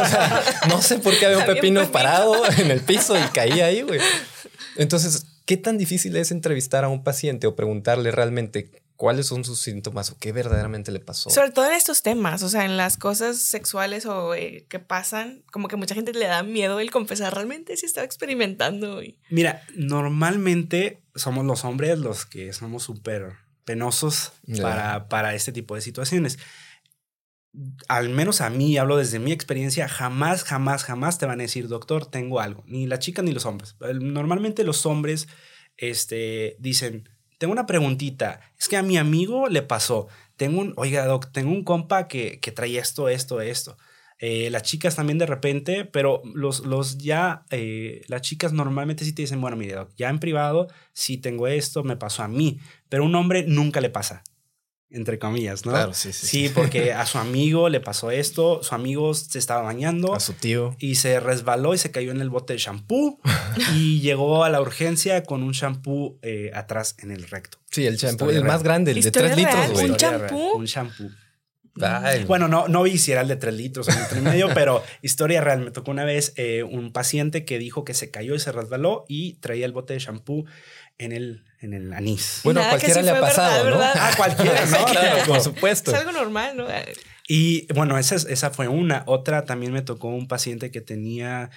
no 0.71 0.81
sé 0.81 0.99
por 0.99 1.17
qué 1.19 1.27
había 1.27 1.39
un 1.39 1.45
pepino, 1.45 1.87
parado 1.93 2.35
en 2.59 2.71
el 2.71 2.81
piso 2.81 3.19
y 3.19 3.23
caí 3.35 3.61
ahí, 3.61 3.83
güey. 3.83 4.01
Entonces, 4.77 5.27
¿qué 5.45 5.59
tan 5.59 5.77
difícil 5.77 6.17
es 6.17 6.31
entrevistar 6.31 6.85
a 6.85 6.89
un 6.89 7.05
paciente 7.05 7.47
o 7.47 7.55
preguntarle 7.55 8.11
realmente 8.11 8.71
cuáles 8.99 9.27
son 9.27 9.45
sus 9.45 9.61
síntomas 9.61 10.11
o 10.11 10.19
qué 10.19 10.33
verdaderamente 10.33 10.91
le 10.91 10.99
pasó. 10.99 11.31
Sobre 11.31 11.53
todo 11.53 11.69
en 11.69 11.75
estos 11.75 12.03
temas, 12.03 12.43
o 12.43 12.49
sea, 12.49 12.65
en 12.65 12.77
las 12.77 12.97
cosas 12.97 13.41
sexuales 13.41 14.07
o 14.07 14.35
eh, 14.35 14.67
que 14.69 14.81
pasan, 14.81 15.45
como 15.53 15.69
que 15.69 15.77
mucha 15.77 15.95
gente 15.95 16.13
le 16.13 16.27
da 16.27 16.43
miedo 16.43 16.81
el 16.81 16.91
confesar 16.91 17.33
realmente 17.33 17.77
si 17.77 17.87
estaba 17.87 18.05
experimentando. 18.05 19.01
Mira, 19.31 19.63
normalmente 19.77 21.01
somos 21.15 21.47
los 21.47 21.65
hombres 21.65 21.97
los 22.01 22.27
que 22.27 22.53
somos 22.53 22.83
súper 22.83 23.35
penosos 23.65 24.33
para, 24.61 25.09
para 25.09 25.33
este 25.37 25.53
tipo 25.53 25.77
de 25.77 25.81
situaciones. 25.81 26.41
Al 27.87 28.09
menos 28.09 28.41
a 28.41 28.51
mí, 28.51 28.77
hablo 28.79 28.97
desde 28.97 29.21
mi 29.21 29.31
experiencia, 29.31 29.89
jamás, 29.89 30.43
jamás, 30.43 30.83
jamás 30.83 31.19
te 31.19 31.27
van 31.27 31.39
a 31.39 31.45
decir, 31.45 31.69
doctor, 31.69 32.07
tengo 32.07 32.41
algo. 32.41 32.65
Ni 32.67 32.89
la 32.89 32.99
chica 32.99 33.23
ni 33.23 33.31
los 33.31 33.47
hombres. 33.47 33.77
Normalmente 34.01 34.65
los 34.65 34.87
hombres 34.87 35.29
este, 35.77 36.57
dicen, 36.59 37.09
tengo 37.39 37.53
una 37.53 37.67
preguntita. 37.67 38.41
Es 38.59 38.69
que 38.69 38.77
a 38.77 38.83
mi 38.83 38.99
amigo 38.99 39.49
le 39.49 39.63
pasó. 39.63 40.09
Tengo 40.37 40.61
un, 40.61 40.75
oiga, 40.77 41.07
doc, 41.07 41.33
tengo 41.33 41.51
un 41.51 41.65
compa 41.65 42.09
que, 42.09 42.39
que 42.41 42.53
trae 42.53 42.79
esto, 42.79 43.09
esto, 43.09 43.41
esto. 43.41 43.77
Eh, 44.21 44.51
las 44.51 44.63
chicas 44.63 44.97
también 44.97 45.19
de 45.19 45.27
repente, 45.27 45.85
pero 45.85 46.23
los, 46.35 46.67
los 46.67 46.99
ya, 46.99 47.45
eh, 47.51 48.03
las 48.09 48.23
chicas 48.23 48.53
normalmente 48.53 49.05
sí 49.05 49.13
te 49.13 49.23
dicen, 49.23 49.41
bueno, 49.41 49.57
mire, 49.57 49.75
doc, 49.75 49.91
ya 49.97 50.09
en 50.09 50.19
privado 50.19 50.67
sí 50.93 51.19
tengo 51.19 51.47
esto, 51.47 51.85
me 51.85 51.97
pasó 51.97 52.25
a 52.25 52.29
mí, 52.29 52.59
pero 52.89 53.05
un 53.05 53.15
hombre 53.15 53.45
nunca 53.47 53.81
le 53.81 53.91
pasa 53.91 54.25
entre 54.91 55.19
comillas, 55.19 55.67
¿no? 55.67 55.73
Claro, 55.73 55.93
sí, 55.93 56.13
sí. 56.13 56.27
Sí, 56.27 56.49
porque 56.49 56.93
a 56.95 57.05
su 57.07 57.19
amigo 57.19 57.69
le 57.69 57.81
pasó 57.81 58.11
esto, 58.11 58.63
su 58.63 58.75
amigo 58.75 59.13
se 59.15 59.39
estaba 59.39 59.63
bañando. 59.63 60.15
A 60.15 60.21
su 60.21 60.33
tío. 60.33 60.77
Y 60.79 60.97
se 60.97 61.21
resbaló 61.21 61.75
y 61.75 61.79
se 61.79 61.91
cayó 61.91 62.11
en 62.11 62.21
el 62.21 62.31
bote 62.31 62.55
de 62.55 62.59
shampoo 62.59 63.21
y 63.75 64.01
llegó 64.01 64.45
a 64.45 64.51
la 64.51 64.61
urgencia 64.61 65.23
con 65.25 65.43
un 65.43 65.53
shampoo 65.53 66.19
eh, 66.23 66.51
atrás 66.55 66.97
en 67.01 67.11
el 67.11 67.25
recto. 67.29 67.59
Sí, 67.71 67.87
el 67.87 67.97
shampoo, 67.97 68.31
el 68.31 68.45
más 68.45 68.63
grande, 68.63 68.93
el 68.93 69.03
de 69.03 69.11
3 69.11 69.37
litros, 69.37 69.71
güey. 69.73 69.91
¿Un 69.91 69.97
shampoo? 69.97 70.57
Un 70.57 70.65
shampoo. 70.65 71.11
Bueno, 72.27 72.49
no, 72.49 72.69
no 72.69 72.83
vi 72.83 72.99
si 72.99 73.13
era 73.13 73.21
el 73.21 73.29
de 73.29 73.37
3 73.37 73.55
litros 73.55 73.89
o 73.89 73.93
litro 73.93 74.19
y 74.19 74.23
medio, 74.23 74.49
pero 74.55 74.83
historia 75.03 75.41
real. 75.41 75.61
Me 75.61 75.71
tocó 75.71 75.91
una 75.91 76.05
vez 76.05 76.33
eh, 76.37 76.63
un 76.63 76.93
paciente 76.93 77.45
que 77.45 77.59
dijo 77.59 77.85
que 77.85 77.95
se 77.95 78.11
cayó 78.11 78.35
y 78.35 78.41
se 78.41 78.53
resbaló 78.53 79.05
y 79.09 79.35
traía 79.35 79.67
el 79.67 79.73
bote 79.73 79.95
de 79.95 80.01
shampoo 80.01 80.45
en 80.99 81.13
el, 81.13 81.45
en 81.61 81.75
el 81.75 81.93
anís. 81.93 82.41
Bueno, 82.45 82.61
a 82.63 82.69
cualquiera 82.69 83.03
le 83.03 83.11
ha 83.11 83.21
pasado, 83.21 83.71
¿no? 83.71 83.81
A 83.83 84.13
cualquiera, 84.17 84.65
¿no? 84.67 84.85
claro, 84.87 85.25
por 85.27 85.41
supuesto. 85.41 85.91
Es 85.91 85.99
algo 85.99 86.13
normal, 86.13 86.57
¿no? 86.57 86.67
Y 87.27 87.71
bueno, 87.75 87.99
esa, 87.99 88.15
esa 88.15 88.51
fue 88.51 88.69
una. 88.69 89.03
Otra 89.07 89.45
también 89.45 89.73
me 89.73 89.83
tocó 89.83 90.09
un 90.09 90.29
paciente 90.29 90.71
que 90.71 90.81
tenía, 90.81 91.51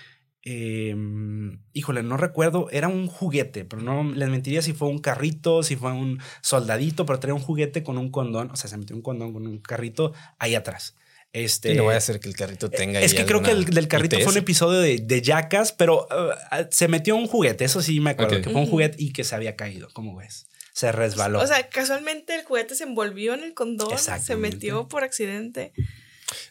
em, 0.43 1.61
híjole, 1.73 2.03
no 2.03 2.17
recuerdo, 2.17 2.67
era 2.71 2.87
un 2.87 3.07
juguete, 3.07 3.63
pero 3.63 3.81
no 3.81 4.03
les 4.03 4.29
mentiría 4.29 4.61
si 4.61 4.73
fue 4.73 4.89
un 4.89 4.99
carrito, 4.99 5.63
si 5.63 5.75
fue 5.75 5.91
un 5.93 6.19
soldadito, 6.41 7.05
pero 7.05 7.19
tenía 7.19 7.35
un 7.35 7.41
juguete 7.41 7.83
con 7.83 7.97
un 7.97 8.11
condón, 8.11 8.51
o 8.51 8.55
sea, 8.55 8.69
se 8.69 8.77
metió 8.77 8.95
un 8.95 9.01
condón 9.01 9.33
con 9.33 9.47
un 9.47 9.59
carrito 9.59 10.13
ahí 10.39 10.55
atrás. 10.55 10.95
Este, 11.34 11.76
no 11.76 11.84
voy 11.84 11.94
a 11.94 11.98
hacer 11.98 12.20
que 12.20 12.28
el 12.28 12.36
carrito 12.36 12.70
tenga. 12.70 13.00
Es 13.00 13.13
que 13.13 13.26
creo 13.26 13.41
que 13.41 13.52
el 13.52 13.65
del 13.65 13.88
carrito 13.88 14.20
fue 14.20 14.34
un 14.34 14.38
episodio 14.38 14.80
de, 14.80 15.00
de 15.00 15.22
Jackas, 15.24 15.72
pero 15.72 16.08
uh, 16.12 16.65
se 16.72 16.88
metió 16.88 17.15
un 17.15 17.28
juguete. 17.28 17.63
Eso 17.63 17.82
sí 17.82 18.00
me 18.00 18.12
acuerdo 18.12 18.41
que 18.41 18.50
fue 18.50 18.60
un 18.60 18.67
juguete 18.67 18.98
y 19.00 19.13
que 19.13 19.24
se 19.24 19.36
había 19.36 19.56
caído. 19.56 19.88
¿Cómo 19.94 20.17
ves? 20.17 20.48
Se 20.74 20.91
resbaló. 20.91 21.41
O 21.41 21.48
sea, 21.48 21.70
casualmente 21.70 22.36
el 22.36 22.44
juguete 22.44 22.76
se 22.76 22.84
envolvió 22.84 23.34
en 23.34 23.44
el 23.44 23.54
condón, 23.54 23.98
se 23.98 24.36
metió 24.36 24.88
por 24.88 25.04
accidente. 25.04 25.74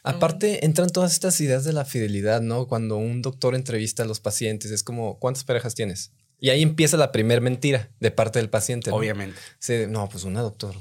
Aparte, 0.03 0.65
entran 0.65 0.91
todas 0.91 1.13
estas 1.13 1.41
ideas 1.41 1.65
de 1.65 1.73
la 1.73 1.85
fidelidad, 1.85 2.41
¿no? 2.41 2.67
Cuando 2.67 2.97
un 2.97 3.23
doctor 3.23 3.55
entrevista 3.55 4.03
a 4.03 4.07
los 4.07 4.21
pacientes, 4.21 4.71
es 4.71 4.83
como, 4.83 5.19
¿cuántas 5.19 5.45
parejas 5.45 5.75
tienes? 5.75 6.13
Y 6.41 6.51
ahí 6.51 6.63
empieza 6.63 6.97
la 6.97 7.13
primera 7.13 7.41
mentira 7.41 7.91
de 8.01 8.11
parte 8.11 8.39
del 8.39 8.49
paciente. 8.49 8.91
Obviamente. 8.91 9.39
Sí, 9.59 9.85
no, 9.89 10.09
pues 10.09 10.25
una 10.25 10.41
doctor. 10.41 10.75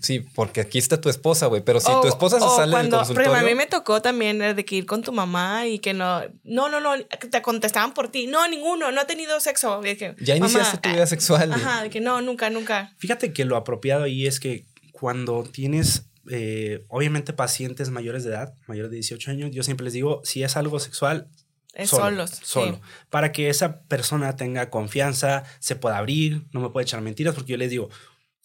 Sí, 0.00 0.20
porque 0.34 0.60
aquí 0.60 0.78
está 0.78 1.00
tu 1.00 1.08
esposa, 1.08 1.46
güey. 1.46 1.62
Pero 1.62 1.80
si 1.80 1.90
tu 2.02 2.08
esposa 2.08 2.40
se 2.40 2.46
sale 2.56 2.72
cuando, 2.72 2.96
del 2.96 3.06
consultorio... 3.06 3.34
a 3.34 3.42
mí 3.42 3.54
me 3.54 3.66
tocó 3.66 4.02
también 4.02 4.38
de 4.38 4.64
que 4.64 4.76
ir 4.76 4.86
con 4.86 5.02
tu 5.02 5.12
mamá 5.12 5.66
y 5.68 5.78
que 5.78 5.94
no... 5.94 6.22
No, 6.42 6.68
no, 6.68 6.80
no. 6.80 6.92
Te 7.04 7.42
contestaban 7.42 7.94
por 7.94 8.08
ti. 8.08 8.26
No, 8.26 8.46
ninguno. 8.48 8.90
No 8.90 9.00
ha 9.00 9.06
tenido 9.06 9.38
sexo. 9.38 9.80
ya 10.20 10.36
iniciaste 10.36 10.78
tu 10.78 10.88
vida 10.88 11.06
sexual. 11.06 11.52
Ajá, 11.52 11.84
de 11.84 11.90
que 11.90 12.00
no, 12.00 12.20
nunca, 12.20 12.50
nunca. 12.50 12.92
Fíjate 12.98 13.32
que 13.32 13.44
lo 13.44 13.56
apropiado 13.56 14.04
ahí 14.04 14.26
es 14.26 14.40
que 14.40 14.66
cuando 14.92 15.44
tienes... 15.44 16.06
Eh, 16.30 16.84
obviamente 16.88 17.32
pacientes 17.32 17.90
mayores 17.90 18.22
de 18.24 18.30
edad, 18.30 18.54
mayores 18.68 18.90
de 18.90 18.96
18 18.96 19.30
años, 19.30 19.50
yo 19.52 19.62
siempre 19.62 19.84
les 19.84 19.94
digo, 19.94 20.20
si 20.22 20.44
es 20.44 20.56
algo 20.56 20.78
sexual, 20.78 21.28
es 21.74 21.90
solo, 21.90 22.26
solo. 22.26 22.80
Para 23.10 23.32
que 23.32 23.48
esa 23.48 23.82
persona 23.82 24.36
tenga 24.36 24.70
confianza, 24.70 25.44
se 25.58 25.76
pueda 25.76 25.98
abrir, 25.98 26.44
no 26.52 26.60
me 26.60 26.70
puede 26.70 26.84
echar 26.84 27.00
mentiras, 27.00 27.34
porque 27.34 27.52
yo 27.52 27.56
les 27.56 27.70
digo, 27.70 27.90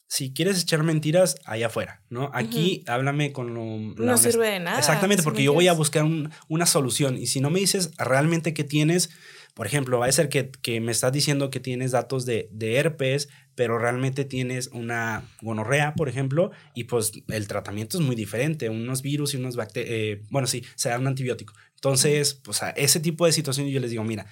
si 0.07 0.33
quieres 0.33 0.61
echar 0.61 0.83
mentiras, 0.83 1.35
allá 1.45 1.67
afuera, 1.67 2.03
¿no? 2.09 2.29
Aquí 2.33 2.83
háblame 2.88 3.31
con 3.31 3.53
lo... 3.53 3.95
No 3.95 4.17
sirve 4.17 4.51
de 4.51 4.59
nada. 4.59 4.77
Exactamente, 4.77 5.23
porque 5.23 5.43
yo 5.43 5.53
voy 5.53 5.67
a 5.67 5.73
buscar 5.73 6.05
una 6.47 6.65
solución 6.65 7.17
y 7.17 7.27
si 7.27 7.41
no 7.41 7.49
me 7.49 7.59
dices 7.59 7.91
realmente 7.97 8.53
qué 8.53 8.63
tienes, 8.63 9.09
por 9.55 9.65
ejemplo, 9.65 9.99
va 9.99 10.05
a 10.05 10.11
ser 10.11 10.29
que, 10.29 10.51
que 10.51 10.79
me 10.81 10.91
estás 10.91 11.11
diciendo 11.11 11.49
que 11.49 11.59
tienes 11.59 11.91
datos 11.91 12.25
de, 12.25 12.49
de, 12.51 12.75
herpes, 12.75 13.29
pero 13.55 13.79
realmente 13.79 14.25
tienes 14.25 14.67
una 14.73 15.23
gonorrea, 15.41 15.95
por 15.95 16.09
ejemplo, 16.09 16.51
y 16.75 16.83
pues 16.83 17.13
el 17.29 17.47
tratamiento 17.47 17.97
es 17.97 18.03
muy 18.03 18.15
diferente, 18.15 18.69
unos 18.69 19.01
virus 19.01 19.33
y 19.33 19.38
unos 19.38 19.55
bacterias, 19.55 19.93
eh, 19.93 20.23
bueno, 20.29 20.45
sí, 20.45 20.65
se 20.75 20.89
da 20.89 20.99
un 20.99 21.07
antibiótico. 21.07 21.53
Entonces, 21.86 22.34
pues 22.34 22.63
a 22.63 22.71
ese 22.71 23.00
tipo 23.00 23.28
de 23.28 23.32
situaciones 23.32 23.71
yo 23.71 23.80
les 23.80 23.91
digo, 23.91 24.04
mira, 24.04 24.26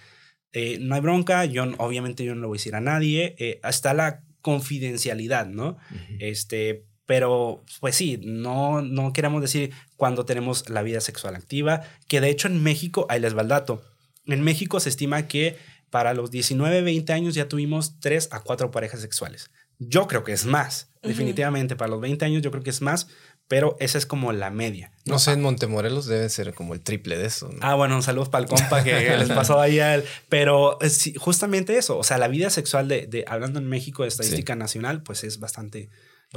eh, 0.54 0.80
no 0.82 0.96
hay 0.96 1.02
bronca, 1.02 1.46
yo 1.46 1.66
obviamente 1.78 2.24
yo 2.26 2.34
no 2.34 2.42
lo 2.42 2.48
voy 2.48 2.56
a 2.56 2.60
decir 2.60 2.74
a 2.74 2.82
nadie, 2.82 3.36
eh, 3.38 3.60
hasta 3.62 3.94
la 3.94 4.24
confidencialidad, 4.42 5.46
¿no? 5.46 5.78
Este, 6.18 6.88
pero 7.06 7.64
pues 7.80 7.96
sí, 7.96 8.20
no, 8.24 8.82
no 8.82 9.14
queremos 9.14 9.40
decir 9.40 9.70
cuando 9.98 10.26
tenemos 10.26 10.68
la 10.68 10.82
vida 10.82 11.00
sexual 11.00 11.36
activa, 11.36 11.84
que 12.08 12.22
de 12.22 12.32
hecho 12.32 12.48
en 12.48 12.64
México, 12.64 13.06
ahí 13.08 13.20
les 13.20 13.38
va 13.38 13.44
el 13.44 13.50
dato, 13.50 13.84
en 14.26 14.42
México 14.42 14.80
se 14.80 14.90
estima 14.90 15.28
que 15.28 15.56
para 15.92 16.16
los 16.16 16.32
19, 16.32 16.82
20 16.82 17.14
años 17.14 17.36
ya 17.36 17.48
tuvimos 17.48 18.00
3 18.00 18.30
a 18.32 18.40
4 18.40 18.72
parejas 18.72 19.02
sexuales. 19.02 19.52
Yo 19.78 20.08
creo 20.08 20.24
que 20.24 20.32
es 20.32 20.46
más, 20.46 20.92
definitivamente, 21.04 21.76
para 21.76 21.92
los 21.92 22.02
20 22.02 22.26
años 22.26 22.42
yo 22.42 22.50
creo 22.50 22.64
que 22.64 22.72
es 22.72 22.82
más, 22.82 23.10
pero 23.48 23.76
esa 23.80 23.98
es 23.98 24.06
como 24.06 24.32
la 24.32 24.50
media. 24.50 24.92
No, 25.06 25.20
sé, 25.20 25.34
en 25.34 25.42
Montemorelos 25.42 26.06
debe 26.06 26.30
ser 26.30 26.54
como 26.54 26.74
el 26.74 26.82
triple 26.82 27.18
de 27.18 27.26
eso. 27.26 27.50
Ah, 27.62 27.76
bueno, 27.76 27.96
un 27.96 28.04
saludo 28.04 28.32
para 28.32 28.44
el 28.44 28.50
compa 28.50 28.84
que 28.84 28.94
les 29.18 29.30
pasó 29.30 29.60
ahí 29.60 29.80
a 29.80 29.96
él. 29.96 30.04
Pero 30.30 30.80
eh, 30.82 30.90
justamente 31.18 31.78
eso, 31.78 31.98
o 31.98 32.04
sea, 32.04 32.18
la 32.18 32.30
vida 32.30 32.50
sexual 32.50 32.88
de, 32.88 33.26
hablando 33.28 33.60
en 33.60 33.68
México 33.68 34.04
de 34.04 34.10
estadística 34.10 34.56
nacional, 34.56 35.04
pues 35.04 35.26
es 35.26 35.40
bastante... 35.40 35.90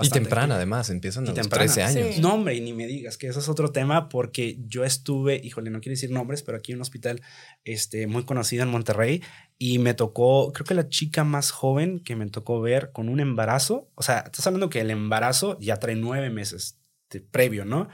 y 0.02 0.10
temprana, 0.10 0.56
además, 0.56 0.90
empiezan 0.90 1.28
a 1.28 1.32
los 1.32 1.48
13 1.48 1.82
años. 1.84 2.18
No, 2.18 2.34
hombre, 2.34 2.56
y 2.56 2.60
ni 2.60 2.72
me 2.72 2.88
digas 2.88 3.16
que 3.16 3.28
eso 3.28 3.38
es 3.38 3.48
otro 3.48 3.70
tema 3.70 4.08
porque 4.08 4.58
yo 4.66 4.84
estuve, 4.84 5.40
híjole, 5.42 5.70
no 5.70 5.80
quiero 5.80 5.92
decir 5.92 6.10
nombres, 6.10 6.42
pero 6.42 6.58
aquí 6.58 6.72
en 6.72 6.78
un 6.78 6.82
hospital 6.82 7.22
este, 7.64 8.08
muy 8.08 8.24
conocido 8.24 8.64
en 8.64 8.68
Monterrey 8.68 9.22
y 9.58 9.78
me 9.78 9.94
tocó, 9.94 10.52
creo 10.52 10.66
que 10.66 10.74
la 10.74 10.88
chica 10.88 11.22
más 11.22 11.52
joven 11.52 12.00
que 12.00 12.16
me 12.16 12.26
tocó 12.26 12.60
ver 12.60 12.90
con 12.90 13.08
un 13.08 13.20
embarazo, 13.20 13.88
o 13.94 14.02
sea, 14.02 14.24
estás 14.26 14.46
hablando 14.48 14.70
que 14.70 14.80
el 14.80 14.90
embarazo 14.90 15.56
ya 15.60 15.76
trae 15.78 15.94
nueve 15.94 16.30
meses 16.30 16.80
este, 17.06 17.20
previo, 17.20 17.64
¿no? 17.64 17.88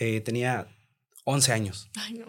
Eh, 0.00 0.22
tenía 0.22 0.68
11 1.24 1.52
años. 1.52 1.90
Ay, 1.96 2.14
no. 2.14 2.26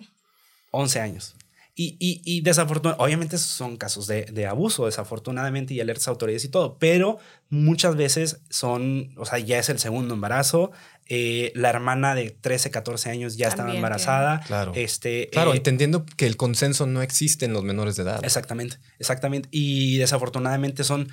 11 0.72 1.00
años. 1.00 1.36
Y, 1.78 1.98
y, 2.00 2.22
y 2.26 2.42
desafortunadamente, 2.42 3.04
obviamente 3.04 3.38
son 3.38 3.76
casos 3.78 4.08
de, 4.08 4.24
de, 4.26 4.46
abuso, 4.46 4.86
desafortunadamente, 4.86 5.74
y 5.74 5.80
alertas 5.80 6.08
a 6.08 6.12
autoridades 6.12 6.46
y 6.46 6.50
todo, 6.50 6.78
pero 6.78 7.20
muchas 7.50 7.96
veces 7.98 8.42
son, 8.50 9.14
o 9.18 9.26
sea, 9.26 9.40
ya 9.40 9.60
es 9.60 9.68
el 9.70 9.80
segundo 9.80 10.14
embarazo, 10.14 10.72
eh, 11.08 11.52
la 11.56 11.70
hermana 11.70 12.16
de 12.16 12.32
13, 12.32 12.72
14 12.72 13.10
años 13.10 13.38
ya 13.38 13.48
estaba 13.48 13.74
embarazada. 13.74 14.42
Claro. 14.42 14.72
Este, 14.76 15.30
claro, 15.32 15.54
eh, 15.54 15.58
entendiendo 15.58 16.06
que 16.06 16.28
el 16.28 16.38
consenso 16.38 16.86
no 16.86 17.02
existe 17.02 17.46
en 17.46 17.54
los 17.54 17.64
menores 17.64 17.96
de 17.96 18.04
edad. 18.04 18.24
Exactamente, 18.24 18.78
exactamente. 19.00 19.50
Y 19.52 19.98
desafortunadamente 19.98 20.84
son, 20.86 21.10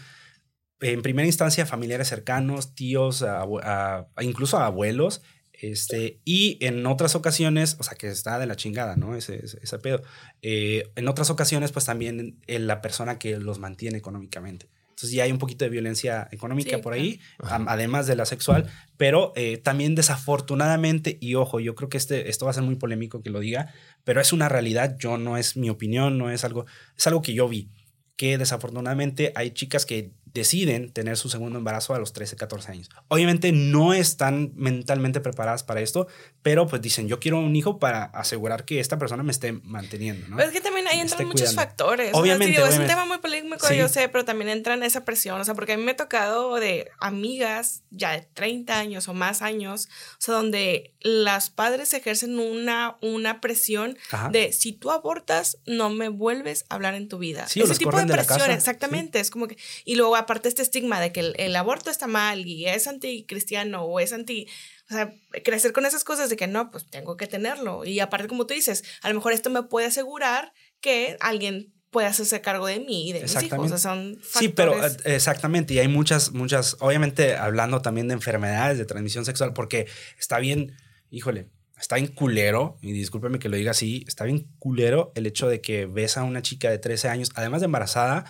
en 0.82 1.02
primera 1.02 1.26
instancia, 1.26 1.64
familiares 1.64 2.08
cercanos, 2.08 2.74
tíos, 2.74 3.22
a, 3.22 3.42
a, 3.42 4.06
incluso 4.22 4.58
abuelos, 4.58 5.22
este, 5.52 6.20
y 6.24 6.58
en 6.60 6.84
otras 6.86 7.14
ocasiones, 7.14 7.76
o 7.78 7.84
sea, 7.84 7.96
que 7.96 8.08
está 8.08 8.38
de 8.38 8.46
la 8.46 8.56
chingada, 8.56 8.96
¿no? 8.96 9.14
Ese, 9.14 9.44
ese, 9.44 9.60
ese 9.62 9.78
pedo. 9.78 10.02
Eh, 10.42 10.90
en 10.96 11.06
otras 11.06 11.30
ocasiones, 11.30 11.70
pues 11.70 11.84
también 11.84 12.40
la 12.48 12.80
persona 12.80 13.18
que 13.18 13.38
los 13.38 13.60
mantiene 13.60 13.96
económicamente. 13.96 14.68
Entonces 15.02 15.16
ya 15.16 15.24
hay 15.24 15.32
un 15.32 15.38
poquito 15.38 15.64
de 15.64 15.70
violencia 15.70 16.28
económica 16.30 16.76
sí, 16.76 16.82
por 16.82 16.92
ahí, 16.92 17.20
claro. 17.38 17.64
además 17.68 18.06
de 18.06 18.14
la 18.14 18.24
sexual, 18.24 18.70
pero 18.96 19.32
eh, 19.34 19.56
también 19.56 19.94
desafortunadamente, 19.94 21.18
y 21.20 21.34
ojo, 21.34 21.60
yo 21.60 21.74
creo 21.74 21.88
que 21.88 21.96
este, 21.96 22.28
esto 22.28 22.44
va 22.44 22.52
a 22.52 22.54
ser 22.54 22.62
muy 22.62 22.76
polémico 22.76 23.20
que 23.22 23.30
lo 23.30 23.40
diga, 23.40 23.72
pero 24.04 24.20
es 24.20 24.32
una 24.32 24.48
realidad, 24.48 24.96
yo 24.98 25.18
no 25.18 25.36
es 25.36 25.56
mi 25.56 25.70
opinión, 25.70 26.18
no 26.18 26.30
es 26.30 26.44
algo, 26.44 26.66
es 26.96 27.06
algo 27.06 27.20
que 27.20 27.34
yo 27.34 27.48
vi, 27.48 27.68
que 28.16 28.38
desafortunadamente 28.38 29.32
hay 29.34 29.50
chicas 29.50 29.86
que 29.86 30.12
deciden 30.34 30.92
tener 30.92 31.16
su 31.16 31.28
segundo 31.28 31.58
embarazo 31.58 31.94
a 31.94 31.98
los 31.98 32.12
13, 32.12 32.36
14 32.36 32.72
años. 32.72 32.88
Obviamente 33.08 33.52
no 33.52 33.92
están 33.92 34.52
mentalmente 34.54 35.20
preparadas 35.20 35.62
para 35.62 35.80
esto, 35.80 36.06
pero 36.42 36.66
pues 36.66 36.80
dicen, 36.80 37.08
yo 37.08 37.20
quiero 37.20 37.38
un 37.38 37.54
hijo 37.54 37.78
para 37.78 38.04
asegurar 38.04 38.64
que 38.64 38.80
esta 38.80 38.98
persona 38.98 39.22
me 39.22 39.32
esté 39.32 39.52
manteniendo, 39.52 40.28
¿no? 40.28 40.36
Pero 40.36 40.48
es 40.48 40.54
que 40.54 40.60
también 40.60 40.86
ahí 40.88 41.00
entran 41.00 41.26
muchos 41.26 41.50
cuidando. 41.50 41.62
factores. 41.62 42.10
Obviamente, 42.14 42.44
o 42.44 42.46
sea, 42.46 42.46
digo, 42.46 42.62
obviamente. 42.62 42.74
Es 42.74 42.80
un 42.80 42.86
tema 42.86 43.04
muy 43.04 43.18
polémico, 43.18 43.66
sí. 43.66 43.76
yo 43.76 43.88
sé, 43.88 44.08
pero 44.08 44.24
también 44.24 44.48
entra 44.50 44.74
en 44.74 44.82
esa 44.82 45.04
presión, 45.04 45.40
o 45.40 45.44
sea, 45.44 45.54
porque 45.54 45.74
a 45.74 45.76
mí 45.76 45.82
me 45.82 45.92
ha 45.92 45.96
tocado 45.96 46.56
de 46.56 46.90
amigas 47.00 47.82
ya 47.90 48.12
de 48.12 48.22
30 48.34 48.78
años 48.78 49.08
o 49.08 49.14
más 49.14 49.42
años, 49.42 49.88
o 50.12 50.16
sea, 50.20 50.34
donde 50.34 50.94
las 51.00 51.50
padres 51.50 51.92
ejercen 51.92 52.38
una, 52.38 52.96
una 53.00 53.40
presión 53.40 53.98
Ajá. 54.10 54.28
de 54.30 54.52
si 54.52 54.72
tú 54.72 54.90
abortas, 54.90 55.58
no 55.66 55.90
me 55.90 56.08
vuelves 56.08 56.64
a 56.68 56.74
hablar 56.76 56.94
en 56.94 57.08
tu 57.08 57.18
vida. 57.18 57.46
Sí, 57.48 57.60
Ese 57.60 57.74
tipo 57.74 57.96
de 57.96 58.06
presión, 58.06 58.48
de 58.48 58.54
exactamente, 58.54 59.18
sí. 59.18 59.22
es 59.22 59.30
como 59.30 59.48
que, 59.48 59.56
y 59.84 59.96
luego 59.96 60.16
aparte 60.22 60.48
este 60.48 60.62
estigma 60.62 61.00
de 61.00 61.12
que 61.12 61.20
el, 61.20 61.34
el 61.38 61.54
aborto 61.56 61.90
está 61.90 62.06
mal 62.06 62.46
y 62.46 62.66
es 62.66 62.86
anticristiano 62.86 63.84
o 63.84 64.00
es 64.00 64.12
anti 64.12 64.48
o 64.90 64.94
sea, 64.94 65.14
crecer 65.42 65.72
con 65.72 65.86
esas 65.86 66.04
cosas 66.04 66.28
de 66.28 66.36
que 66.36 66.46
no, 66.46 66.70
pues 66.70 66.86
tengo 66.90 67.16
que 67.16 67.26
tenerlo. 67.26 67.84
Y 67.84 68.00
aparte, 68.00 68.28
como 68.28 68.46
tú 68.46 68.54
dices, 68.54 68.84
a 69.02 69.08
lo 69.08 69.14
mejor 69.14 69.32
esto 69.32 69.48
me 69.48 69.62
puede 69.62 69.86
asegurar 69.86 70.52
que 70.80 71.16
alguien 71.20 71.72
pueda 71.90 72.08
hacerse 72.08 72.40
cargo 72.40 72.66
de 72.66 72.80
mí 72.80 73.10
y 73.10 73.12
de 73.12 73.22
mis 73.22 73.42
hijos. 73.42 73.58
O 73.58 73.68
sea, 73.68 73.78
son 73.78 74.18
factores. 74.20 74.38
Sí, 74.38 74.48
pero 74.48 74.84
eh, 74.84 75.14
exactamente. 75.14 75.74
Y 75.74 75.78
hay 75.78 75.88
muchas, 75.88 76.32
muchas, 76.32 76.76
obviamente 76.80 77.36
hablando 77.36 77.80
también 77.80 78.08
de 78.08 78.14
enfermedades 78.14 78.78
de 78.78 78.84
transmisión 78.84 79.24
sexual, 79.24 79.52
porque 79.52 79.86
está 80.18 80.38
bien, 80.38 80.76
híjole, 81.10 81.48
está 81.78 81.96
bien 81.96 82.08
culero, 82.08 82.76
y 82.80 82.92
discúlpeme 82.92 83.38
que 83.38 83.48
lo 83.48 83.56
diga 83.56 83.72
así, 83.72 84.04
está 84.08 84.24
bien 84.24 84.48
culero 84.58 85.12
el 85.14 85.26
hecho 85.26 85.48
de 85.48 85.60
que 85.60 85.86
ves 85.86 86.16
a 86.16 86.24
una 86.24 86.42
chica 86.42 86.70
de 86.70 86.78
13 86.78 87.08
años, 87.08 87.30
además 87.34 87.60
de 87.60 87.66
embarazada, 87.66 88.24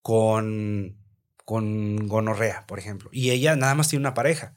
con, 0.00 1.01
con 1.44 2.08
gonorrea, 2.08 2.64
por 2.66 2.78
ejemplo. 2.78 3.10
Y 3.12 3.30
ella 3.30 3.56
nada 3.56 3.74
más 3.74 3.88
tiene 3.88 4.02
una 4.02 4.14
pareja 4.14 4.54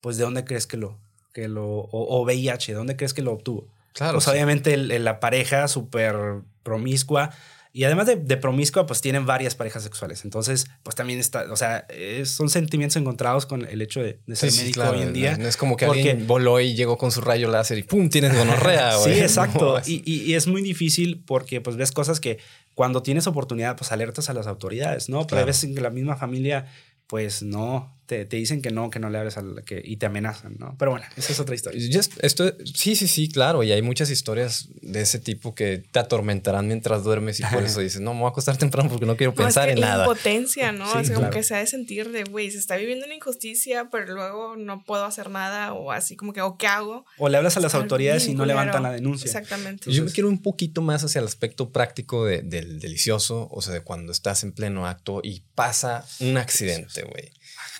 pues 0.00 0.16
de 0.16 0.24
dónde 0.24 0.44
crees 0.44 0.66
que 0.66 0.76
lo, 0.76 1.00
que 1.32 1.48
lo 1.48 1.66
o, 1.66 1.88
o 1.90 2.22
VIH, 2.22 2.72
¿de 2.72 2.78
dónde 2.78 2.96
crees 2.96 3.14
que 3.14 3.22
lo 3.22 3.32
obtuvo? 3.32 3.68
Claro. 3.92 4.14
Pues 4.14 4.24
sí. 4.24 4.30
obviamente 4.30 4.74
el, 4.74 4.90
el, 4.90 5.04
la 5.04 5.20
pareja 5.20 5.68
súper 5.68 6.42
promiscua 6.62 7.30
y 7.76 7.84
además 7.84 8.06
de, 8.06 8.16
de, 8.16 8.38
promiscua, 8.38 8.86
pues 8.86 9.02
tienen 9.02 9.26
varias 9.26 9.54
parejas 9.54 9.82
sexuales. 9.82 10.24
Entonces, 10.24 10.66
pues 10.82 10.96
también 10.96 11.18
está, 11.18 11.44
o 11.52 11.56
sea, 11.56 11.84
es, 11.90 12.30
son 12.30 12.48
sentimientos 12.48 12.96
encontrados 12.96 13.44
con 13.44 13.66
el 13.66 13.82
hecho 13.82 14.00
de, 14.00 14.18
de 14.26 14.34
ser 14.34 14.50
sí, 14.50 14.60
médico 14.60 14.80
sí, 14.80 14.80
claro. 14.80 14.96
hoy 14.96 15.02
en 15.02 15.12
día. 15.12 15.36
No 15.36 15.46
es 15.46 15.58
como 15.58 15.76
que 15.76 15.84
porque, 15.84 16.10
alguien 16.10 16.26
voló 16.26 16.58
y 16.58 16.74
llegó 16.74 16.96
con 16.96 17.10
su 17.10 17.20
rayo 17.20 17.50
láser 17.50 17.76
y 17.76 17.82
¡pum! 17.82 18.08
tienes 18.08 18.34
gonorrea. 18.34 18.96
sí, 19.04 19.10
exacto. 19.20 19.78
No, 19.78 19.82
y, 19.84 20.02
y, 20.06 20.22
y, 20.22 20.34
es 20.36 20.46
muy 20.46 20.62
difícil 20.62 21.22
porque 21.26 21.60
pues 21.60 21.76
ves 21.76 21.92
cosas 21.92 22.18
que 22.18 22.38
cuando 22.76 23.02
tienes 23.02 23.26
oportunidad, 23.26 23.74
pues 23.74 23.90
alertas 23.90 24.28
a 24.28 24.34
las 24.34 24.46
autoridades, 24.46 25.08
¿no? 25.08 25.20
Pero 25.20 25.28
claro. 25.28 25.42
a 25.44 25.46
veces 25.46 25.64
en 25.64 25.82
la 25.82 25.90
misma 25.90 26.16
familia 26.16 26.66
pues 27.06 27.42
no, 27.42 27.95
te, 28.06 28.24
te, 28.24 28.36
dicen 28.36 28.62
que 28.62 28.70
no, 28.70 28.90
que 28.90 28.98
no 28.98 29.10
le 29.10 29.18
hables 29.18 29.36
al 29.36 29.62
que 29.64 29.82
y 29.84 29.96
te 29.96 30.06
amenazan, 30.06 30.56
¿no? 30.58 30.76
Pero 30.78 30.92
bueno, 30.92 31.06
esa 31.16 31.32
es 31.32 31.40
otra 31.40 31.54
historia. 31.54 31.80
Just, 31.92 32.12
esto, 32.22 32.54
sí, 32.64 32.96
sí, 32.96 33.08
sí, 33.08 33.28
claro, 33.28 33.62
y 33.62 33.72
hay 33.72 33.82
muchas 33.82 34.10
historias 34.10 34.68
de 34.80 35.02
ese 35.02 35.18
tipo 35.18 35.54
que 35.54 35.82
te 35.90 35.98
atormentarán 35.98 36.66
mientras 36.66 37.04
duermes 37.04 37.40
y 37.40 37.44
por 37.44 37.62
eso 37.62 37.80
dices, 37.80 38.00
no, 38.00 38.14
me 38.14 38.20
voy 38.20 38.28
a 38.28 38.30
acostar 38.30 38.56
temprano 38.56 38.88
porque 38.88 39.06
no 39.06 39.16
quiero 39.16 39.32
no, 39.32 39.36
pensar 39.36 39.68
es 39.68 39.74
que 39.74 39.80
en 39.80 39.86
nada. 39.86 40.04
impotencia, 40.04 40.72
¿no? 40.72 40.86
Sí, 40.86 40.98
así 40.98 41.06
claro. 41.08 41.20
como 41.22 41.30
que 41.32 41.42
se 41.42 41.54
ha 41.54 41.58
de 41.58 41.66
sentir 41.66 42.10
de, 42.10 42.24
güey, 42.24 42.50
se 42.50 42.58
está 42.58 42.76
viviendo 42.76 43.04
una 43.06 43.14
injusticia, 43.14 43.88
pero 43.90 44.14
luego 44.14 44.56
no 44.56 44.84
puedo 44.84 45.04
hacer 45.04 45.30
nada 45.30 45.72
o 45.72 45.90
así 45.92 46.16
como 46.16 46.32
que, 46.32 46.40
¿o 46.40 46.56
qué 46.56 46.66
hago? 46.66 47.04
O 47.18 47.28
le 47.28 47.36
hablas 47.36 47.56
a 47.56 47.60
las 47.60 47.74
autoridades 47.74 48.28
y 48.28 48.34
no 48.34 48.46
levantan 48.46 48.82
la 48.82 48.92
denuncia. 48.92 49.26
Exactamente. 49.26 49.84
Entonces, 49.84 49.94
Yo 49.94 50.04
me 50.04 50.12
quiero 50.12 50.28
un 50.28 50.42
poquito 50.42 50.82
más 50.82 51.04
hacia 51.04 51.18
el 51.20 51.26
aspecto 51.26 51.70
práctico 51.70 52.24
de, 52.24 52.42
del 52.42 52.78
delicioso, 52.80 53.48
o 53.50 53.62
sea, 53.62 53.74
de 53.74 53.80
cuando 53.80 54.12
estás 54.12 54.44
en 54.44 54.52
pleno 54.52 54.86
acto 54.86 55.20
y 55.22 55.42
pasa 55.54 56.06
un 56.20 56.36
accidente, 56.36 57.02
güey. 57.02 57.30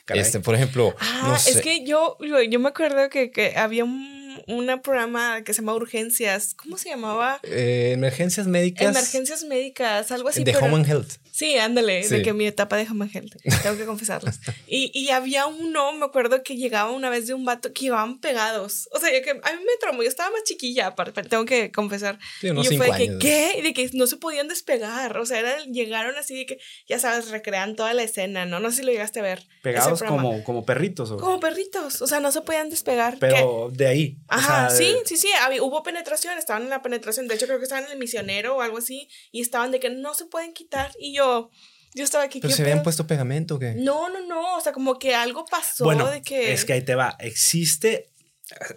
Este, 0.09 0.41
por 0.41 0.55
ejemplo. 0.55 0.95
Ah, 1.01 1.25
no 1.29 1.39
sé. 1.39 1.51
es 1.51 1.61
que 1.61 1.85
yo, 1.85 2.17
yo, 2.21 2.41
yo 2.43 2.61
me 2.61 2.69
acuerdo 2.69 3.09
que, 3.09 3.31
que 3.31 3.57
había 3.57 3.85
un, 3.85 4.16
un, 4.47 4.67
programa 4.83 5.43
que 5.43 5.55
se 5.55 5.63
llama 5.63 5.75
Urgencias. 5.75 6.55
¿Cómo 6.55 6.77
se 6.77 6.89
llamaba? 6.89 7.41
Eh, 7.43 7.93
emergencias 7.95 8.47
médicas. 8.47 8.89
Emergencias 8.89 9.45
médicas, 9.45 10.11
algo 10.11 10.29
así. 10.29 10.45
De 10.45 10.53
pero, 10.53 10.67
Home 10.67 10.77
and 10.77 10.89
Health. 10.89 11.13
Sí, 11.31 11.59
ándale, 11.59 12.03
sí. 12.03 12.17
de 12.17 12.23
que 12.23 12.33
mi 12.33 12.47
etapa 12.47 12.77
de 12.77 12.85
Home 12.85 13.05
and 13.05 13.17
Health. 13.17 13.37
Tengo 13.63 13.77
que 13.77 13.85
confesarlas. 13.85 14.41
y, 14.67 14.91
y 14.99 15.11
había 15.11 15.47
uno, 15.47 15.93
me 15.93 16.07
acuerdo 16.07 16.43
que 16.43 16.57
llegaba 16.57 16.91
una 16.91 17.11
vez 17.11 17.27
de 17.27 17.35
un 17.35 17.45
vato 17.45 17.73
que 17.73 17.83
llevaban 17.83 18.21
pegados. 18.21 18.89
O 18.93 18.99
sea, 18.99 19.11
que 19.23 19.31
a 19.31 19.35
mí 19.35 19.59
me 19.59 19.77
traumó. 19.81 20.03
Yo 20.03 20.09
estaba 20.09 20.31
más 20.31 20.45
chiquilla, 20.45 20.89
aparte, 20.89 21.23
tengo 21.25 21.45
que 21.45 21.71
confesar. 21.71 22.19
Sí, 22.41 22.51
unos 22.51 22.67
y 22.67 22.71
yo 22.71 22.77
fue 22.77 22.87
de 22.91 22.97
que, 22.97 23.19
¿qué? 23.19 23.59
Y 23.59 23.63
de 23.63 23.75
que 23.75 23.91
no 23.93 24.07
se 24.07 24.17
podían 24.17 24.49
despegar. 24.49 25.19
O 25.19 25.27
sea, 25.27 25.41
era, 25.41 25.63
llegaron 25.65 26.17
así 26.17 26.35
de 26.35 26.47
que, 26.47 26.59
ya 26.89 26.99
sabes, 26.99 27.31
recrean 27.31 27.77
toda 27.77 27.93
la 27.95 28.03
escena, 28.03 28.47
¿no? 28.47 28.61
No 28.61 28.71
sé 28.71 28.79
si 28.79 28.83
lo 28.85 28.93
llegaste 28.93 29.21
a 29.21 29.23
ver. 29.23 29.47
Pegados 29.63 30.03
como, 30.03 30.43
como 30.45 30.65
perritos. 30.65 31.11
¿o? 31.11 31.19
Como 31.19 31.41
perritos. 31.41 32.03
O 32.03 32.07
sea, 32.07 32.21
no 32.21 32.33
se 32.33 32.41
podían 32.41 32.71
despegar. 32.71 33.19
Pero 33.21 33.69
¿Qué? 33.71 33.77
de 33.77 33.87
ahí. 33.87 34.19
Ajá, 34.29 34.67
o 34.67 34.71
sea, 34.71 34.79
sí, 34.79 34.93
de... 34.93 35.03
sí, 35.05 35.17
sí. 35.17 35.29
Había, 35.41 35.63
hubo 35.63 35.83
penetración, 35.83 36.37
estaban 36.39 36.65
en 36.65 36.71
la 36.71 36.83
penetración. 36.83 37.29
De 37.29 37.35
hecho, 37.35 37.47
creo 37.47 37.59
que 37.59 37.65
estaban 37.65 37.85
en 37.85 37.93
el 37.93 37.99
misionero 37.99 38.57
o 38.57 38.61
algo 38.61 38.79
así. 38.79 39.09
Y 39.33 39.41
estaban 39.41 39.71
de 39.71 39.81
que 39.81 39.91
no 39.91 40.15
se 40.15 40.27
pueden 40.27 40.53
quitar. 40.53 40.93
Y 40.99 41.15
yo. 41.15 41.51
Yo 41.95 42.05
estaba 42.05 42.25
aquí. 42.25 42.41
¿Pero 42.41 42.53
se 42.53 42.63
habían 42.63 42.83
puesto 42.83 43.07
pegamento 43.07 43.55
o 43.55 43.59
qué? 43.59 43.75
No, 43.75 44.09
no, 44.11 44.21
no. 44.27 44.57
O 44.57 44.61
sea, 44.61 44.73
como 44.73 44.99
que 44.99 45.15
algo 45.15 45.45
pasó 45.47 45.85
bueno, 45.85 46.09
de 46.09 46.23
que. 46.23 46.53
Es 46.53 46.65
que 46.65 46.75
ahí 46.75 46.83
te 46.83 46.95
va. 46.95 47.17
Existe. 47.21 48.13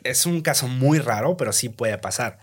Es 0.04 0.26
un 0.26 0.42
caso 0.42 0.68
muy 0.68 1.00
raro, 1.00 1.38
pero 1.38 1.52
sí 1.52 1.70
puede 1.70 1.98
pasar. 1.98 2.40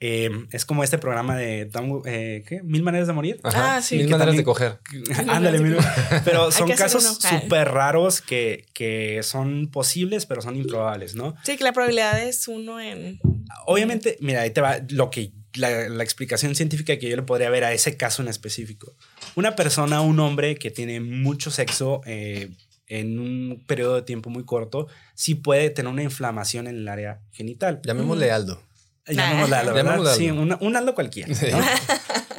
Eh, 0.00 0.30
es 0.52 0.64
como 0.64 0.84
este 0.84 0.96
programa 0.96 1.36
de 1.36 1.68
eh, 2.04 2.44
¿qué? 2.46 2.62
Mil 2.62 2.84
maneras 2.84 3.08
de 3.08 3.12
morir. 3.14 3.40
Ajá, 3.42 3.76
ah, 3.76 3.82
sí. 3.82 3.96
Mil 3.96 4.06
maneras 4.06 4.26
también, 4.26 4.42
de 4.42 4.44
coger. 4.44 4.78
Ándale, 5.28 5.58
mil. 5.58 5.76
Pero 6.24 6.52
son 6.52 6.70
casos 6.70 7.18
súper 7.20 7.68
raros 7.68 8.20
que, 8.20 8.66
que 8.74 9.20
son 9.24 9.68
posibles, 9.70 10.26
pero 10.26 10.40
son 10.40 10.56
improbables, 10.56 11.14
¿no? 11.14 11.34
Sí, 11.44 11.56
que 11.56 11.64
la 11.64 11.72
probabilidad 11.72 12.22
es 12.22 12.46
uno 12.46 12.80
en. 12.80 13.18
Obviamente, 13.66 14.16
mira, 14.20 14.42
ahí 14.42 14.50
te 14.50 14.60
va 14.60 14.78
lo 14.90 15.10
que 15.10 15.32
la, 15.54 15.88
la, 15.88 16.04
explicación 16.04 16.54
científica 16.54 16.96
que 16.98 17.08
yo 17.08 17.16
le 17.16 17.22
podría 17.22 17.50
ver 17.50 17.64
a 17.64 17.72
ese 17.72 17.96
caso 17.96 18.22
en 18.22 18.28
específico. 18.28 18.94
Una 19.34 19.56
persona, 19.56 20.00
un 20.00 20.20
hombre 20.20 20.56
que 20.56 20.70
tiene 20.70 21.00
mucho 21.00 21.50
sexo 21.50 22.02
eh, 22.06 22.50
en 22.86 23.18
un 23.18 23.64
periodo 23.66 23.96
de 23.96 24.02
tiempo 24.02 24.30
muy 24.30 24.44
corto, 24.44 24.86
sí 25.14 25.34
puede 25.34 25.70
tener 25.70 25.92
una 25.92 26.02
inflamación 26.02 26.68
en 26.68 26.76
el 26.76 26.88
área 26.88 27.20
genital. 27.32 27.80
Llamémosle 27.84 28.30
Aldo. 28.30 28.67
Llamémosle 29.08 29.56
Aldo, 29.56 29.74
Llamémosle 29.74 30.14
Sí, 30.14 30.30
un, 30.30 30.56
un, 30.60 30.76
Aldo 30.76 30.94
cualquiera. 30.94 31.28
¿no? 31.28 31.58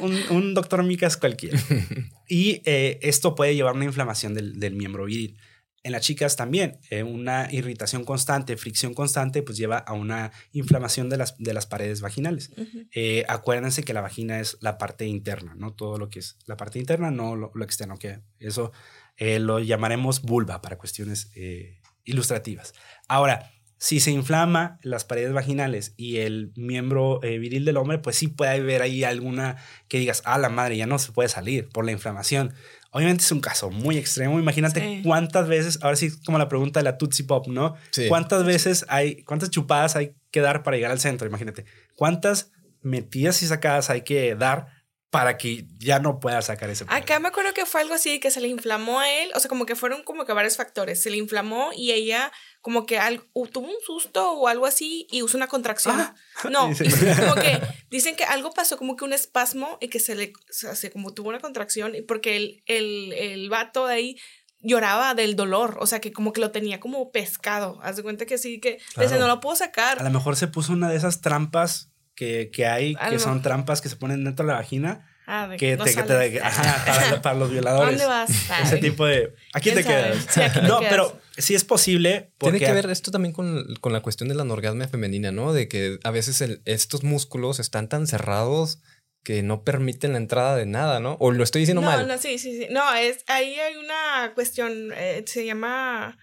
un, 0.06 0.18
un, 0.30 0.54
doctor 0.54 0.82
Micas 0.82 1.16
cualquiera. 1.16 1.58
y 2.28 2.62
eh, 2.64 2.98
esto 3.02 3.34
puede 3.34 3.54
llevar 3.54 3.72
a 3.74 3.76
una 3.76 3.84
inflamación 3.84 4.34
del, 4.34 4.58
del 4.58 4.74
miembro 4.74 5.04
viril. 5.04 5.36
En 5.82 5.92
las 5.92 6.02
chicas 6.02 6.36
también, 6.36 6.78
eh, 6.90 7.02
una 7.02 7.48
irritación 7.50 8.04
constante, 8.04 8.58
fricción 8.58 8.92
constante, 8.92 9.42
pues 9.42 9.56
lleva 9.56 9.78
a 9.78 9.94
una 9.94 10.30
inflamación 10.52 11.08
de 11.08 11.16
las, 11.16 11.38
de 11.38 11.54
las 11.54 11.64
paredes 11.64 12.02
vaginales. 12.02 12.50
Uh 12.56 12.60
-huh. 12.60 12.88
eh, 12.94 13.24
acuérdense 13.28 13.82
que 13.82 13.94
la 13.94 14.02
vagina 14.02 14.40
es 14.40 14.58
la 14.60 14.76
parte 14.76 15.06
interna, 15.06 15.54
no 15.56 15.72
todo 15.72 15.96
lo 15.96 16.10
que 16.10 16.18
es 16.18 16.36
la 16.44 16.58
parte 16.58 16.78
interna, 16.78 17.10
no 17.10 17.34
lo, 17.34 17.50
lo 17.54 17.64
externo, 17.64 17.98
que 17.98 18.20
eso 18.38 18.72
eh, 19.16 19.38
lo 19.38 19.58
llamaremos 19.58 20.22
vulva 20.22 20.62
para 20.62 20.76
cuestiones 20.76 21.30
eh, 21.34 21.80
ilustrativas. 22.04 22.74
Ahora, 23.08 23.50
si 23.80 23.98
se 23.98 24.10
inflama 24.10 24.78
las 24.82 25.04
paredes 25.06 25.32
vaginales 25.32 25.94
y 25.96 26.18
el 26.18 26.52
miembro 26.54 27.18
eh, 27.22 27.38
viril 27.38 27.64
del 27.64 27.78
hombre, 27.78 27.96
pues 27.96 28.14
sí 28.14 28.28
puede 28.28 28.50
haber 28.50 28.82
ahí 28.82 29.04
alguna 29.04 29.56
que 29.88 29.98
digas, 29.98 30.20
ah, 30.26 30.36
la 30.36 30.50
madre 30.50 30.76
ya 30.76 30.86
no 30.86 30.98
se 30.98 31.12
puede 31.12 31.30
salir 31.30 31.66
por 31.70 31.86
la 31.86 31.92
inflamación. 31.92 32.52
Obviamente 32.90 33.24
es 33.24 33.32
un 33.32 33.40
caso 33.40 33.70
muy 33.70 33.96
extremo. 33.96 34.38
Imagínate 34.38 34.80
sí. 34.80 35.02
cuántas 35.02 35.48
veces, 35.48 35.78
ahora 35.80 35.96
sí, 35.96 36.10
como 36.26 36.36
la 36.36 36.48
pregunta 36.48 36.80
de 36.80 36.84
la 36.84 36.98
Tootsie 36.98 37.24
Pop, 37.24 37.46
¿no? 37.48 37.74
Sí. 37.90 38.06
¿Cuántas 38.08 38.44
veces 38.44 38.84
hay, 38.90 39.22
cuántas 39.22 39.48
chupadas 39.48 39.96
hay 39.96 40.14
que 40.30 40.42
dar 40.42 40.62
para 40.62 40.76
llegar 40.76 40.90
al 40.90 41.00
centro? 41.00 41.26
Imagínate. 41.26 41.64
¿Cuántas 41.96 42.52
metidas 42.82 43.42
y 43.42 43.46
sacadas 43.46 43.88
hay 43.88 44.02
que 44.02 44.34
dar 44.34 44.66
para 45.08 45.36
que 45.38 45.66
ya 45.78 45.98
no 45.98 46.20
pueda 46.20 46.40
sacar 46.40 46.70
ese 46.70 46.84
Acá 46.88 47.18
me 47.18 47.28
acuerdo 47.28 47.52
que 47.52 47.66
fue 47.66 47.80
algo 47.80 47.94
así, 47.94 48.20
que 48.20 48.30
se 48.30 48.40
le 48.40 48.48
inflamó 48.48 49.00
a 49.00 49.10
él, 49.10 49.30
o 49.34 49.40
sea, 49.40 49.48
como 49.48 49.66
que 49.66 49.74
fueron 49.74 50.04
como 50.04 50.24
que 50.24 50.32
varios 50.32 50.56
factores. 50.56 51.02
Se 51.02 51.10
le 51.10 51.16
inflamó 51.16 51.70
y 51.76 51.90
ella 51.92 52.30
como 52.60 52.84
que 52.86 52.98
algo, 52.98 53.24
tuvo 53.50 53.66
un 53.66 53.80
susto 53.84 54.32
o 54.32 54.48
algo 54.48 54.66
así 54.66 55.06
y 55.10 55.22
usó 55.22 55.36
una 55.36 55.46
contracción. 55.48 55.98
Ah. 55.98 56.14
No, 56.50 56.70
como 57.20 57.34
que 57.34 57.60
dicen 57.90 58.16
que 58.16 58.24
algo 58.24 58.50
pasó 58.52 58.78
como 58.78 58.96
que 58.96 59.04
un 59.04 59.12
espasmo 59.12 59.76
y 59.80 59.88
que 59.88 60.00
se 60.00 60.14
le, 60.14 60.32
o 60.70 60.74
sea, 60.74 60.90
como 60.90 61.12
tuvo 61.12 61.28
una 61.28 61.40
contracción 61.40 61.94
y 61.94 62.00
porque 62.02 62.36
el, 62.36 62.62
el, 62.66 63.12
el 63.12 63.50
vato 63.50 63.86
de 63.86 63.94
ahí 63.94 64.16
lloraba 64.62 65.14
del 65.14 65.36
dolor, 65.36 65.76
o 65.80 65.86
sea, 65.86 66.00
que 66.00 66.12
como 66.12 66.32
que 66.32 66.40
lo 66.40 66.50
tenía 66.50 66.80
como 66.80 67.10
pescado. 67.12 67.78
Haz 67.82 67.96
de 67.96 68.02
cuenta 68.02 68.26
que 68.26 68.38
sí, 68.38 68.60
que 68.60 68.78
Claro. 68.94 69.18
no 69.18 69.26
lo 69.26 69.40
puedo 69.40 69.56
sacar. 69.56 70.00
A 70.00 70.04
lo 70.04 70.10
mejor 70.10 70.36
se 70.36 70.48
puso 70.48 70.72
una 70.72 70.88
de 70.88 70.96
esas 70.96 71.20
trampas 71.20 71.90
que, 72.14 72.50
que 72.50 72.66
hay, 72.66 72.94
que 73.08 73.18
son 73.18 73.42
trampas 73.42 73.80
que 73.80 73.88
se 73.88 73.96
ponen 73.96 74.24
dentro 74.24 74.44
de 74.44 74.52
la 74.52 74.58
vagina, 74.58 75.09
Ah, 75.32 75.46
de 75.48 75.56
que 75.56 75.76
no 75.76 75.84
te, 75.84 75.94
que 75.94 76.02
te- 76.02 76.40
ajá, 76.40 76.84
para, 76.84 77.22
para 77.22 77.38
los 77.38 77.48
¿A 77.48 77.52
violadores. 77.52 77.90
dónde 77.90 78.06
vas? 78.06 78.30
Ese 78.64 78.78
tipo 78.78 79.06
de... 79.06 79.32
Aquí 79.52 79.70
¿Quién 79.70 79.76
te 79.76 79.82
sabe? 79.84 79.94
quedas. 80.10 80.26
Sí, 80.28 80.40
aquí 80.40 80.60
te 80.60 80.66
no, 80.66 80.80
quedas. 80.80 80.90
pero 80.92 81.20
sí 81.38 81.54
es 81.54 81.64
posible. 81.64 82.32
Porque 82.38 82.58
Tiene 82.58 82.72
que 82.74 82.82
ver 82.82 82.90
esto 82.90 83.10
también 83.12 83.32
con, 83.32 83.64
con 83.80 83.92
la 83.92 84.00
cuestión 84.00 84.28
de 84.28 84.34
la 84.34 84.42
anorgasmia 84.42 84.88
femenina, 84.88 85.30
¿no? 85.30 85.52
De 85.52 85.68
que 85.68 85.98
a 86.02 86.10
veces 86.10 86.40
el- 86.40 86.62
estos 86.64 87.04
músculos 87.04 87.60
están 87.60 87.88
tan 87.88 88.06
cerrados 88.08 88.80
que 89.22 89.42
no 89.42 89.62
permiten 89.64 90.12
la 90.12 90.18
entrada 90.18 90.56
de 90.56 90.66
nada, 90.66 90.98
¿no? 90.98 91.16
O 91.20 91.30
lo 91.30 91.44
estoy 91.44 91.60
diciendo 91.60 91.82
no, 91.82 91.86
mal. 91.86 92.08
No, 92.08 92.18
sí, 92.18 92.38
sí, 92.38 92.58
sí. 92.58 92.66
No, 92.70 92.92
es, 92.94 93.18
ahí 93.28 93.54
hay 93.54 93.76
una 93.76 94.32
cuestión, 94.34 94.90
eh, 94.96 95.22
se 95.26 95.44
llama... 95.46 96.18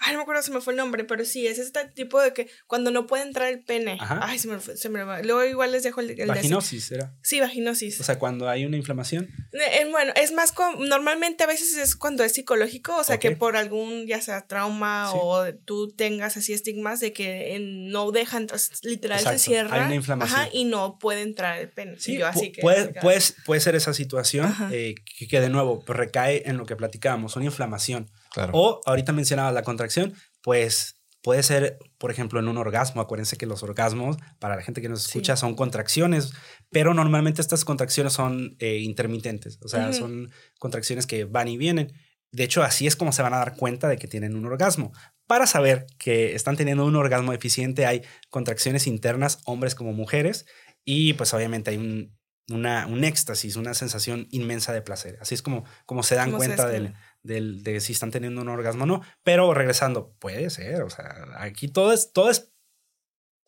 Ay, 0.00 0.12
no 0.12 0.18
me 0.18 0.22
acuerdo 0.22 0.42
si 0.42 0.50
me 0.50 0.60
fue 0.60 0.72
el 0.72 0.76
nombre, 0.76 1.04
pero 1.04 1.24
sí, 1.24 1.46
es 1.46 1.58
este 1.58 1.84
tipo 1.94 2.20
de 2.20 2.32
que 2.32 2.48
cuando 2.66 2.90
no 2.90 3.06
puede 3.06 3.22
entrar 3.22 3.48
el 3.48 3.62
pene. 3.64 3.96
Ajá. 4.00 4.20
Ay, 4.22 4.38
se 4.38 4.48
me, 4.48 4.58
fue- 4.58 4.76
se 4.76 4.88
me 4.88 5.02
va. 5.04 5.22
Luego 5.22 5.44
igual 5.44 5.72
les 5.72 5.82
dejo 5.82 6.00
el, 6.00 6.10
el 6.10 6.16
de. 6.16 6.26
Vaginosis, 6.26 6.90
¿era? 6.92 7.14
Sí, 7.22 7.40
vaginosis. 7.40 8.00
O 8.00 8.04
sea, 8.04 8.18
cuando 8.18 8.48
hay 8.48 8.64
una 8.66 8.76
inflamación. 8.76 9.24
Eh, 9.52 9.58
eh, 9.80 9.88
bueno, 9.90 10.12
es 10.16 10.32
más, 10.32 10.52
com- 10.52 10.86
normalmente 10.88 11.44
a 11.44 11.46
veces 11.46 11.76
es 11.76 11.96
cuando 11.96 12.24
es 12.24 12.32
psicológico, 12.32 12.96
o 12.96 13.04
sea, 13.04 13.18
que 13.18 13.30
por 13.36 13.56
algún, 13.56 14.06
ya 14.06 14.20
sea 14.20 14.46
trauma 14.46 15.08
Sí. 15.12 15.18
o 15.20 15.44
tú 15.64 15.88
tengas 15.92 16.36
así 16.36 16.52
estigmas 16.52 17.00
de 17.00 17.12
que 17.12 17.54
eh, 17.54 17.58
no 17.60 18.10
dejan, 18.10 18.46
literal 18.82 19.18
Exacto, 19.20 19.38
se 19.38 19.44
cierra. 19.44 19.76
hay 19.76 19.86
una 19.86 19.94
inflamación. 19.94 20.40
Ajá, 20.40 20.48
y 20.52 20.64
no 20.64 20.98
puede 20.98 21.22
entrar 21.22 21.60
el 21.60 21.68
pene. 21.70 21.94
Sí, 21.98 22.18
yo 22.18 22.26
así 22.26 22.50
que. 22.52 22.60
puede, 22.60 22.80
acá. 22.82 23.00
puede, 23.00 23.20
puede 23.46 23.60
ser 23.60 23.74
esa 23.76 23.94
situación 23.94 24.54
eh, 24.72 24.96
que, 25.18 25.28
que 25.28 25.40
de 25.40 25.48
nuevo 25.48 25.82
recae 25.86 26.42
en 26.46 26.56
lo 26.56 26.66
que 26.66 26.76
platicábamos, 26.76 27.36
una 27.36 27.44
inflamación. 27.46 28.10
Claro. 28.34 28.52
O 28.54 28.80
ahorita 28.84 29.12
mencionaba 29.12 29.52
la 29.52 29.62
contracción, 29.62 30.12
pues 30.42 30.96
puede 31.22 31.42
ser, 31.42 31.78
por 31.96 32.10
ejemplo, 32.10 32.38
en 32.38 32.48
un 32.48 32.58
orgasmo. 32.58 33.00
Acuérdense 33.00 33.36
que 33.38 33.46
los 33.46 33.62
orgasmos, 33.62 34.18
para 34.38 34.56
la 34.56 34.62
gente 34.62 34.82
que 34.82 34.90
nos 34.90 35.02
Sí. 35.04 35.08
escucha, 35.18 35.36
son 35.36 35.54
contracciones, 35.54 36.32
pero 36.70 36.92
normalmente 36.92 37.40
estas 37.40 37.64
contracciones 37.64 38.12
son 38.12 38.56
eh, 38.58 38.78
intermitentes, 38.80 39.58
o 39.62 39.68
sea, 39.68 39.92
son 39.94 40.30
contracciones 40.58 41.06
que 41.06 41.24
van 41.24 41.48
y 41.48 41.56
vienen. 41.56 41.92
De 42.30 42.44
hecho, 42.44 42.62
así 42.62 42.86
es 42.86 42.96
como 42.96 43.12
se 43.12 43.22
van 43.22 43.32
a 43.32 43.38
dar 43.38 43.56
cuenta 43.56 43.88
de 43.88 43.96
que 43.96 44.08
tienen 44.08 44.36
un 44.36 44.44
orgasmo. 44.44 44.92
Para 45.26 45.46
saber 45.46 45.86
que 45.98 46.34
están 46.34 46.56
teniendo 46.56 46.84
un 46.84 46.96
orgasmo 46.96 47.32
eficiente, 47.32 47.86
hay 47.86 48.02
contracciones 48.28 48.86
internas, 48.86 49.38
hombres 49.46 49.74
como 49.74 49.92
mujeres, 49.94 50.44
y 50.84 51.14
pues 51.14 51.32
obviamente 51.32 51.70
hay 51.70 51.78
un, 51.78 52.14
una, 52.50 52.86
un 52.86 53.04
éxtasis, 53.04 53.56
una 53.56 53.72
sensación 53.72 54.26
inmensa 54.30 54.74
de 54.74 54.82
placer. 54.82 55.16
Así 55.22 55.34
es 55.34 55.40
como, 55.40 55.64
como 55.86 56.02
se 56.02 56.16
dan 56.16 56.32
¿Cómo 56.32 56.42
se 56.42 56.48
cuenta 56.48 56.66
del, 56.68 56.92
del- 57.24 57.64
de 57.64 57.80
si 57.80 57.92
están 57.92 58.12
teniendo 58.12 58.40
un 58.42 58.48
orgasmo 58.48 58.84
o 58.84 58.86
no. 58.86 59.02
Pero 59.24 59.52
regresando, 59.52 60.14
puede 60.20 60.48
ser, 60.50 60.82
o 60.82 60.90
sea, 60.90 61.26
aquí 61.38 61.66
todo 61.66 61.92
es, 61.92 62.12
todo 62.12 62.30
es, 62.30 62.52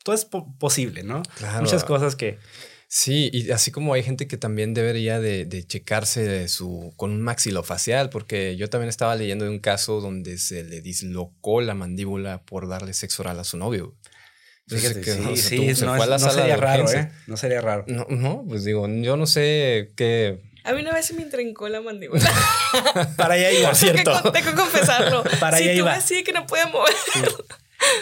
todo 0.03 0.15
es 0.17 0.25
po- 0.25 0.57
posible, 0.59 1.03
¿no? 1.05 1.23
Claro. 1.39 1.63
Muchas 1.63 1.85
cosas 1.85 2.17
que... 2.17 2.39
Sí, 2.89 3.31
y 3.33 3.51
así 3.51 3.73
como 3.73 3.95
hay 3.95 4.05
gente 4.05 4.29
que 4.29 4.37
también 4.37 4.73
debería 4.73 5.19
de, 5.19 5.45
de 5.45 5.65
checarse 5.67 6.23
de 6.23 6.47
su, 6.49 6.93
con 6.97 7.11
un 7.11 7.21
maxilofacial, 7.21 8.11
porque 8.11 8.57
yo 8.57 8.71
también 8.71 8.89
estaba 8.89 9.17
leyendo 9.17 9.45
de 9.45 9.51
un 9.51 9.59
caso 9.59 10.01
donde 10.01 10.39
se 10.39 10.63
le 10.63 10.81
dislocó 10.83 11.61
la 11.61 11.75
mandíbula 11.75 12.45
por 12.45 12.69
darle 12.69 12.95
sexo 12.95 13.23
oral 13.23 13.41
a 13.41 13.45
su 13.45 13.57
novio. 13.59 13.97
Que, 14.69 14.79
sí, 14.79 14.87
o 15.01 15.03
sea, 15.05 15.37
sí, 15.37 15.57
tuvo- 15.57 15.75
se 15.75 15.85
no, 15.85 15.97
fue 15.97 16.01
a 16.01 16.05
es- 16.05 16.09
la 16.11 16.19
no 16.19 16.19
sala 16.21 16.33
sería 16.33 16.55
de 16.55 16.61
raro. 16.61 16.93
¿eh? 16.93 17.11
No 17.27 17.37
sería 17.37 17.61
raro. 17.61 17.85
No, 17.89 18.07
no, 18.09 18.45
pues 18.49 18.63
digo, 18.65 18.87
yo 18.89 19.17
no 19.17 19.27
sé 19.27 19.93
qué. 19.97 20.41
A 20.67 20.73
mí 20.73 20.81
una 20.81 20.93
vez 20.93 21.07
se 21.07 21.15
me 21.15 21.23
intrincó 21.23 21.69
la 21.69 21.81
mandíbula. 21.81 22.29
Para 23.17 23.35
allá 23.35 23.51
iba. 23.53 23.73
Tengo 23.81 23.95
que 23.95 24.05
con- 24.05 24.33
Tengo 24.33 24.51
que 24.51 24.57
confesarlo. 24.57 25.25
Para 25.41 25.57
allá 25.59 25.67
tuve 25.67 25.75
iba. 25.77 25.93
así 25.95 26.25
que 26.25 26.33
no 26.33 26.47
podía 26.47 26.67
mover. 26.67 26.93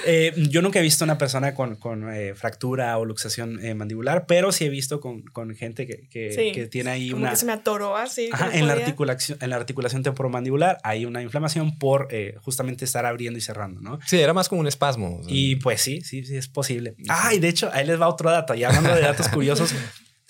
Eh, 0.07 0.33
yo 0.50 0.62
nunca 0.62 0.79
he 0.79 0.83
visto 0.83 1.05
una 1.05 1.18
persona 1.18 1.55
con, 1.55 1.74
con 1.77 2.09
eh, 2.14 2.35
fractura 2.35 2.96
o 2.96 3.05
luxación 3.05 3.62
eh, 3.62 3.74
mandibular, 3.74 4.24
pero 4.27 4.53
sí 4.53 4.64
he 4.64 4.68
visto 4.68 5.00
con, 5.00 5.22
con 5.22 5.55
gente 5.57 5.87
que, 5.87 6.09
que, 6.09 6.33
Sí. 6.33 6.53
que 6.53 6.66
tiene 6.68 6.90
ahí 6.92 7.11
Como 7.11 7.22
una... 7.22 7.31
que 7.31 7.37
se 7.37 7.44
me 7.44 7.53
atoró 7.53 7.96
así. 7.96 8.29
que 8.29 8.35
Ajá, 8.35 8.46
no 8.46 8.53
en, 8.53 8.66
la 8.68 8.72
articulación, 8.74 9.37
en 9.42 9.50
la 9.50 9.57
articulación 9.57 10.03
temporomandibular 10.03 10.79
hay 10.85 11.05
una 11.07 11.22
inflamación 11.22 11.77
por 11.79 12.07
eh, 12.12 12.37
justamente 12.40 12.85
estar 12.85 13.05
abriendo 13.05 13.37
y 13.38 13.42
cerrando, 13.42 13.81
¿no? 13.81 13.98
Sí, 14.07 14.20
era 14.20 14.33
más 14.33 14.48
como 14.48 14.61
un 14.61 14.68
espasmo. 14.68 15.18
o 15.20 15.24
sea, 15.24 15.33
Y 15.35 15.57
pues 15.57 15.83
sí, 15.83 16.00
sí, 16.03 16.24
sí 16.24 16.37
es 16.37 16.48
posible. 16.48 16.94
Ah, 17.09 17.35
y 17.35 17.40
de 17.40 17.48
hecho, 17.48 17.68
ahí 17.72 17.85
les 17.85 18.00
va 18.00 18.09
otro 18.09 18.31
dato. 18.31 18.55
Y 18.55 18.62
hablando 18.64 18.94
de 18.94 19.00
datos 19.03 19.29
curiosos, 19.29 19.74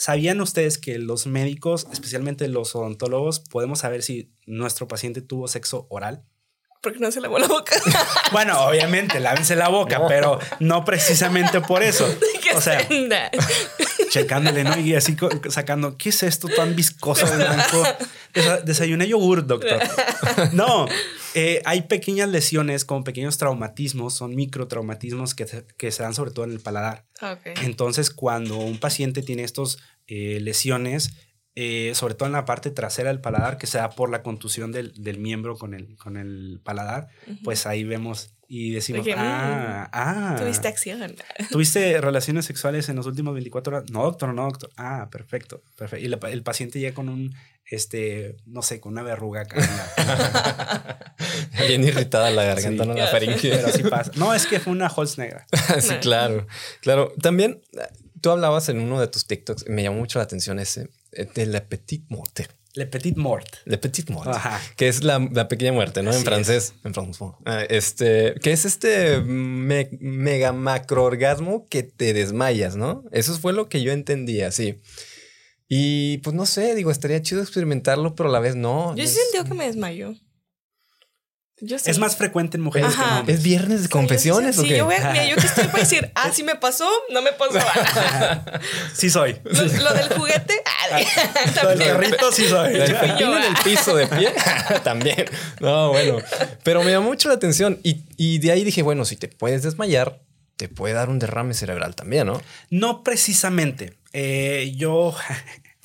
¿sabían 0.04 0.38
ustedes 0.42 0.76
que 0.76 0.98
los 0.98 1.26
médicos, 1.26 1.86
especialmente 1.90 2.46
los 2.48 2.74
odontólogos, 2.76 3.40
podemos 3.40 3.78
saber 3.78 4.02
si 4.02 4.34
nuestro 4.44 4.86
paciente 4.86 5.22
tuvo 5.22 5.48
sexo 5.48 5.86
oral? 5.88 6.24
Porque 6.82 6.98
no 6.98 7.10
se 7.10 7.22
lavó 7.22 7.38
la 7.38 7.46
boca. 7.48 7.74
Bueno, 8.32 8.66
obviamente, 8.66 9.18
lávense 9.18 9.56
la 9.56 9.68
boca, 9.70 10.00
No. 10.00 10.06
pero 10.06 10.38
no 10.60 10.84
precisamente 10.84 11.62
por 11.62 11.82
eso. 11.82 12.06
O 12.54 12.60
sea. 12.60 12.86
Checándole, 14.14 14.62
¿no? 14.62 14.78
Y 14.78 14.94
así 14.94 15.16
sacando, 15.50 15.96
¿qué 15.98 16.10
es 16.10 16.22
esto 16.22 16.46
tan 16.48 16.76
viscoso 16.76 17.26
blanco? 17.34 17.82
Desa- 18.32 18.62
desayuné 18.62 19.08
yogur, 19.08 19.44
doctor. 19.46 19.80
No, 20.52 20.86
eh, 21.34 21.60
hay 21.64 21.82
pequeñas 21.82 22.28
lesiones 22.28 22.84
con 22.84 23.02
pequeños 23.02 23.38
traumatismos, 23.38 24.14
son 24.14 24.34
microtraumatismos 24.36 25.34
que, 25.34 25.46
se- 25.48 25.66
que 25.76 25.90
se 25.90 26.02
dan 26.04 26.14
sobre 26.14 26.30
todo 26.30 26.44
en 26.44 26.52
el 26.52 26.60
paladar. 26.60 27.06
Entonces, 27.62 28.10
cuando 28.10 28.56
un 28.58 28.78
paciente 28.78 29.22
tiene 29.22 29.42
estos 29.42 29.78
eh, 30.06 30.38
lesiones, 30.40 31.10
eh, 31.56 31.92
sobre 31.94 32.14
todo 32.14 32.26
en 32.26 32.32
la 32.32 32.44
parte 32.44 32.70
trasera 32.70 33.08
del 33.10 33.20
paladar, 33.20 33.58
que 33.58 33.66
se 33.66 33.78
da 33.78 33.90
por 33.90 34.10
la 34.10 34.22
contusión 34.22 34.70
del, 34.72 34.92
del 34.94 35.18
miembro 35.18 35.56
con 35.56 35.74
el, 35.74 35.96
con 35.96 36.16
el 36.16 36.60
paladar, 36.62 37.08
pues 37.42 37.66
ahí 37.66 37.82
vemos 37.84 38.34
y 38.48 38.72
decimos, 38.72 39.02
Oye, 39.02 39.14
mm, 39.16 39.18
ah, 39.20 39.88
ah. 39.92 40.36
Tuviste 40.38 40.68
acción. 40.68 41.14
¿Tuviste 41.50 42.00
relaciones 42.00 42.44
sexuales 42.44 42.88
en 42.88 42.96
los 42.96 43.06
últimos 43.06 43.34
24 43.34 43.76
horas? 43.76 43.90
No, 43.90 44.02
doctor, 44.04 44.32
no, 44.34 44.44
doctor. 44.44 44.70
Ah, 44.76 45.08
perfecto, 45.10 45.62
perfecto. 45.76 46.04
Y 46.04 46.08
la- 46.08 46.18
el 46.30 46.42
paciente 46.42 46.78
llega 46.80 46.94
con 46.94 47.08
un, 47.08 47.34
este, 47.66 48.36
no 48.46 48.62
sé, 48.62 48.80
con 48.80 48.92
una 48.92 49.02
verruga 49.02 49.42
acá. 49.42 49.56
Bien 51.66 51.82
irritada 51.84 52.30
la 52.30 52.44
garganta, 52.44 52.82
Sí. 52.84 52.88
no 52.88 52.94
la 52.94 53.10
Pero 53.10 53.26
faringe. 53.32 53.52
así 53.64 53.82
pasa. 53.84 54.10
No, 54.16 54.34
es 54.34 54.46
que 54.46 54.60
fue 54.60 54.72
una 54.72 54.88
Holz 54.88 55.18
negra. 55.18 55.46
sí, 55.80 55.94
claro. 56.00 56.46
Claro. 56.80 57.12
También 57.20 57.62
tú 58.20 58.30
hablabas 58.30 58.68
en 58.68 58.80
uno 58.80 59.00
de 59.00 59.08
tus 59.08 59.26
TikToks, 59.26 59.68
me 59.68 59.82
llamó 59.82 59.98
mucho 59.98 60.18
la 60.18 60.24
atención 60.24 60.58
ese, 60.58 60.88
eh, 61.12 61.26
de 61.34 61.46
la 61.46 61.64
petite 61.64 62.06
morte. 62.08 62.48
Le 62.76 62.86
petit 62.86 63.16
mort. 63.16 63.46
Le 63.66 63.78
petite 63.78 64.12
morte. 64.12 64.30
Ajá. 64.30 64.60
Que 64.76 64.88
es 64.88 65.04
la, 65.04 65.18
la 65.32 65.46
pequeña 65.46 65.72
muerte, 65.72 66.02
¿no? 66.02 66.10
Así 66.10 66.18
en 66.18 66.24
francés. 66.24 66.74
En 66.84 66.92
francés. 66.92 67.28
Ah, 67.44 67.62
Este, 67.68 68.34
que 68.42 68.50
es 68.52 68.64
este 68.64 69.20
me- 69.20 69.90
mega 70.00 70.52
macroorgasmo 70.52 71.68
que 71.68 71.84
te 71.84 72.12
desmayas, 72.12 72.74
¿no? 72.74 73.04
Eso 73.12 73.32
fue 73.38 73.52
lo 73.52 73.68
que 73.68 73.82
yo 73.82 73.92
entendía, 73.92 74.50
sí. 74.50 74.80
Y 75.68 76.18
pues 76.18 76.34
no 76.34 76.46
sé, 76.46 76.74
digo, 76.74 76.90
estaría 76.90 77.22
chido 77.22 77.40
experimentarlo, 77.42 78.14
pero 78.14 78.28
a 78.28 78.32
la 78.32 78.40
vez 78.40 78.56
no. 78.56 78.94
Yo 78.96 79.04
sí 79.06 79.16
es- 79.18 79.30
sentí 79.32 79.48
que 79.48 79.54
me 79.54 79.66
desmayó. 79.66 80.14
Yo 81.66 81.78
sí. 81.78 81.90
Es 81.90 81.98
más 81.98 82.16
frecuente 82.16 82.56
en 82.58 82.62
mujeres 82.62 82.90
que 82.94 82.94
en 82.96 83.00
Ajá. 83.08 83.18
hombres. 83.20 83.38
¿Es 83.38 83.42
viernes 83.44 83.82
de 83.84 83.88
confesiones 83.88 84.56
sí, 84.56 84.60
o 84.60 84.64
qué? 84.64 84.76
yo 84.78 84.84
voy 84.84 84.96
a- 84.96 85.10
mira, 85.12 85.26
yo 85.26 85.36
que 85.36 85.46
estoy 85.46 85.64
para 85.66 85.78
decir, 85.78 86.10
ah, 86.14 86.30
sí 86.32 86.42
me 86.42 86.56
pasó, 86.56 86.88
no 87.10 87.22
me 87.22 87.32
pasó. 87.32 87.58
Sí 88.94 89.10
soy. 89.10 89.36
Lo, 89.44 89.62
lo 89.64 89.94
del 89.94 90.08
juguete, 90.10 90.54
ah, 90.66 90.98
Lo 91.00 91.68
del 91.70 91.78
también. 91.78 91.96
perrito 91.96 92.32
sí 92.32 92.46
soy. 92.46 92.72
Pepino 92.74 93.36
en 93.36 93.42
ah. 93.42 93.46
el 93.48 93.56
piso 93.64 93.96
de 93.96 94.06
pie. 94.06 94.32
También. 94.82 95.24
No, 95.60 95.88
bueno. 95.90 96.18
Pero 96.62 96.82
me 96.82 96.90
llamó 96.90 97.08
mucho 97.08 97.28
la 97.28 97.34
atención. 97.34 97.80
Y, 97.82 98.02
y 98.16 98.38
de 98.38 98.52
ahí 98.52 98.64
dije, 98.64 98.82
bueno, 98.82 99.04
si 99.04 99.16
te 99.16 99.28
puedes 99.28 99.62
desmayar, 99.62 100.20
te 100.56 100.68
puede 100.68 100.94
dar 100.94 101.08
un 101.08 101.18
derrame 101.18 101.54
cerebral 101.54 101.94
también, 101.94 102.26
¿no? 102.26 102.40
No 102.70 103.02
precisamente. 103.02 103.94
Eh, 104.12 104.72
yo 104.76 105.14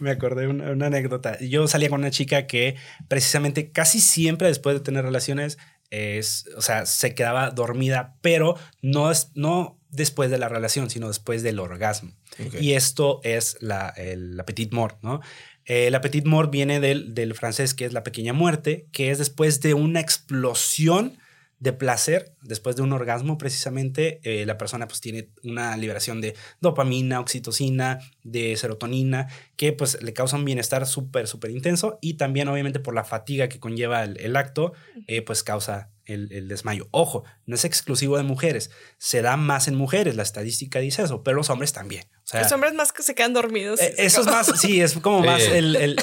me 0.02 0.12
acordé 0.12 0.44
de 0.44 0.48
una, 0.48 0.72
una 0.72 0.88
anécdota. 0.88 1.40
Yo 1.40 1.68
salía 1.68 1.90
con 1.90 2.02
una 2.02 2.12
chica 2.12 2.48
que 2.48 2.76
precisamente 3.08 3.72
casi 3.72 4.00
siempre 4.00 4.48
después 4.48 4.76
de 4.76 4.82
tener 4.82 5.04
relaciones, 5.04 5.58
es, 5.90 6.46
o 6.56 6.62
sea, 6.62 6.86
se 6.86 7.16
quedaba 7.16 7.52
dormida, 7.52 8.16
pero 8.22 8.56
no, 8.82 9.12
es, 9.12 9.32
no 9.36 9.80
después 9.90 10.30
de 10.30 10.38
la 10.38 10.50
relación, 10.50 10.90
sino 10.90 11.08
después 11.08 11.44
del 11.44 11.60
orgasmo. 11.60 12.14
Y 12.60 12.74
esto 12.74 13.20
es 13.24 13.58
la, 13.60 13.90
el 13.90 14.42
petit 14.46 14.72
mort, 14.72 15.02
¿no? 15.02 15.20
Eh, 15.66 15.92
la 15.92 16.02
petit 16.02 16.26
mort 16.26 16.52
viene 16.52 16.80
del, 16.80 17.14
del 17.14 17.36
francés 17.36 17.74
que 17.74 17.86
es 17.86 17.94
la 17.94 18.04
pequeña 18.04 18.34
muerte, 18.34 18.88
que 18.92 19.12
es 19.12 19.18
después 19.18 19.62
de 19.62 19.74
una 19.74 20.00
explosión 20.00 21.20
de 21.60 21.74
placer 21.74 22.34
después 22.41 22.76
de 22.76 22.82
un 22.82 22.93
orgasmo 22.93 23.38
precisamente 23.38 24.19
eh, 24.24 24.45
la 24.45 24.58
persona 24.58 24.88
pues 24.88 25.02
tiene 25.02 25.30
una 25.43 25.76
liberación 25.78 26.21
de 26.21 26.36
dopamina, 26.62 27.19
oxitocina, 27.19 28.00
de 28.23 28.56
serotonina 28.56 29.27
que 29.58 29.73
pues 29.73 30.02
le 30.02 30.13
causa 30.13 30.38
un 30.38 30.46
bienestar 30.46 30.86
súper 30.86 31.27
súper 31.27 31.52
intenso 31.52 32.00
y 32.02 32.15
también 32.15 32.48
obviamente 32.48 32.79
por 32.79 32.96
la 32.96 33.04
fatiga 33.04 33.50
que 33.50 33.60
conlleva 33.60 34.04
el, 34.04 34.36
acto 34.36 34.73
eh, 35.08 35.21
pues 35.21 35.44
causa 35.44 35.90
el, 36.10 36.48
desmayo. 36.48 36.88
Ojo, 36.92 37.24
no 37.46 37.56
es 37.56 37.66
exclusivo 37.66 38.18
de 38.18 38.24
mujeres, 38.24 38.72
se 38.98 39.22
da 39.22 39.38
más 39.38 39.68
en 39.68 39.76
mujeres, 39.76 40.16
la 40.16 40.24
estadística 40.24 40.80
dice 40.80 41.04
eso, 41.04 41.24
pero 41.24 41.38
los 41.38 41.50
hombres 41.50 41.74
también. 41.74 42.06
los 42.34 42.52
hombres 42.52 42.74
más 42.74 42.92
que 42.92 43.04
se 43.04 43.16
quedan 43.16 43.34
dormidos. 43.34 43.80
Eh, 43.80 43.96
eso 43.98 44.22
es 44.22 44.28
más, 44.28 44.52
sí, 44.60 44.82
es 44.82 44.94
como 44.96 45.22
más 45.22 45.42
el... 45.42 45.76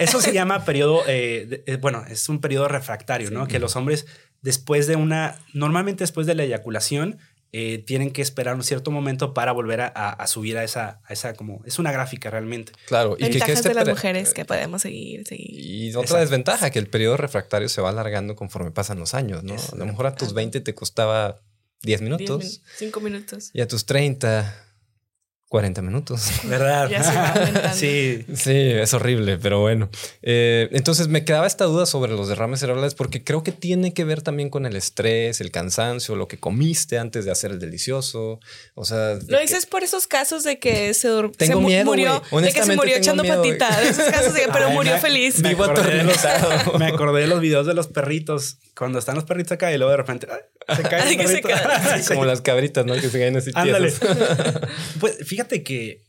eso 0.00 0.20
se 0.20 0.32
llama 0.32 0.64
periodo, 0.64 1.02
eh, 1.06 1.64
eh, 1.66 1.76
bueno, 1.76 2.04
es 2.08 2.28
un 2.28 2.40
periodo 2.40 2.68
refractario, 2.68 3.30
¿no? 3.30 3.48
Que 3.48 3.58
los 3.58 3.76
hombres 3.76 4.06
después 4.42 4.86
de 4.86 4.96
una, 4.96 5.38
normalmente 5.54 6.02
después 6.02 6.26
de 6.26 6.34
la 6.34 6.42
eyaculación, 6.42 7.18
eh, 7.54 7.78
tienen 7.78 8.12
que 8.12 8.22
esperar 8.22 8.54
un 8.54 8.64
cierto 8.64 8.90
momento 8.90 9.34
para 9.34 9.52
volver 9.52 9.82
a, 9.82 10.26
subir 10.26 10.56
a 10.56 10.64
esa, 10.64 11.02
a 11.04 11.12
esa, 11.12 11.34
como, 11.34 11.62
es 11.66 11.78
una 11.78 11.92
gráfica 11.92 12.30
realmente. 12.30 12.72
Claro. 12.86 13.14
Y 13.18 13.24
Ventajas 13.24 13.46
que, 13.46 13.52
este 13.52 13.68
de 13.68 13.74
las 13.74 13.88
mujeres 13.88 14.32
que 14.32 14.46
podemos 14.46 14.80
seguir, 14.80 15.24
Y 15.30 15.94
otra 15.94 16.20
desventaja, 16.20 16.70
que 16.70 16.78
el 16.78 16.88
periodo 16.88 17.18
refractario 17.18 17.68
se 17.68 17.82
va 17.82 17.90
alargando 17.90 18.36
conforme 18.36 18.70
pasan 18.70 18.98
los 18.98 19.12
años, 19.12 19.44
¿no? 19.44 19.54
A 19.54 19.76
lo 19.76 19.84
mejor 19.84 20.06
a 20.06 20.14
tus 20.14 20.32
20 20.32 20.62
te 20.62 20.74
costaba 20.74 21.42
10 21.82 22.00
minutos. 22.00 22.62
5 22.78 23.00
minutos. 23.00 23.50
Y 23.52 23.60
a 23.60 23.68
tus 23.68 23.84
30 23.84 24.71
40 25.52 25.82
minutos. 25.82 26.30
¿Verdad? 26.44 26.88
sí. 27.74 28.24
Sí, 28.34 28.56
es 28.56 28.94
horrible, 28.94 29.36
pero 29.36 29.60
bueno. 29.60 29.90
Eh, 30.22 30.70
entonces 30.72 31.08
me 31.08 31.26
quedaba 31.26 31.46
esta 31.46 31.66
duda 31.66 31.84
sobre 31.84 32.12
los 32.12 32.28
derrames 32.28 32.60
cerebrales 32.60 32.94
porque 32.94 33.22
creo 33.22 33.42
que 33.42 33.52
tiene 33.52 33.92
que 33.92 34.04
ver 34.04 34.22
también 34.22 34.48
con 34.48 34.64
el 34.64 34.76
estrés, 34.76 35.42
el 35.42 35.50
cansancio, 35.50 36.16
lo 36.16 36.26
que 36.26 36.38
comiste 36.38 36.98
antes 36.98 37.26
de 37.26 37.32
hacer 37.32 37.50
el 37.50 37.58
delicioso. 37.58 38.40
O 38.74 38.86
sea. 38.86 39.18
Lo 39.26 39.40
dices 39.40 39.66
por 39.66 39.82
esos 39.82 40.06
casos 40.06 40.42
de 40.42 40.58
que 40.58 40.94
se, 40.94 41.10
tengo 41.36 41.60
miedo, 41.60 41.84
murió, 41.84 42.22
de 42.30 42.50
que 42.50 42.62
se 42.62 42.74
murió 42.74 42.96
echando 42.96 43.22
patita. 43.22 43.82
esos 43.82 44.06
casos 44.06 44.32
de, 44.32 44.48
pero 44.54 44.70
murió 44.70 44.96
feliz. 45.00 45.38
Me 45.40 45.50
acordé, 45.50 46.02
me 46.78 46.86
acordé 46.86 47.20
de 47.20 47.26
los 47.26 47.40
videos 47.42 47.66
de 47.66 47.74
los 47.74 47.88
perritos. 47.88 48.56
Cuando 48.74 48.98
están 48.98 49.16
los 49.16 49.24
perritos 49.24 49.52
acá 49.52 49.70
y 49.70 49.76
luego 49.76 49.90
de 49.90 49.98
repente 49.98 50.26
se 50.76 50.82
caen. 50.82 51.18
Como 52.08 52.24
las 52.24 52.40
cabritas, 52.40 52.86
¿no? 52.86 52.94
Que 52.94 53.08
se 53.08 53.18
caen 53.18 53.36
así. 53.36 53.50
Ándale. 53.54 53.92
pues 55.00 55.18
fíjate 55.26 55.62
que, 55.62 56.04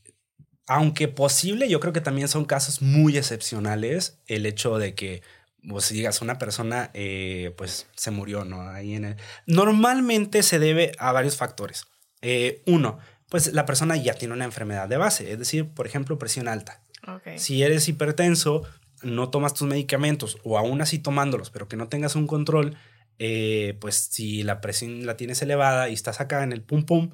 aunque 0.67 1.07
posible, 1.07 1.69
yo 1.69 1.79
creo 1.79 1.93
que 1.93 2.01
también 2.01 2.27
son 2.27 2.45
casos 2.45 2.81
muy 2.81 3.17
excepcionales 3.17 4.19
el 4.27 4.45
hecho 4.45 4.77
de 4.77 4.95
que 4.95 5.21
vos 5.63 5.89
digas 5.89 6.21
una 6.21 6.37
persona 6.37 6.91
eh, 6.93 7.53
pues 7.57 7.87
se 7.95 8.11
murió, 8.11 8.45
¿no? 8.45 8.69
Ahí 8.69 8.95
en 8.95 9.15
Normalmente 9.45 10.43
se 10.43 10.59
debe 10.59 10.91
a 10.99 11.11
varios 11.11 11.37
factores. 11.37 11.85
Eh, 12.21 12.61
uno, 12.65 12.99
pues 13.29 13.53
la 13.53 13.65
persona 13.65 13.95
ya 13.97 14.13
tiene 14.13 14.33
una 14.33 14.45
enfermedad 14.45 14.87
de 14.87 14.97
base, 14.97 15.31
es 15.31 15.39
decir, 15.39 15.69
por 15.69 15.87
ejemplo, 15.87 16.17
presión 16.17 16.47
alta. 16.47 16.81
Si 17.35 17.63
eres 17.63 17.89
hipertenso, 17.89 18.63
no 19.01 19.29
tomas 19.29 19.53
tus 19.53 19.67
medicamentos 19.67 20.37
o 20.43 20.57
aún 20.57 20.81
así 20.81 20.99
tomándolos, 20.99 21.49
pero 21.49 21.67
que 21.67 21.75
no 21.75 21.89
tengas 21.89 22.15
un 22.15 22.27
control, 22.27 22.77
eh, 23.19 23.77
pues 23.79 24.09
si 24.11 24.43
la 24.43 24.61
presión 24.61 25.05
la 25.05 25.17
tienes 25.17 25.41
elevada 25.41 25.89
y 25.89 25.93
estás 25.93 26.21
acá 26.21 26.43
en 26.43 26.53
el 26.53 26.61
pum 26.61 26.85
pum, 26.85 27.11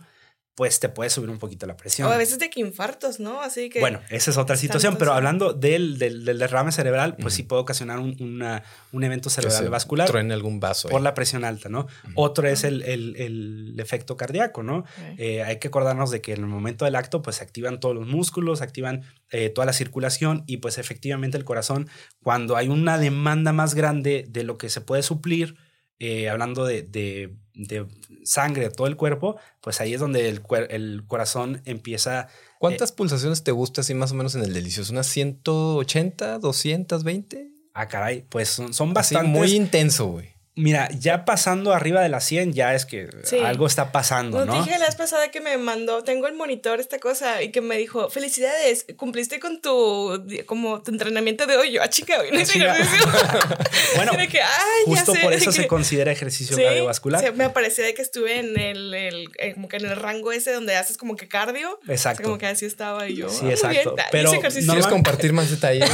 pues 0.60 0.82
te 0.82 0.90
puede 0.90 1.10
subir 1.10 1.30
un 1.30 1.40
poquito 1.40 1.66
la 1.68 1.78
presión. 1.78 2.10
O 2.10 2.12
a 2.12 2.18
veces 2.18 2.38
de 2.38 2.50
que 2.50 2.60
infartos, 2.60 3.22
¿no? 3.22 3.42
Así 3.42 3.70
que... 3.70 3.80
Bueno, 3.80 4.02
esa 4.10 4.30
es 4.30 4.36
otra 4.36 4.58
situación, 4.58 4.98
pero 4.98 5.14
hablando 5.14 5.54
del, 5.54 5.98
del, 5.98 6.26
derrame 6.26 6.74
cerebral, 6.74 7.16
pues 7.16 7.34
sí 7.34 7.44
puede 7.44 7.62
ocasionar 7.62 8.00
un, 8.00 8.18
una, 8.20 8.64
un 8.92 9.06
evento 9.06 9.30
cerebral 9.30 9.70
vascular. 9.70 10.14
en 10.18 10.34
algún 10.34 10.60
vaso. 10.60 10.90
Por 10.90 11.00
la 11.00 11.14
presión 11.14 11.46
alta, 11.46 11.70
¿no? 11.70 11.88
Otro 12.14 12.46
es 12.46 12.66
el, 12.66 12.82
el, 12.82 13.16
el, 13.16 13.80
efecto 13.80 14.18
cardíaco, 14.18 14.62
¿no? 14.62 14.84
Eh, 15.18 15.44
hay 15.44 15.60
que 15.60 15.70
acordarnos 15.70 16.12
de 16.12 16.20
que 16.20 16.34
en 16.34 16.42
el 16.42 16.48
momento 16.48 16.84
del 16.84 16.98
acto, 16.98 17.22
pues 17.22 17.38
se 17.38 17.44
activan 17.46 17.80
todos 17.80 17.96
los 17.96 18.06
músculos, 18.06 18.60
se 18.60 18.66
activan 18.66 19.04
eh, 19.32 19.50
toda 19.50 19.66
la 19.66 19.72
circulación 19.72 20.44
y 20.46 20.58
pues 20.58 20.78
efectivamente 20.78 21.38
el 21.38 21.46
corazón, 21.46 21.88
cuando 22.22 22.58
hay 22.58 22.68
una 22.68 22.98
demanda 22.98 23.54
más 23.54 23.76
grande 23.76 24.26
de 24.28 24.44
lo 24.44 24.58
que 24.58 24.68
se 24.68 24.82
puede 24.82 25.04
suplir, 25.04 25.56
eh, 26.00 26.30
hablando 26.30 26.66
de, 26.66 26.84
de, 26.84 27.36
de, 27.54 27.86
sangre 28.24 28.64
de 28.64 28.70
todo 28.72 28.88
el 28.88 28.96
cuerpo, 28.96 29.38
pues 29.62 29.82
ahí 29.82 29.94
es 29.94 30.00
donde 30.00 30.30
el, 30.30 30.42
el 30.70 31.04
corazón 31.08 31.62
empieza... 31.66 32.28
¿Cuántas 32.58 32.92
eh, 32.92 32.94
pulsaciones 32.98 33.44
te 33.44 33.52
gusta 33.52 33.82
así 33.82 33.94
más 33.94 34.12
o 34.12 34.16
menos 34.16 34.36
en 34.36 34.44
el 34.44 34.54
delicioso? 34.54 34.92
¿Unas 34.92 35.08
180, 35.08 36.40
220? 36.40 37.52
Ah, 37.74 37.88
caray, 37.88 38.26
pues 38.30 38.50
son, 38.50 38.74
son 38.74 38.94
bastante... 38.94 39.28
Muy 39.28 39.54
intenso, 39.54 40.08
güey. 40.08 40.39
Mira, 40.60 40.90
ya 40.92 41.24
pasando 41.24 41.74
arriba 41.74 42.02
de 42.02 42.10
la 42.10 42.20
100 42.20 42.52
ya 42.52 42.76
es 42.76 42.86
que 42.86 43.08
algo 43.46 43.66
está 43.66 43.94
pasando, 43.94 44.46
¿no? 44.46 44.62
dije 44.62 44.78
la 44.78 44.88
vez 44.88 44.96
pasada 44.96 45.32
que 45.32 45.40
me 45.40 45.58
mandó, 45.58 46.04
tengo 46.04 46.28
el 46.28 46.34
monitor, 46.34 46.82
esta 46.82 47.00
cosa, 47.00 47.42
y 47.42 47.52
que 47.52 47.62
me 47.62 47.78
dijo, 47.78 48.10
felicidades, 48.10 48.86
cumpliste 48.98 49.40
con 49.40 49.62
tu, 49.62 50.22
como 50.46 50.82
tu 50.82 50.92
entrenamiento 50.92 51.48
de 51.48 51.56
hoy. 51.56 51.72
Yo, 51.72 51.82
ah, 51.82 51.90
chica, 51.90 52.20
hoy 52.20 52.32
no 52.32 52.42
hice 52.42 52.58
ejercicio. 52.58 53.06
bueno, 53.96 54.12
justo 54.86 55.14
por 55.22 55.32
eso 55.32 55.54
se 55.54 55.66
considera 55.70 56.12
ejercicio 56.12 56.58
cardiovascular. 56.58 57.34
me 57.36 57.50
parecía 57.50 57.86
de 57.86 57.94
que 57.94 58.02
estuve 58.02 58.40
en 58.40 58.60
el, 58.60 58.94
el 58.94 59.30
eh, 59.38 59.54
como 59.54 59.70
que 59.70 59.78
en 59.78 59.86
el 59.86 59.96
rango 59.96 60.34
ese 60.34 60.52
donde 60.52 60.76
haces 60.76 60.98
como 60.98 61.16
que 61.16 61.30
cardio. 61.30 61.80
Exacto. 61.88 62.24
como 62.24 62.38
que 62.38 62.48
así 62.48 62.66
estaba 62.66 63.08
y 63.08 63.16
yo. 63.16 63.30
Sí, 63.30 63.46
ah, 63.46 63.52
exacto. 63.52 63.96
Pero 64.12 64.34
no 64.34 64.40
¿Quieres 64.42 64.88
compartir 64.88 65.32
más 65.32 65.50
detalles? 65.50 65.90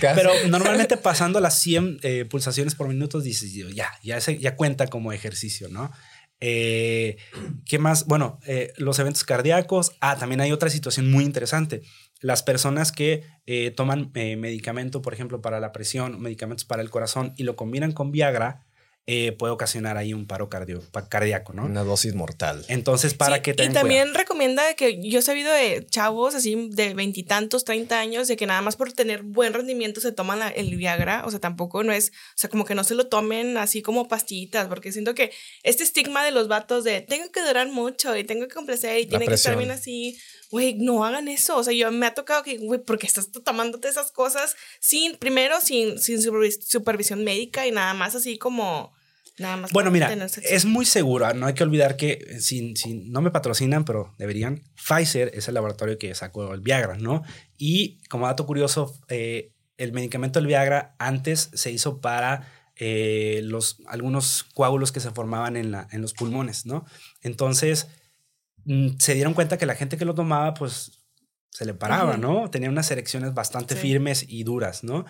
Pero 0.00 0.32
normalmente 0.48 0.96
pasando 0.96 1.38
las 1.38 1.60
100 1.60 2.00
eh, 2.02 2.24
pulsaciones 2.28 2.74
por 2.74 2.88
minuto 2.88 3.20
dices, 3.20 3.51
ya, 3.52 3.90
ya, 4.02 4.18
ya 4.18 4.56
cuenta 4.56 4.86
como 4.86 5.12
ejercicio, 5.12 5.68
¿no? 5.68 5.90
Eh, 6.44 7.18
¿Qué 7.64 7.78
más? 7.78 8.06
Bueno, 8.06 8.40
eh, 8.46 8.72
los 8.76 8.98
eventos 8.98 9.22
cardíacos. 9.22 9.92
Ah, 10.00 10.16
también 10.18 10.40
hay 10.40 10.50
otra 10.50 10.70
situación 10.70 11.08
muy 11.08 11.22
interesante. 11.22 11.82
Las 12.20 12.42
personas 12.42 12.90
que 12.90 13.22
eh, 13.46 13.70
toman 13.70 14.10
medicamento, 14.12 15.02
por 15.02 15.14
ejemplo, 15.14 15.40
para 15.40 15.60
la 15.60 15.70
presión, 15.70 16.20
medicamentos 16.20 16.64
para 16.64 16.82
el 16.82 16.90
corazón 16.90 17.32
y 17.36 17.44
lo 17.44 17.54
combinan 17.54 17.92
con 17.92 18.10
Viagra, 18.10 18.66
eh, 19.06 19.32
puede 19.32 19.52
ocasionar 19.52 19.96
ahí 19.96 20.14
un 20.14 20.28
paro 20.28 20.48
cardíaco, 20.48 21.52
¿no? 21.52 21.64
Una 21.64 21.82
dosis 21.82 22.14
mortal. 22.14 22.64
Entonces, 22.68 23.14
para 23.14 23.42
que 23.42 23.50
Y 23.50 23.68
también 23.70 24.14
recomienda 24.14 24.74
que 24.74 25.00
yo 25.02 25.18
he 25.18 25.22
sabido 25.22 25.52
de 25.52 25.84
chavos 25.90 26.36
así 26.36 26.68
de 26.70 26.94
veintitantos, 26.94 27.64
treinta 27.64 27.98
años, 27.98 28.28
de 28.28 28.36
que 28.36 28.46
nada 28.46 28.62
más 28.62 28.76
por 28.76 28.92
tener 28.92 29.22
buen 29.24 29.54
rendimiento 29.54 30.00
se 30.00 30.12
toman 30.12 30.40
el 30.54 30.76
Viagra, 30.76 31.24
o 31.26 31.30
sea, 31.30 31.40
tampoco 31.40 31.82
no 31.82 31.92
es, 31.92 32.10
o 32.10 32.36
sea, 32.36 32.48
como 32.48 32.64
que 32.64 32.76
no 32.76 32.84
se 32.84 32.94
lo 32.94 33.08
tomen 33.08 33.56
así 33.56 33.82
como 33.82 34.06
pastillitas, 34.06 34.68
porque 34.68 34.92
siento 34.92 35.16
que 35.16 35.32
este 35.64 35.82
estigma 35.82 36.24
de 36.24 36.30
los 36.30 36.46
vatos 36.46 36.84
de 36.84 37.00
tengo 37.00 37.30
que 37.32 37.42
durar 37.42 37.68
mucho 37.68 38.16
y 38.16 38.22
tengo 38.22 38.46
que 38.46 38.54
complacer 38.54 39.00
y 39.00 39.06
tiene 39.06 39.26
que 39.26 39.34
estar 39.34 39.56
bien 39.56 39.72
así, 39.72 40.16
güey, 40.52 40.74
no 40.74 41.02
hagan 41.02 41.28
eso. 41.28 41.56
O 41.56 41.64
sea, 41.64 41.72
yo 41.72 41.90
me 41.90 42.06
ha 42.06 42.14
tocado 42.14 42.42
que, 42.44 42.58
güey, 42.58 42.78
porque 42.78 43.06
estás 43.06 43.32
tomándote 43.32 43.88
esas 43.88 44.12
cosas 44.12 44.54
sin, 44.80 45.16
primero, 45.16 45.60
sin, 45.62 45.98
sin 45.98 46.20
supervisión 46.22 47.24
médica 47.24 47.66
y 47.66 47.72
nada 47.72 47.94
más 47.94 48.14
así 48.14 48.38
como. 48.38 48.92
Nada 49.38 49.56
más 49.56 49.72
bueno, 49.72 49.90
mira, 49.90 50.12
es 50.42 50.66
muy 50.66 50.84
seguro. 50.84 51.32
No 51.32 51.46
hay 51.46 51.54
que 51.54 51.62
olvidar 51.62 51.96
que 51.96 52.22
eh, 52.28 52.40
sin, 52.40 52.76
sin, 52.76 53.10
no 53.10 53.22
me 53.22 53.30
patrocinan, 53.30 53.86
pero 53.86 54.14
deberían. 54.18 54.62
Pfizer 54.76 55.30
es 55.32 55.48
el 55.48 55.54
laboratorio 55.54 55.98
que 55.98 56.14
sacó 56.14 56.52
el 56.52 56.60
Viagra, 56.60 56.98
¿no? 56.98 57.22
Y 57.56 58.02
como 58.10 58.26
dato 58.26 58.44
curioso, 58.44 58.94
eh, 59.08 59.54
el 59.78 59.92
medicamento 59.92 60.38
del 60.38 60.48
Viagra 60.48 60.94
antes 60.98 61.48
se 61.54 61.72
hizo 61.72 62.02
para 62.02 62.46
eh, 62.76 63.40
los, 63.44 63.78
algunos 63.86 64.44
coágulos 64.52 64.92
que 64.92 65.00
se 65.00 65.10
formaban 65.12 65.56
en, 65.56 65.70
la, 65.72 65.88
en 65.92 66.02
los 66.02 66.12
pulmones, 66.12 66.66
¿no? 66.66 66.84
Entonces, 67.22 67.88
se 68.98 69.14
dieron 69.14 69.34
cuenta 69.34 69.58
que 69.58 69.66
la 69.66 69.74
gente 69.74 69.96
que 69.96 70.04
lo 70.04 70.14
tomaba, 70.14 70.54
pues 70.54 71.04
se 71.50 71.66
le 71.66 71.74
paraba, 71.74 72.16
¿no? 72.16 72.50
Tenía 72.50 72.70
unas 72.70 72.90
erecciones 72.90 73.34
bastante 73.34 73.76
firmes 73.76 74.24
y 74.26 74.44
duras, 74.44 74.84
¿no? 74.84 75.04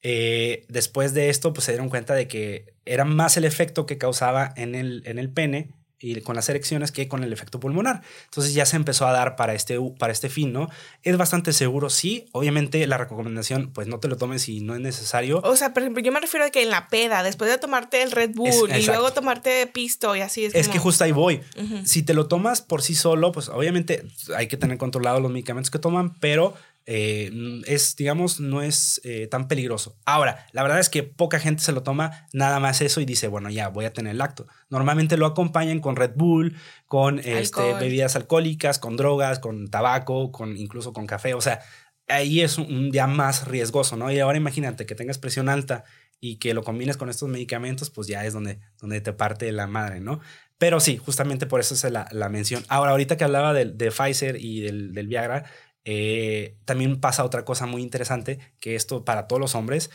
Eh, 0.00 0.64
después 0.68 1.12
de 1.12 1.28
esto, 1.28 1.52
pues 1.52 1.64
se 1.64 1.72
dieron 1.72 1.88
cuenta 1.88 2.14
de 2.14 2.28
que 2.28 2.76
era 2.84 3.04
más 3.04 3.36
el 3.36 3.44
efecto 3.44 3.84
que 3.84 3.98
causaba 3.98 4.52
en 4.56 4.74
el, 4.74 5.02
en 5.06 5.18
el 5.18 5.32
pene 5.32 5.74
y 6.00 6.20
con 6.20 6.36
las 6.36 6.48
erecciones 6.48 6.92
que 6.92 7.08
con 7.08 7.24
el 7.24 7.32
efecto 7.32 7.60
pulmonar. 7.60 8.02
Entonces 8.24 8.54
ya 8.54 8.66
se 8.66 8.76
empezó 8.76 9.06
a 9.06 9.12
dar 9.12 9.36
para 9.36 9.54
este, 9.54 9.78
para 9.98 10.12
este 10.12 10.28
fin, 10.28 10.52
¿no? 10.52 10.68
Es 11.02 11.16
bastante 11.16 11.52
seguro, 11.52 11.90
sí. 11.90 12.26
Obviamente 12.32 12.86
la 12.86 12.98
recomendación, 12.98 13.70
pues 13.72 13.88
no 13.88 13.98
te 13.98 14.08
lo 14.08 14.16
tomes 14.16 14.42
si 14.42 14.60
no 14.60 14.74
es 14.74 14.80
necesario. 14.80 15.40
O 15.44 15.56
sea, 15.56 15.72
por 15.72 15.82
ejemplo, 15.82 16.02
yo 16.02 16.12
me 16.12 16.20
refiero 16.20 16.46
a 16.46 16.50
que 16.50 16.62
en 16.62 16.70
la 16.70 16.88
peda, 16.88 17.22
después 17.22 17.50
de 17.50 17.58
tomarte 17.58 18.02
el 18.02 18.12
Red 18.12 18.34
Bull 18.34 18.70
y 18.76 18.86
luego 18.86 19.12
tomarte 19.12 19.66
pisto 19.66 20.14
y 20.14 20.20
así 20.20 20.44
es. 20.44 20.54
Es 20.54 20.68
que 20.68 20.78
justo 20.78 21.04
ahí 21.04 21.12
voy. 21.12 21.40
Si 21.84 22.02
te 22.02 22.14
lo 22.14 22.26
tomas 22.28 22.62
por 22.62 22.82
sí 22.82 22.94
solo, 22.94 23.32
pues 23.32 23.48
obviamente 23.48 24.04
hay 24.36 24.46
que 24.46 24.56
tener 24.56 24.78
controlado 24.78 25.20
los 25.20 25.30
medicamentos 25.30 25.70
que 25.70 25.78
toman, 25.78 26.14
pero 26.20 26.54
eh, 26.90 27.30
es, 27.66 27.96
digamos, 27.96 28.40
no 28.40 28.62
es 28.62 28.98
eh, 29.04 29.26
tan 29.26 29.46
peligroso. 29.46 29.98
Ahora, 30.06 30.46
la 30.52 30.62
verdad 30.62 30.80
es 30.80 30.88
que 30.88 31.02
poca 31.02 31.38
gente 31.38 31.62
se 31.62 31.72
lo 31.72 31.82
toma 31.82 32.26
nada 32.32 32.60
más 32.60 32.80
eso 32.80 33.02
y 33.02 33.04
dice, 33.04 33.28
bueno, 33.28 33.50
ya 33.50 33.68
voy 33.68 33.84
a 33.84 33.92
tener 33.92 34.14
el 34.14 34.22
acto. 34.22 34.46
Normalmente 34.70 35.18
lo 35.18 35.26
acompañan 35.26 35.80
con 35.80 35.96
Red 35.96 36.12
Bull, 36.16 36.56
con 36.86 37.18
este, 37.18 37.74
bebidas 37.74 38.16
alcohólicas, 38.16 38.78
con 38.78 38.96
drogas, 38.96 39.38
con 39.38 39.68
tabaco, 39.68 40.32
con 40.32 40.56
incluso 40.56 40.94
con 40.94 41.06
café. 41.06 41.34
O 41.34 41.42
sea, 41.42 41.60
ahí 42.08 42.40
es 42.40 42.56
un, 42.56 42.90
día 42.90 43.06
más 43.06 43.46
riesgoso, 43.46 43.98
¿no? 43.98 44.10
Y 44.10 44.18
ahora 44.18 44.38
imagínate 44.38 44.86
que 44.86 44.94
tengas 44.94 45.18
presión 45.18 45.50
alta 45.50 45.84
y 46.20 46.36
que 46.36 46.54
lo 46.54 46.64
combines 46.64 46.96
con 46.96 47.10
estos 47.10 47.28
medicamentos, 47.28 47.90
pues 47.90 48.06
ya 48.08 48.24
es 48.24 48.32
donde, 48.32 48.60
donde 48.80 49.02
te 49.02 49.12
parte 49.12 49.52
la 49.52 49.66
madre, 49.66 50.00
¿no? 50.00 50.20
Pero 50.56 50.80
sí, 50.80 50.96
justamente 50.96 51.46
por 51.46 51.60
eso 51.60 51.74
es 51.74 51.84
la, 51.92 52.08
la 52.12 52.30
mención. 52.30 52.64
Ahora, 52.68 52.92
ahorita 52.92 53.18
que 53.18 53.24
hablaba 53.24 53.52
de, 53.52 53.66
de 53.66 53.90
Pfizer 53.90 54.36
y 54.40 54.62
del, 54.62 54.94
del 54.94 55.06
Viagra, 55.06 55.44
eh, 55.84 56.56
también 56.64 57.00
pasa 57.00 57.24
otra 57.24 57.44
cosa 57.44 57.66
muy 57.66 57.82
interesante, 57.82 58.38
que 58.60 58.74
esto 58.74 59.04
para 59.04 59.26
todos 59.26 59.40
los 59.40 59.54
hombres 59.54 59.90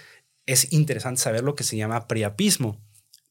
es 0.45 0.73
interesante 0.73 1.21
saber 1.21 1.43
lo 1.43 1.55
que 1.55 1.63
se 1.63 1.77
llama 1.77 2.07
priapismo, 2.07 2.81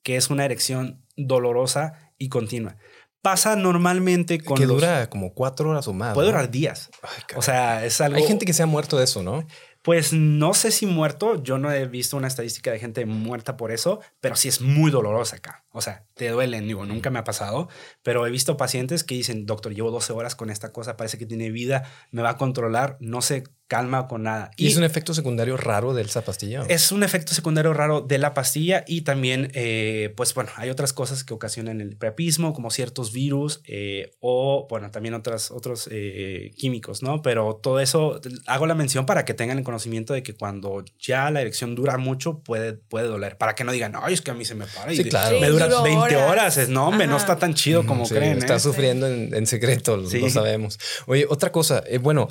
que 0.02 0.16
es 0.16 0.30
una 0.30 0.44
erección 0.44 1.04
dolorosa 1.16 2.12
y 2.18 2.28
continua. 2.28 2.76
Pasa 3.20 3.54
normalmente 3.54 4.40
con... 4.40 4.56
Que 4.56 4.66
los- 4.66 4.76
dura 4.80 5.08
como 5.08 5.32
cuatro 5.32 5.70
horas 5.70 5.86
o 5.86 5.92
más. 5.92 6.14
Puede 6.14 6.28
¿no? 6.28 6.32
durar 6.32 6.50
días. 6.50 6.90
Ay. 7.02 7.22
O 7.36 7.42
sea, 7.42 7.84
es 7.84 8.00
algo... 8.00 8.16
Hay 8.16 8.24
gente 8.26 8.44
que 8.46 8.52
se 8.52 8.62
ha 8.62 8.66
muerto 8.66 8.98
de 8.98 9.04
eso, 9.04 9.22
¿no? 9.22 9.46
Pues 9.82 10.12
no 10.12 10.54
sé 10.54 10.70
si 10.70 10.86
muerto, 10.86 11.42
yo 11.42 11.58
no 11.58 11.70
he 11.70 11.86
visto 11.86 12.16
una 12.16 12.28
estadística 12.28 12.70
de 12.72 12.78
gente 12.78 13.04
muerta 13.06 13.56
por 13.56 13.70
eso, 13.72 14.00
pero 14.20 14.34
sí 14.36 14.48
es 14.48 14.60
muy 14.60 14.90
dolorosa 14.90 15.36
acá. 15.36 15.61
O 15.72 15.80
sea, 15.80 16.04
te 16.14 16.28
duelen, 16.28 16.66
digo, 16.66 16.84
nunca 16.84 17.10
me 17.10 17.18
ha 17.18 17.24
pasado, 17.24 17.68
pero 18.02 18.26
he 18.26 18.30
visto 18.30 18.56
pacientes 18.56 19.04
que 19.04 19.14
dicen, 19.14 19.46
doctor, 19.46 19.74
llevo 19.74 19.90
12 19.90 20.12
horas 20.12 20.36
con 20.36 20.50
esta 20.50 20.72
cosa, 20.72 20.96
parece 20.96 21.18
que 21.18 21.26
tiene 21.26 21.50
vida, 21.50 21.84
me 22.10 22.22
va 22.22 22.30
a 22.30 22.36
controlar, 22.36 22.98
no 23.00 23.22
se 23.22 23.44
calma 23.72 24.06
con 24.06 24.24
nada. 24.24 24.50
Y 24.58 24.66
es 24.66 24.76
un 24.76 24.84
efecto 24.84 25.14
secundario 25.14 25.56
raro 25.56 25.94
de 25.94 26.02
esa 26.02 26.20
pastilla. 26.20 26.62
Es 26.68 26.92
un 26.92 27.02
efecto 27.02 27.32
secundario 27.32 27.72
raro 27.72 28.02
de 28.02 28.18
la 28.18 28.34
pastilla 28.34 28.84
y 28.86 29.00
también, 29.00 29.50
eh, 29.54 30.12
pues 30.14 30.34
bueno, 30.34 30.50
hay 30.56 30.68
otras 30.68 30.92
cosas 30.92 31.24
que 31.24 31.32
ocasionan 31.32 31.80
el 31.80 31.96
priapismo, 31.96 32.52
como 32.52 32.70
ciertos 32.70 33.14
virus 33.14 33.62
eh, 33.64 34.10
o, 34.20 34.66
bueno, 34.68 34.90
también 34.90 35.14
otras, 35.14 35.50
otros 35.50 35.88
eh, 35.90 36.50
químicos, 36.58 37.02
¿no? 37.02 37.22
Pero 37.22 37.58
todo 37.62 37.80
eso, 37.80 38.20
hago 38.46 38.66
la 38.66 38.74
mención 38.74 39.06
para 39.06 39.24
que 39.24 39.32
tengan 39.32 39.56
el 39.56 39.64
conocimiento 39.64 40.12
de 40.12 40.22
que 40.22 40.34
cuando 40.34 40.84
ya 40.98 41.30
la 41.30 41.40
erección 41.40 41.74
dura 41.74 41.96
mucho, 41.96 42.40
puede, 42.40 42.74
puede 42.74 43.06
doler. 43.06 43.38
Para 43.38 43.54
que 43.54 43.64
no 43.64 43.72
digan, 43.72 43.94
ay, 43.96 44.12
es 44.12 44.20
que 44.20 44.32
a 44.32 44.34
mí 44.34 44.44
se 44.44 44.54
me 44.54 44.66
para 44.66 44.92
y 44.92 44.96
Sí, 44.98 45.04
claro. 45.04 45.40
me 45.40 45.48
dura 45.48 45.61
duró 45.68 45.82
20 45.82 46.16
horas. 46.16 46.30
horas. 46.30 46.56
Es, 46.58 46.68
no, 46.68 46.88
hombre, 46.88 47.06
no 47.06 47.14
Ajá. 47.16 47.22
está 47.22 47.36
tan 47.38 47.54
chido 47.54 47.84
como 47.86 48.06
Sí, 48.06 48.14
creen. 48.14 48.38
Está 48.38 48.56
¿eh? 48.56 48.60
sufriendo 48.60 49.06
en, 49.06 49.34
en 49.34 49.46
secreto, 49.46 49.96
lo, 49.96 50.08
Sí. 50.08 50.20
lo 50.20 50.30
sabemos. 50.30 50.78
Oye, 51.06 51.26
otra 51.28 51.52
cosa, 51.52 51.82
eh, 51.86 51.98
bueno, 51.98 52.28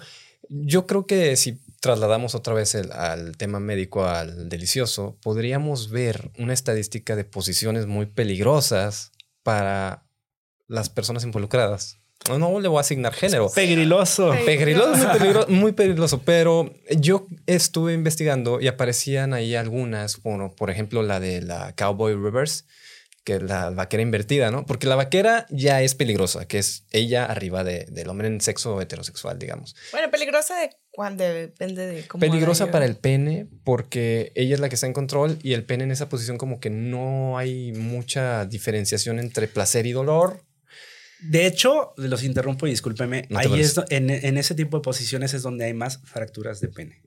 yo 0.49 0.85
creo 0.87 1.05
que 1.05 1.35
si 1.37 1.59
trasladamos 1.79 2.35
otra 2.35 2.53
vez 2.53 2.75
el- 2.75 2.91
al 2.91 3.37
tema 3.37 3.59
médico 3.59 4.05
al 4.05 4.49
delicioso, 4.49 5.17
podríamos 5.23 5.89
ver 5.89 6.31
una 6.37 6.53
estadística 6.53 7.15
de 7.15 7.23
posiciones 7.23 7.87
muy 7.87 8.05
peligrosas 8.05 9.11
para 9.43 10.03
las 10.67 10.89
personas 10.89 11.23
involucradas. 11.23 11.97
No, 12.29 12.37
no 12.37 12.59
le 12.59 12.67
voy 12.67 12.77
a 12.77 12.81
asignar 12.81 13.13
género. 13.13 13.49
Pegriloso. 13.51 14.29
Peligroso, 14.45 14.97
muy 14.99 15.17
peligroso, 15.17 15.47
muy 15.49 15.71
peligroso, 15.71 16.21
pero 16.23 16.71
yo 16.95 17.25
estuve 17.47 17.93
investigando 17.93 18.61
y 18.61 18.67
aparecían 18.67 19.33
ahí 19.33 19.55
algunas, 19.55 20.21
bueno, 20.21 20.53
por 20.55 20.69
ejemplo, 20.69 21.01
la 21.01 21.19
de 21.19 21.41
la 21.41 21.73
Cowboy 21.75 22.13
Reverse, 22.13 22.65
que 23.23 23.39
la 23.39 23.69
vaquera 23.69 24.01
invertida, 24.01 24.49
¿no? 24.49 24.65
Porque 24.65 24.87
la 24.87 24.95
vaquera 24.95 25.45
ya 25.51 25.81
es 25.81 25.93
peligrosa, 25.93 26.47
que 26.47 26.57
es 26.57 26.85
ella 26.91 27.25
arriba 27.25 27.63
de- 27.63 27.85
del 27.91 28.09
hombre 28.09 28.27
en 28.27 28.41
sexo 28.41 28.81
heterosexual, 28.81 29.37
digamos. 29.37 29.75
Bueno, 29.91 30.09
peligrosa 30.09 30.55
de 30.59 30.71
cuando 30.89 31.23
depende 31.23 31.85
de 31.85 32.07
cómo. 32.07 32.19
Peligrosa 32.19 32.71
para 32.71 32.85
el 32.85 32.95
pene 32.97 33.47
porque 33.63 34.31
ella 34.35 34.55
es 34.55 34.59
la 34.59 34.69
que 34.69 34.75
está 34.75 34.87
en 34.87 34.93
control 34.93 35.37
y 35.43 35.53
el 35.53 35.63
pene 35.65 35.83
en 35.83 35.91
esa 35.91 36.09
posición 36.09 36.37
como 36.37 36.59
que 36.59 36.69
no 36.71 37.37
hay 37.37 37.71
mucha 37.73 38.45
diferenciación 38.45 39.19
entre 39.19 39.47
placer 39.47 39.85
y 39.85 39.91
dolor. 39.91 40.43
De 41.21 41.45
hecho, 41.45 41.93
los 41.97 42.23
interrumpo 42.23 42.65
y 42.65 42.71
discúlpeme. 42.71 43.27
No 43.29 43.39
ahí 43.39 43.59
es, 43.59 43.79
en, 43.89 44.09
en 44.09 44.37
ese 44.37 44.55
tipo 44.55 44.77
de 44.77 44.81
posiciones 44.81 45.33
es 45.33 45.43
donde 45.43 45.65
hay 45.65 45.73
más 45.73 45.99
fracturas 46.03 46.61
de 46.61 46.67
pene. 46.67 47.01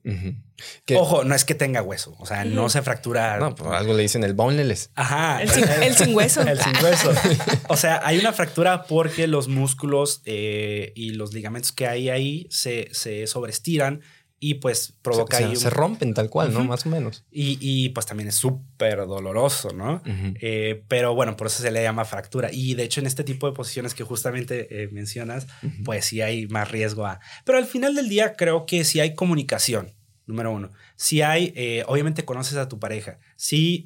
Ojo, 0.95 1.25
no 1.25 1.35
es 1.35 1.43
que 1.43 1.53
tenga 1.53 1.81
hueso, 1.81 2.15
o 2.17 2.25
sea, 2.25 2.45
no 2.45 2.69
se 2.69 2.81
fractura. 2.81 3.37
No, 3.39 3.55
por 3.55 3.75
algo 3.75 3.93
le 3.93 4.03
dicen 4.03 4.23
el 4.23 4.33
boneless. 4.33 4.91
Ajá. 4.95 5.41
El 5.41 5.49
sin, 5.49 5.65
el 5.67 5.95
sin 5.95 6.15
hueso. 6.15 6.41
El 6.47 6.59
sin 6.59 6.75
hueso. 6.83 7.11
O 7.67 7.77
sea, 7.77 7.99
hay 8.03 8.19
una 8.19 8.31
fractura 8.31 8.83
porque 8.83 9.27
los 9.27 9.47
músculos 9.47 10.21
eh, 10.25 10.93
y 10.95 11.11
los 11.11 11.33
ligamentos 11.33 11.71
que 11.71 11.87
hay 11.87 12.09
ahí 12.09 12.47
se, 12.49 12.89
se 12.91 13.27
sobreestiran 13.27 14.01
y 14.49 14.55
pues 14.55 14.93
provoca 15.01 15.37
ahí 15.37 15.43
un- 15.51 15.57
se 15.57 15.69
rompen 15.69 16.13
tal 16.13 16.29
cual, 16.29 16.53
¿no? 16.53 16.63
Más 16.65 16.85
o 16.85 16.89
menos. 16.89 17.23
y, 17.31 17.57
y, 17.59 17.89
pues 17.89 18.05
también 18.05 18.29
es 18.29 18.35
súper 18.35 18.97
doloroso, 19.07 19.69
¿no? 19.73 20.01
Eh, 20.41 20.83
pero 20.87 21.15
bueno, 21.15 21.35
por 21.35 21.47
eso 21.47 21.61
se 21.63 21.71
le 21.71 21.81
llama 21.81 22.05
fractura. 22.05 22.49
Y 22.51 22.73
de 22.75 22.83
hecho, 22.83 22.99
en 22.99 23.07
este 23.07 23.23
tipo 23.23 23.47
de 23.47 23.53
posiciones 23.53 23.93
que 23.93 24.03
justamente 24.03 24.83
eh, 24.83 24.89
mencionas, 24.91 25.47
pues 25.83 26.05
sí 26.05 26.21
hay 26.21 26.47
más 26.47 26.69
riesgo 26.71 27.05
a. 27.05 27.19
Pero 27.45 27.57
al 27.57 27.65
final 27.65 27.95
del 27.95 28.09
día, 28.09 28.35
creo 28.35 28.65
que 28.65 28.83
si 28.83 28.99
hay 28.99 29.15
comunicación, 29.15 29.93
número 30.27 30.51
uno. 30.51 30.71
Si 30.95 31.21
hay, 31.21 31.53
eh, 31.55 31.83
obviamente 31.87 32.25
conoces 32.25 32.57
a 32.57 32.67
tu 32.67 32.79
pareja. 32.79 33.19
Si, 33.35 33.83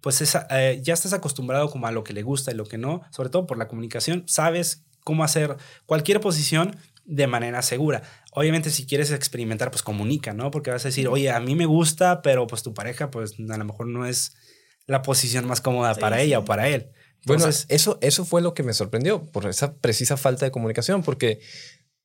pues 0.00 0.20
esa, 0.20 0.46
ya 0.76 0.94
estás 0.94 1.12
acostumbrado 1.12 1.70
como 1.70 1.86
a 1.86 1.92
lo 1.92 2.04
que 2.04 2.12
le 2.14 2.22
gusta 2.22 2.50
y 2.50 2.54
lo 2.54 2.64
que 2.66 2.78
no, 2.78 3.02
sobre 3.10 3.28
todo 3.30 3.46
por 3.46 3.58
la 3.58 3.68
comunicación, 3.68 4.24
sabes 4.26 4.84
cómo 5.04 5.24
hacer 5.24 5.56
cualquier 5.86 6.20
posición 6.20 6.76
de 7.04 7.26
manera 7.26 7.60
segura. 7.62 8.02
Obviamente 8.30 8.70
si 8.70 8.86
quieres 8.86 9.10
experimentar, 9.10 9.70
pues 9.70 9.82
comunica, 9.82 10.32
¿no? 10.32 10.50
Porque 10.50 10.70
vas 10.70 10.84
a 10.84 10.88
decir, 10.88 11.08
oye, 11.08 11.30
a 11.30 11.40
mí 11.40 11.54
me 11.56 11.66
gusta, 11.66 12.22
pero 12.22 12.46
pues 12.46 12.62
tu 12.62 12.72
pareja, 12.74 13.10
pues 13.10 13.34
a 13.38 13.56
lo 13.56 13.64
mejor 13.64 13.88
no 13.88 14.06
es 14.06 14.34
la 14.86 15.02
posición 15.02 15.46
más 15.46 15.60
cómoda 15.60 15.94
Sí, 15.94 16.00
para 16.00 16.16
sí. 16.18 16.22
ella 16.24 16.38
o 16.38 16.44
para 16.44 16.68
él. 16.68 16.90
Bueno, 17.26 17.46
eso, 17.46 17.98
eso 18.00 18.24
fue 18.24 18.40
lo 18.40 18.54
que 18.54 18.62
me 18.62 18.72
sorprendió 18.72 19.24
por 19.24 19.46
esa 19.46 19.74
precisa 19.74 20.16
falta 20.16 20.46
de 20.46 20.50
comunicación, 20.50 21.02
porque, 21.02 21.40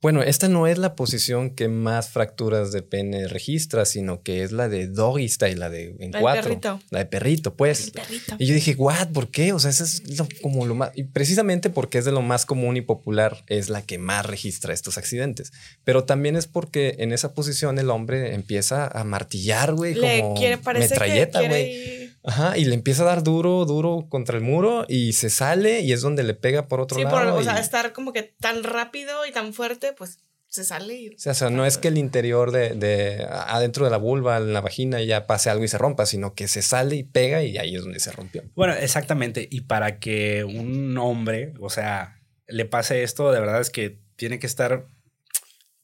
bueno, 0.05 0.21
esta 0.21 0.47
no 0.47 0.67
es 0.67 0.77
la 0.77 0.93
posición 0.95 1.49
que 1.49 1.67
más 1.67 2.09
fracturas 2.09 2.71
de 2.71 2.83
pene 2.83 3.27
registra, 3.27 3.85
sino 3.85 4.21
que 4.21 4.43
es 4.43 4.51
la 4.51 4.69
de 4.69 4.85
doggy 4.87 5.27
style, 5.27 5.57
la 5.59 5.71
de 5.71 5.95
en 5.99 6.11
La 6.11 6.19
cuatro. 6.19 6.43
perrito. 6.43 6.79
La 6.91 6.99
de 6.99 7.05
perrito, 7.07 7.55
pues. 7.55 7.89
Perrito. 7.89 8.35
Y 8.37 8.45
yo 8.45 8.53
dije, 8.53 8.75
¿what? 8.77 9.07
¿Por 9.13 9.31
qué? 9.31 9.51
O 9.51 9.57
sea, 9.57 9.71
eso 9.71 9.83
es 9.83 10.07
lo- 10.15 10.27
como 10.43 10.67
lo 10.67 10.75
más. 10.75 10.91
Y 10.93 11.05
precisamente 11.05 11.71
porque 11.71 11.97
es 11.97 12.05
de 12.05 12.11
lo 12.11 12.21
más 12.21 12.45
común 12.45 12.77
y 12.77 12.81
popular, 12.81 13.43
es 13.47 13.69
la 13.69 13.81
que 13.81 13.97
más 13.97 14.27
registra 14.27 14.75
estos 14.75 14.99
accidentes. 14.99 15.51
Pero 15.83 16.03
también 16.03 16.35
es 16.35 16.45
porque 16.45 16.97
en 16.99 17.11
esa 17.11 17.33
posición 17.33 17.79
el 17.79 17.89
hombre 17.89 18.35
empieza 18.35 18.85
a 18.85 19.03
martillar, 19.05 19.73
güey, 19.73 19.95
como 19.95 20.35
quiere, 20.35 20.57
metralleta, 20.57 21.41
güey. 21.47 22.05
Ajá, 22.27 22.57
y 22.57 22.65
le 22.65 22.73
empieza 22.73 23.03
a 23.03 23.05
dar 23.05 23.21
duro, 23.21 23.65
duro 23.65 24.07
contra 24.09 24.35
el 24.35 24.43
muro 24.43 24.83
y 24.89 25.13
se 25.13 25.29
sale 25.29 25.81
y 25.81 25.93
es 25.93 26.01
donde 26.01 26.23
le 26.23 26.33
pega 26.33 26.67
por 26.67 26.79
otro 26.81 26.97
Sí, 26.97 27.03
lado. 27.03 27.15
por, 27.15 27.27
o 27.27 27.39
y- 27.39 27.43
sea, 27.43 27.59
estar 27.59 27.93
como 27.93 28.13
que 28.13 28.23
tan 28.39 28.63
rápido 28.63 29.27
y 29.27 29.31
tan 29.31 29.53
fuerte, 29.53 29.93
pues 29.95 30.19
se 30.47 30.63
sale 30.63 30.95
y. 30.95 31.09
o 31.09 31.13
sea, 31.17 31.33
o 31.33 31.35
sea, 31.35 31.49
no 31.49 31.65
es 31.65 31.77
que 31.77 31.89
el 31.89 31.97
interior 31.97 32.51
de, 32.51 32.75
de 32.75 33.27
adentro 33.29 33.85
de 33.85 33.91
la 33.91 33.97
vulva, 33.97 34.37
en 34.37 34.53
la 34.53 34.61
vagina, 34.61 35.01
ya 35.01 35.27
pase 35.27 35.49
algo 35.49 35.63
y 35.63 35.67
se 35.67 35.77
rompa, 35.77 36.05
sino 36.05 36.33
que 36.33 36.47
se 36.47 36.61
sale 36.61 36.95
y 36.95 37.03
pega 37.03 37.43
y 37.43 37.57
ahí 37.57 37.75
es 37.75 37.83
donde 37.83 37.99
se 37.99 38.11
rompió. 38.11 38.43
bueno, 38.55 38.73
exactamente. 38.73 39.47
Y 39.51 39.61
para 39.61 39.99
que 39.99 40.43
un 40.43 40.97
hombre, 40.97 41.53
o 41.59 41.69
sea, 41.69 42.21
le 42.47 42.65
pase 42.65 43.03
esto, 43.03 43.31
de 43.31 43.39
verdad 43.39 43.61
es 43.61 43.69
que 43.69 43.99
tiene 44.15 44.39
que 44.39 44.47
estar, 44.47 44.87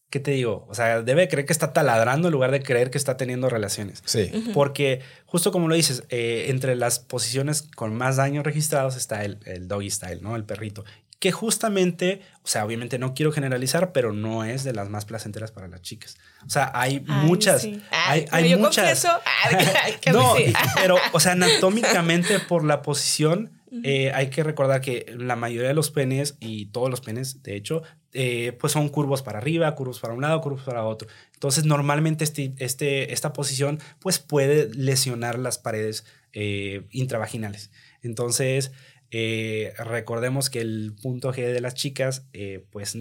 ¿qué 0.10 0.20
te 0.20 0.32
digo? 0.32 0.66
O 0.70 0.74
sea, 0.74 1.02
debe 1.02 1.28
creer 1.28 1.46
que 1.46 1.54
está 1.54 1.74
taladrando 1.74 2.30
en 2.30 2.32
lugar 2.32 2.52
de 2.52 2.62
creer 2.62 2.92
que 2.92 2.98
está 2.98 3.18
teniendo 3.18 3.50
relaciones. 3.50 4.02
Sí. 4.06 4.32
Porque 4.54 5.02
justo 5.26 5.52
como 5.52 5.68
lo 5.68 5.76
dices, 5.76 6.04
eh, 6.10 6.46
entre 6.48 6.76
las 6.76 7.00
posiciones 7.00 7.64
con 7.76 7.96
más 7.96 8.16
daños 8.16 8.46
registrados 8.46 8.96
está 8.96 9.26
el, 9.26 9.40
el 9.46 9.68
doggy 9.68 9.90
style, 9.90 10.22
¿no? 10.22 10.36
El 10.36 10.46
perrito. 10.46 10.86
Que 11.22 11.32
justamente, 11.32 12.22
o 12.44 12.48
sea, 12.48 12.66
obviamente 12.66 12.98
no 13.00 13.14
quiero 13.14 13.32
generalizar, 13.32 13.94
pero 13.94 14.12
no 14.12 14.44
es 14.44 14.64
de 14.66 14.74
las 14.74 14.90
más 14.90 15.06
placenteras 15.06 15.52
para 15.52 15.68
las 15.70 15.82
chicas. 15.82 16.18
O 16.46 16.50
sea, 16.50 16.72
hay 16.74 17.06
Ay, 17.08 17.26
muchas. 17.28 17.62
sí. 17.62 17.82
Hay, 17.92 18.26
Ay, 18.32 18.44
hay 18.46 18.50
yo 18.50 18.58
muchas. 18.58 19.06
confieso 19.06 19.22
que 20.02 20.12
no, 20.12 20.36
sí. 20.36 20.52
pero, 20.76 20.98
o 21.14 21.20
sea, 21.20 21.32
anatómicamente 21.34 22.40
por 22.40 22.66
la 22.66 22.82
posición, 22.82 23.52
eh, 23.84 24.12
hay 24.14 24.30
que 24.32 24.44
recordar 24.44 24.82
que 24.82 25.06
la 25.18 25.38
mayoría 25.38 25.70
de 25.70 25.74
los 25.74 25.92
penes 25.92 26.36
y 26.42 26.66
todos 26.66 26.90
los 26.90 27.00
penes, 27.00 27.42
de 27.44 27.56
hecho, 27.56 27.84
eh, 28.14 28.52
pues 28.60 28.74
son 28.74 28.90
curvos 28.90 29.22
para 29.22 29.38
arriba, 29.38 29.74
curvos 29.76 30.00
para 30.00 30.14
un 30.14 30.22
lado, 30.22 30.42
curvos 30.42 30.64
para 30.64 30.84
otro. 30.84 31.08
Entonces, 31.36 31.64
normalmente 31.66 32.24
este, 32.26 32.54
este, 32.58 33.14
esta 33.14 33.32
posición, 33.32 33.80
pues 34.00 34.20
puede 34.20 34.70
lesionar 34.74 35.40
las 35.40 35.58
paredes 35.58 36.04
eh, 36.34 36.88
intravaginales. 36.90 37.72
Entonces, 38.02 38.72
eh, 39.12 39.74
recordemos 39.78 40.50
que 40.50 40.62
el 40.62 40.94
punto 41.02 41.34
G 41.34 41.52
de 41.54 41.62
las 41.62 41.74
chicas, 41.76 42.24
eh, 42.34 42.66
pues, 42.72 42.96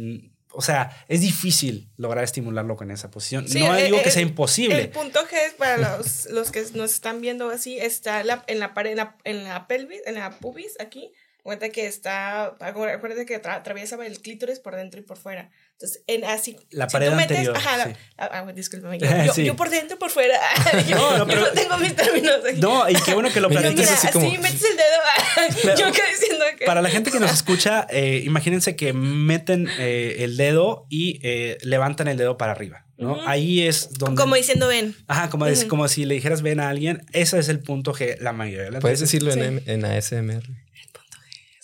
o 0.53 0.63
sea, 0.63 1.05
es 1.09 1.21
difícil 1.21 1.89
lograr 1.97 2.25
estimularlo 2.25 2.77
con 2.77 2.91
esa 2.91 3.11
posición. 3.11 3.49
Sí, 3.49 3.61
no 3.61 3.77
eh, 3.77 3.85
digo 3.85 4.03
que 4.03 4.09
eh, 4.09 4.13
sea 4.13 4.23
imposible. 4.23 4.81
El 4.83 4.89
punto 4.91 5.21
G 5.21 5.33
es 5.47 5.55
para 5.55 5.77
los, 5.97 6.27
los 6.31 6.51
que 6.51 6.65
nos 6.75 6.91
están 6.93 7.21
viendo 7.21 7.49
así, 7.51 7.79
está 7.79 8.25
la- 8.25 8.45
en 8.49 8.59
la 8.59 8.75
pared, 8.75 8.91
en 8.91 8.97
la, 8.97 9.17
en 9.25 9.45
la 9.45 9.67
pelvis, 9.69 10.01
en 10.07 10.15
la 10.17 10.39
pubis, 10.39 10.79
aquí. 10.81 11.13
Cuenta 11.43 11.71
que 11.71 11.87
está, 11.87 12.55
acuérdate 12.61 13.25
que 13.25 13.41
atra- 13.41 13.55
atraviesa 13.55 13.97
el 14.05 14.21
clítoris 14.21 14.59
por 14.61 14.77
dentro 14.77 15.01
y 15.01 15.05
por 15.05 15.17
fuera. 15.17 15.51
Entonces, 15.83 16.03
en 16.09 16.25
así. 16.27 16.59
La 16.73 16.91
si 16.91 16.93
pared 16.93 17.09
tú 17.09 17.15
metes- 17.17 17.39
anterior, 17.39 17.57
Ajá, 17.57 17.77
la- 17.79 17.87
sí. 17.87 17.93
ah, 18.19 18.29
ah, 18.47 18.53
discúlpame. 18.53 18.99
Yo, 18.99 19.07
yo, 19.25 19.33
Sí. 19.33 19.45
yo 19.47 19.57
por 19.57 19.71
dentro, 19.71 19.99
por 19.99 20.11
fuera. 20.11 20.39
yo, 20.87 20.95
No, 20.97 21.11
no, 21.13 21.19
yo 21.21 21.27
pero- 21.27 21.41
no 21.41 21.47
tengo 21.53 21.79
mis 21.79 21.97
términos 21.97 22.37
aquí. 22.47 22.61
No, 22.61 22.87
y 22.91 22.93
qué 22.97 23.15
bueno 23.15 23.31
que 23.33 23.41
lo 23.41 23.49
platicas. 23.49 23.91
así 24.05 24.09
como- 24.13 24.31
metes 24.31 24.63
el 24.63 24.77
dedo. 24.77 25.55
Pero- 25.63 25.77
yo 25.79 25.87
acá 25.87 26.03
diciendo 26.11 26.45
que. 26.59 26.67
Para 26.67 26.83
la 26.83 26.91
gente 26.91 27.11
que 27.11 27.19
nos 27.19 27.33
escucha, 27.33 27.87
eh, 27.89 28.21
imagínense 28.27 28.77
que 28.77 28.93
meten 28.93 29.69
eh, 29.79 30.17
el 30.19 30.37
dedo 30.37 30.85
y 30.91 31.19
eh, 31.23 31.57
levantan 31.63 32.09
el 32.09 32.19
dedo 32.19 32.37
para 32.37 32.53
arriba. 32.53 32.85
¿no? 32.99 33.19
Ahí 33.27 33.63
es 33.67 33.95
donde... 33.95 34.21
Como 34.21 34.35
diciendo 34.35 34.69
ven. 34.69 34.95
Ajá, 35.09 35.31
como, 35.31 35.47
es, 35.47 35.65
como 35.65 35.89
si 35.89 36.05
le 36.05 36.15
dijeras 36.17 36.43
ven 36.43 36.61
a 36.61 36.69
alguien. 36.69 37.07
Ese 37.15 37.39
es 37.39 37.49
el 37.49 37.61
punto 37.61 37.95
que 37.95 38.19
la 38.21 38.35
mayoría 38.35 38.65
de 38.65 38.71
las 38.73 38.83
Puedes 38.83 39.01
veces- 39.01 39.23
decirlo 39.25 39.43
en, 39.43 39.63
en 39.67 39.85
ASMR. 39.87 40.43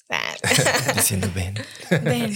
Ah, 0.08 0.34
Diciendo 0.94 1.30
ven. 1.34 1.54
ven, 1.90 2.04
ven, 2.04 2.30
ven. 2.30 2.32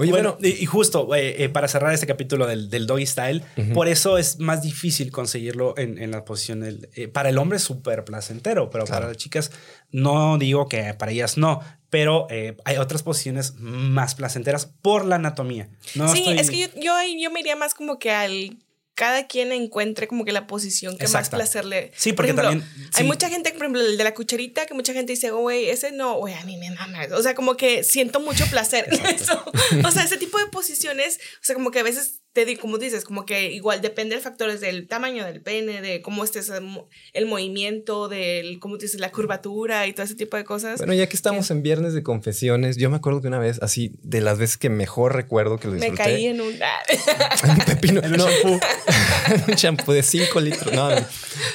Oye, 0.00 0.10
bueno, 0.10 0.36
bueno, 0.40 0.48
y, 0.56 0.62
y 0.62 0.66
justo 0.66 1.14
eh, 1.14 1.44
eh, 1.44 1.48
para 1.48 1.68
cerrar 1.68 1.92
este 1.94 2.06
capítulo 2.06 2.46
del, 2.46 2.70
del 2.70 2.86
doggy 2.86 3.06
style, 3.06 3.42
por 3.74 3.86
eso 3.88 4.18
es 4.18 4.38
más 4.38 4.62
difícil 4.62 5.10
conseguirlo 5.12 5.74
en, 5.78 5.98
en 5.98 6.10
la 6.10 6.24
posición 6.24 6.60
del... 6.60 6.88
eh, 6.94 7.08
para 7.08 7.28
el 7.28 7.38
hombre 7.38 7.56
es 7.58 7.62
súper 7.64 8.04
placentero, 8.04 8.70
pero 8.70 8.84
para 8.86 9.06
las 9.08 9.16
chicas 9.16 9.50
no 9.92 10.38
digo 10.38 10.68
que 10.68 10.94
para 10.94 11.12
ellas 11.12 11.36
no, 11.36 11.60
pero 11.90 12.26
eh, 12.30 12.56
hay 12.64 12.76
otras 12.78 13.02
posiciones 13.02 13.54
más 13.58 14.14
placenteras 14.14 14.66
por 14.66 15.04
la 15.04 15.16
anatomía. 15.16 15.68
No 15.94 16.08
sí, 16.12 16.20
estoy- 16.20 16.38
es 16.38 16.50
que 16.50 16.58
yo, 16.58 16.66
yo, 16.80 16.94
ahí- 16.94 17.20
yo 17.22 17.30
me 17.30 17.40
iría 17.40 17.56
más 17.56 17.74
como 17.74 17.98
que 17.98 18.10
al 18.12 18.58
cada 19.00 19.26
quien 19.26 19.50
encuentre 19.50 20.06
como 20.06 20.26
que 20.26 20.32
la 20.32 20.46
posición 20.46 20.98
que 20.98 21.06
Exacto. 21.06 21.38
más 21.38 21.40
placer 21.46 21.64
le. 21.64 21.90
Sí, 21.96 22.10
Por 22.12 22.16
porque 22.26 22.32
ejemplo, 22.32 22.50
también- 22.50 22.90
Hay 22.92 23.04
mucha 23.04 23.30
gente, 23.30 23.50
por 23.52 23.62
ejemplo, 23.62 23.80
el 23.80 23.96
de 23.96 24.04
la 24.04 24.12
cucharita, 24.12 24.66
que 24.66 24.74
mucha 24.74 24.92
gente 24.92 25.12
dice, 25.12 25.30
güey, 25.30 25.70
ese 25.70 25.90
no, 25.90 26.18
güey, 26.18 26.34
a 26.34 26.44
mí 26.44 26.58
me 26.58 26.70
mama. 26.70 26.98
O 27.14 27.22
sea, 27.22 27.34
como 27.34 27.56
que 27.56 27.82
siento 27.82 28.20
mucho 28.20 28.44
placer 28.50 28.86
en 28.92 29.06
eso. 29.06 29.42
O 29.86 29.90
sea, 29.90 30.04
ese 30.04 30.18
tipo 30.18 30.36
de 30.38 30.48
posiciones, 30.48 31.16
o 31.16 31.44
sea, 31.44 31.54
como 31.54 31.70
que 31.70 31.78
a 31.78 31.82
veces 31.82 32.19
te 32.32 32.44
digo, 32.44 32.60
como 32.60 32.78
dices, 32.78 33.04
como 33.04 33.26
que 33.26 33.50
igual 33.52 33.80
depende 33.80 34.14
de 34.14 34.22
factores 34.22 34.60
del 34.60 34.86
tamaño 34.86 35.24
del 35.24 35.40
pene, 35.42 35.80
de 35.82 36.00
cómo 36.00 36.22
estés 36.22 36.48
el 36.50 36.60
mo- 36.62 36.88
el 37.12 37.26
movimiento, 37.26 38.08
del, 38.08 38.60
como 38.60 38.76
tú 38.78 38.82
dices, 38.82 39.00
la 39.00 39.10
curvatura 39.10 39.86
y 39.88 39.92
todo 39.92 40.04
ese 40.04 40.14
tipo 40.14 40.36
de 40.36 40.44
cosas. 40.44 40.78
bueno, 40.78 40.94
ya 40.94 41.08
que 41.08 41.16
estamos 41.16 41.50
en 41.50 41.62
viernes 41.62 41.92
de 41.92 42.04
confesiones, 42.04 42.76
yo 42.76 42.88
me 42.88 42.96
acuerdo 42.98 43.20
que 43.20 43.26
una 43.28 43.40
vez, 43.40 43.58
así, 43.62 43.92
de 44.02 44.20
las 44.20 44.38
veces 44.38 44.58
que 44.58 44.70
mejor 44.70 45.14
recuerdo 45.16 45.58
que 45.58 45.66
lo 45.66 45.74
me 45.74 45.80
disfruté. 45.80 46.02
caí 46.04 46.26
en 46.26 46.40
un. 46.40 46.54
un 47.48 47.58
pepino. 47.66 48.00
En 48.04 48.12
un 48.12 48.18
shampoo. 48.20 48.60
un 49.48 49.54
champú 49.56 49.92
de 49.92 50.02
5 50.04 50.40
litros. 50.40 50.72
No, 50.72 50.90
no. 50.90 51.04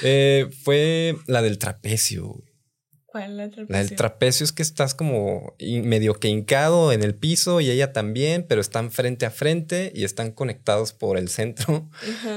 Eh, 0.03 0.47
fue 0.63 1.15
la 1.27 1.41
del 1.41 1.57
trapecio. 1.57 2.25
güey. 2.25 2.54
¿Cuál 3.15 3.37
la 3.37 3.45
otra 3.45 3.63
La 3.69 3.77
del 3.77 3.85
posición? 3.85 3.95
trapecio 3.97 4.43
es 4.43 4.51
que 4.51 4.61
estás 4.61 4.93
como 4.93 5.55
medio 5.61 6.15
que 6.15 6.27
hincado 6.27 6.91
en 6.91 7.01
el 7.01 7.15
piso 7.15 7.61
y 7.61 7.69
ella 7.71 7.93
también, 7.93 8.43
pero 8.45 8.59
están 8.59 8.91
frente 8.91 9.25
a 9.25 9.31
frente 9.31 9.89
y 9.95 10.03
están 10.03 10.31
conectados 10.31 10.91
por 10.91 11.17
el 11.17 11.29
centro. 11.29 11.89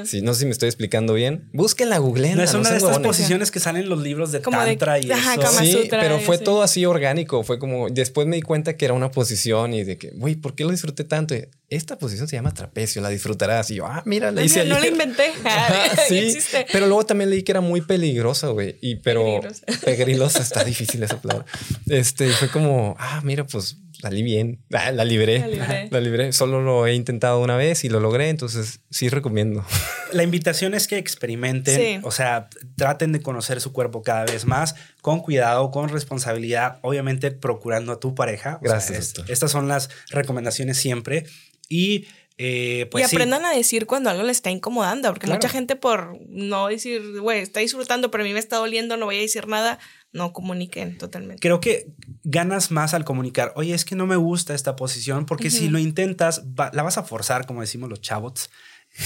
Sí, 0.04 0.22
no 0.22 0.34
sé 0.34 0.40
si 0.40 0.46
me 0.46 0.52
estoy 0.52 0.68
explicando 0.68 1.14
bien. 1.14 1.48
Búsquenla, 1.52 1.98
googleenla. 1.98 2.36
No 2.36 2.42
es 2.44 2.54
una 2.54 2.70
de 2.70 2.76
estas 2.76 2.90
huevones. 2.92 3.06
posiciones 3.08 3.50
que 3.50 3.58
salen 3.58 3.82
en 3.82 3.88
los 3.88 3.98
libros 4.00 4.30
de 4.30 4.40
Como 4.40 4.60
de- 4.60 4.66
Tantra 4.76 5.00
y 5.00 5.10
ajá, 5.10 5.34
eso. 5.34 5.48
Sí, 5.58 5.72
Sutra 5.72 6.00
pero 6.00 6.20
fue 6.20 6.38
todo 6.38 6.62
así 6.62 6.86
orgánico. 6.86 7.42
Fue 7.42 7.58
como, 7.58 7.88
después 7.90 8.28
me 8.28 8.36
di 8.36 8.42
cuenta 8.42 8.76
que 8.76 8.84
era 8.84 8.94
una 8.94 9.10
posición 9.10 9.74
y 9.74 9.82
de 9.82 9.98
que, 9.98 10.10
güey, 10.10 10.36
¿por 10.36 10.54
qué 10.54 10.62
lo 10.62 10.70
disfruté 10.70 11.02
tanto? 11.02 11.34
Y, 11.34 11.48
Esta 11.70 11.98
posición 11.98 12.28
se 12.28 12.36
llama 12.36 12.54
trapecio, 12.54 13.02
la 13.02 13.08
disfrutarás. 13.10 13.70
Y 13.70 13.74
yo, 13.74 13.86
ah, 13.86 14.02
mira, 14.06 14.30
la 14.30 14.40
No, 14.40 14.46
hice 14.46 14.64
no 14.64 14.78
la 14.78 14.86
inventé. 14.86 15.32
Ajá, 15.44 15.96
sí, 16.08 16.38
pero 16.72 16.86
luego 16.86 17.04
también 17.04 17.28
leí 17.30 17.42
que 17.42 17.52
era 17.52 17.60
muy 17.60 17.80
peligrosa, 17.82 18.46
güey. 18.48 18.76
Y 18.80 18.96
pero 18.96 19.24
Pegrilosa. 19.24 19.66
pegrilosa 19.84 20.42
está 20.42 20.64
difícil 20.68 21.02
esa 21.02 21.20
palabra. 21.20 21.44
Este 21.88 22.28
fue 22.30 22.48
como, 22.50 22.94
ah, 22.98 23.20
mira, 23.24 23.44
pues 23.46 23.76
salí 24.00 24.22
bien, 24.22 24.60
Ah, 24.72 24.92
la 24.92 25.04
libré, 25.04 25.40
La 25.40 25.46
libré. 25.48 25.88
la 25.90 26.00
libré. 26.00 26.32
Solo 26.32 26.60
lo 26.62 26.86
he 26.86 26.94
intentado 26.94 27.40
una 27.40 27.56
vez 27.56 27.82
y 27.84 27.88
lo 27.88 27.98
logré, 27.98 28.28
entonces 28.28 28.80
sí 28.90 29.08
recomiendo. 29.08 29.64
La 30.12 30.22
invitación 30.22 30.72
es 30.74 30.86
que 30.86 30.96
experimenten, 30.98 31.76
Sí. 31.76 32.00
o 32.02 32.10
sea, 32.10 32.48
traten 32.76 33.12
de 33.12 33.20
conocer 33.20 33.60
su 33.60 33.72
cuerpo 33.72 34.02
cada 34.02 34.24
vez 34.24 34.44
más, 34.46 34.74
con 35.02 35.20
cuidado, 35.20 35.70
con 35.70 35.88
responsabilidad, 35.88 36.78
obviamente 36.82 37.30
procurando 37.32 37.92
a 37.92 38.00
tu 38.00 38.14
pareja. 38.14 38.58
O 38.62 38.64
sea, 38.64 38.74
Gracias, 38.74 39.14
es- 39.18 39.28
estas 39.28 39.50
son 39.50 39.68
las 39.68 39.90
recomendaciones 40.10 40.78
siempre. 40.78 41.24
Y 41.68 42.06
eh, 42.40 42.86
pues 42.92 43.04
y 43.04 43.08
sí. 43.08 43.16
aprendan 43.16 43.44
a 43.44 43.50
decir 43.52 43.84
cuando 43.86 44.10
algo 44.10 44.22
les 44.22 44.36
está 44.36 44.50
incomodando, 44.52 45.08
porque 45.08 45.26
Claro. 45.26 45.38
mucha 45.38 45.48
gente 45.48 45.74
por 45.74 46.16
no 46.28 46.68
decir, 46.68 47.18
güey, 47.20 47.40
está 47.40 47.58
disfrutando, 47.58 48.12
pero 48.12 48.22
a 48.22 48.26
mí 48.28 48.32
me 48.32 48.38
está 48.38 48.58
doliendo, 48.58 48.96
no 48.96 49.06
voy 49.06 49.16
a 49.18 49.20
decir 49.22 49.48
nada, 49.48 49.80
no 50.12 50.32
comuniquen 50.32 50.96
totalmente. 50.98 51.40
Creo 51.40 51.60
que 51.60 51.92
ganas 52.24 52.70
más 52.70 52.94
al 52.94 53.04
comunicar, 53.04 53.52
oye, 53.56 53.74
es 53.74 53.84
que 53.84 53.94
no 53.96 54.06
me 54.06 54.16
gusta 54.16 54.54
esta 54.54 54.74
posición, 54.76 55.26
porque 55.26 55.50
si 55.50 55.68
lo 55.68 55.78
intentas, 55.78 56.44
va- 56.58 56.70
la 56.72 56.82
vas 56.82 56.98
a 56.98 57.02
forzar, 57.02 57.46
como 57.46 57.60
decimos 57.60 57.88
los 57.90 58.00
chavos, 58.00 58.50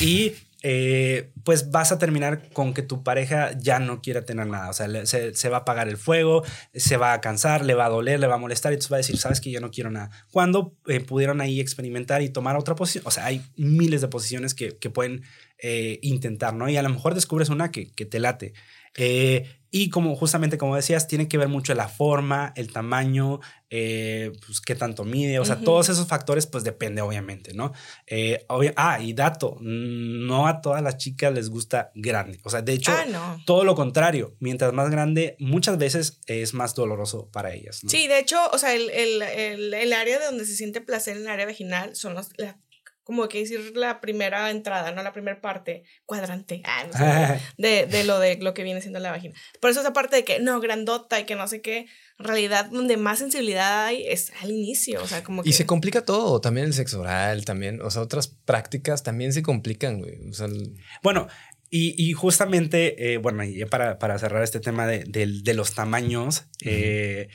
y 0.00 0.32
eh, 0.64 1.32
pues 1.42 1.72
vas 1.72 1.90
a 1.90 1.98
terminar 1.98 2.48
con 2.52 2.72
que 2.72 2.82
tu 2.82 3.02
pareja 3.02 3.50
ya 3.58 3.80
no 3.80 4.00
quiera 4.00 4.24
tener 4.24 4.46
nada, 4.46 4.70
o 4.70 4.72
sea, 4.72 4.86
le- 4.86 5.06
se, 5.06 5.34
se 5.34 5.48
va 5.48 5.56
a 5.56 5.60
apagar 5.62 5.88
el 5.88 5.96
fuego, 5.96 6.44
se 6.72 6.96
va 6.96 7.14
a 7.14 7.20
cansar, 7.20 7.64
le 7.64 7.74
va 7.74 7.86
a 7.86 7.88
doler, 7.88 8.20
le 8.20 8.28
va 8.28 8.36
a 8.36 8.38
molestar, 8.38 8.72
y 8.72 8.74
entonces 8.74 8.92
va 8.92 8.96
a 8.96 8.98
decir, 8.98 9.18
sabes 9.18 9.40
que 9.40 9.50
yo 9.50 9.60
no 9.60 9.72
quiero 9.72 9.90
nada. 9.90 10.10
Cuando 10.30 10.76
eh, 10.86 11.00
pudieron 11.00 11.40
ahí 11.40 11.58
experimentar 11.60 12.22
y 12.22 12.28
tomar 12.28 12.56
otra 12.56 12.76
posición, 12.76 13.02
o 13.06 13.10
sea, 13.10 13.26
hay 13.26 13.42
miles 13.56 14.02
de 14.02 14.08
posiciones 14.08 14.54
que, 14.54 14.78
que 14.78 14.88
pueden 14.88 15.22
eh, 15.58 15.98
intentar, 16.02 16.54
¿no? 16.54 16.68
Y 16.68 16.76
a 16.76 16.82
lo 16.82 16.90
mejor 16.90 17.14
descubres 17.16 17.48
una 17.48 17.72
que, 17.72 17.92
que 17.92 18.06
te 18.06 18.20
late. 18.20 18.52
Eh, 18.96 19.48
y 19.74 19.88
como 19.88 20.14
justamente 20.14 20.58
como 20.58 20.76
decías, 20.76 21.08
tiene 21.08 21.26
que 21.28 21.38
ver 21.38 21.48
mucho 21.48 21.74
la 21.74 21.88
forma, 21.88 22.52
el 22.56 22.70
tamaño, 22.72 23.40
eh, 23.70 24.30
pues 24.46 24.60
qué 24.60 24.74
tanto 24.74 25.02
mide, 25.04 25.38
o 25.40 25.44
sea, 25.46 25.56
todos 25.60 25.88
esos 25.88 26.06
factores 26.06 26.46
pues 26.46 26.62
depende 26.62 27.00
obviamente, 27.00 27.54
¿no? 27.54 27.72
Eh, 28.06 28.44
obvia- 28.48 28.74
ah, 28.76 29.00
y 29.00 29.14
dato, 29.14 29.56
no 29.60 30.46
a 30.46 30.60
todas 30.60 30.82
las 30.82 30.98
chicas 30.98 31.32
les 31.32 31.48
gusta 31.48 31.90
grande, 31.94 32.38
o 32.44 32.50
sea, 32.50 32.60
de 32.60 32.74
hecho, 32.74 32.92
ah, 32.92 33.06
no. 33.10 33.42
todo 33.46 33.64
lo 33.64 33.74
contrario, 33.74 34.36
mientras 34.40 34.74
más 34.74 34.90
grande, 34.90 35.36
muchas 35.38 35.78
veces 35.78 36.20
es 36.26 36.52
más 36.52 36.74
doloroso 36.74 37.30
para 37.32 37.54
ellas. 37.54 37.82
¿no? 37.82 37.88
Sí, 37.88 38.06
de 38.08 38.18
hecho, 38.18 38.36
o 38.52 38.58
sea, 38.58 38.74
el, 38.74 38.90
el, 38.90 39.22
el, 39.22 39.72
el 39.74 39.92
área 39.94 40.18
de 40.18 40.26
donde 40.26 40.44
se 40.44 40.54
siente 40.54 40.82
placer 40.82 41.16
en 41.16 41.22
el 41.22 41.28
área 41.28 41.46
vaginal 41.46 41.96
son 41.96 42.12
los, 42.12 42.28
la- 42.36 42.58
como 43.04 43.28
que 43.28 43.38
decir 43.40 43.76
la 43.76 44.00
primera 44.00 44.50
entrada, 44.50 44.92
no 44.92 45.02
la 45.02 45.12
primera 45.12 45.40
parte, 45.40 45.82
cuadrante, 46.06 46.62
ah, 46.64 46.84
no 46.86 46.92
sé, 46.92 47.40
de, 47.58 47.86
de 47.86 48.04
lo 48.04 48.18
de 48.18 48.36
lo 48.36 48.54
que 48.54 48.62
viene 48.62 48.80
siendo 48.80 48.98
la 49.00 49.10
vagina. 49.10 49.34
Por 49.60 49.70
eso 49.70 49.80
esa 49.80 49.92
parte 49.92 50.16
de 50.16 50.24
que 50.24 50.38
no, 50.40 50.60
grandota 50.60 51.18
y 51.20 51.24
que 51.24 51.34
no 51.34 51.48
sé 51.48 51.60
qué, 51.60 51.86
en 52.18 52.24
realidad 52.24 52.66
donde 52.66 52.96
más 52.96 53.18
sensibilidad 53.18 53.86
hay 53.86 54.04
es 54.06 54.32
al 54.42 54.50
inicio, 54.50 55.02
o 55.02 55.06
sea, 55.06 55.24
como 55.24 55.42
que... 55.42 55.48
Y 55.48 55.52
se 55.52 55.66
complica 55.66 56.04
todo, 56.04 56.40
también 56.40 56.66
el 56.66 56.74
sexo 56.74 57.00
oral, 57.00 57.44
también, 57.44 57.80
o 57.82 57.90
sea, 57.90 58.02
otras 58.02 58.28
prácticas 58.28 59.02
también 59.02 59.32
se 59.32 59.42
complican, 59.42 59.98
güey. 60.00 60.28
O 60.28 60.32
sea, 60.32 60.46
el- 60.46 60.74
Bueno, 61.02 61.26
y, 61.70 61.94
y 61.96 62.12
justamente, 62.12 63.14
eh, 63.14 63.16
bueno, 63.16 63.42
ya 63.44 63.66
para, 63.66 63.98
para 63.98 64.18
cerrar 64.18 64.42
este 64.42 64.60
tema 64.60 64.86
de, 64.86 65.04
del- 65.08 65.42
de 65.42 65.54
los 65.54 65.74
tamaños, 65.74 66.44
eh, 66.64 67.28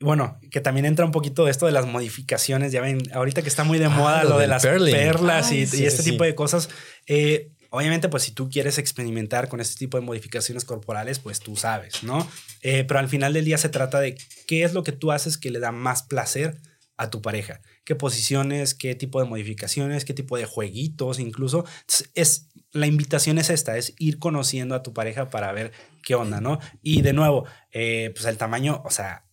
bueno, 0.00 0.38
que 0.50 0.60
también 0.60 0.86
entra 0.86 1.04
un 1.04 1.10
poquito 1.12 1.48
esto 1.48 1.66
de 1.66 1.72
las 1.72 1.86
modificaciones, 1.86 2.72
ya 2.72 2.80
ven, 2.80 2.98
ahorita 3.12 3.42
que 3.42 3.48
está 3.48 3.64
muy 3.64 3.78
de 3.78 3.86
Ah, 3.86 3.90
moda 3.90 4.24
lo 4.24 4.30
lo, 4.30 4.38
de 4.38 4.46
las 4.46 4.64
perlas 4.64 5.50
y, 5.52 5.56
Ay, 5.56 5.62
y 5.62 5.66
sí, 5.66 5.86
este 5.86 6.02
sí. 6.02 6.10
tipo 6.12 6.24
de 6.24 6.34
cosas. 6.34 6.68
eh, 7.06 7.50
obviamente, 7.70 8.08
pues 8.08 8.22
si 8.22 8.32
tú 8.32 8.48
quieres 8.48 8.78
experimentar 8.78 9.48
con 9.48 9.60
este 9.60 9.76
tipo 9.78 9.98
de 9.98 10.04
modificaciones 10.04 10.64
corporales, 10.64 11.18
pues 11.18 11.40
tú 11.40 11.56
sabes, 11.56 12.02
¿no? 12.02 12.26
Eh, 12.62 12.84
pero 12.84 13.00
al 13.00 13.08
final 13.08 13.32
del 13.32 13.44
día 13.44 13.58
se 13.58 13.68
trata 13.68 14.00
de 14.00 14.16
qué 14.46 14.62
es 14.64 14.72
lo 14.72 14.82
que 14.84 14.92
tú 14.92 15.12
haces 15.12 15.36
que 15.36 15.50
le 15.50 15.58
da 15.58 15.72
más 15.72 16.02
placer 16.02 16.60
a 16.96 17.10
tu 17.10 17.20
pareja. 17.20 17.60
¿Qué 17.84 17.94
posiciones, 17.94 18.74
qué 18.74 18.94
tipo 18.94 19.20
de 19.22 19.28
modificaciones, 19.28 20.04
qué 20.04 20.14
tipo 20.14 20.36
de 20.38 20.46
jueguitos 20.46 21.18
incluso? 21.20 21.64
Entonces, 21.80 22.10
es, 22.14 22.48
la 22.72 22.86
invitación 22.86 23.38
es 23.38 23.50
esta, 23.50 23.76
es 23.76 23.94
ir 23.98 24.18
conociendo 24.18 24.74
a 24.74 24.82
tu 24.82 24.92
pareja 24.92 25.28
para 25.30 25.52
ver 25.52 25.72
qué 26.02 26.14
onda, 26.14 26.40
¿no? 26.40 26.58
Y 26.82 27.02
de 27.02 27.12
nuevo, 27.12 27.44
eh, 27.70 28.10
pues 28.14 28.24
el 28.26 28.36
tamaño, 28.38 28.82
o 28.84 28.90
sea, 28.90 29.24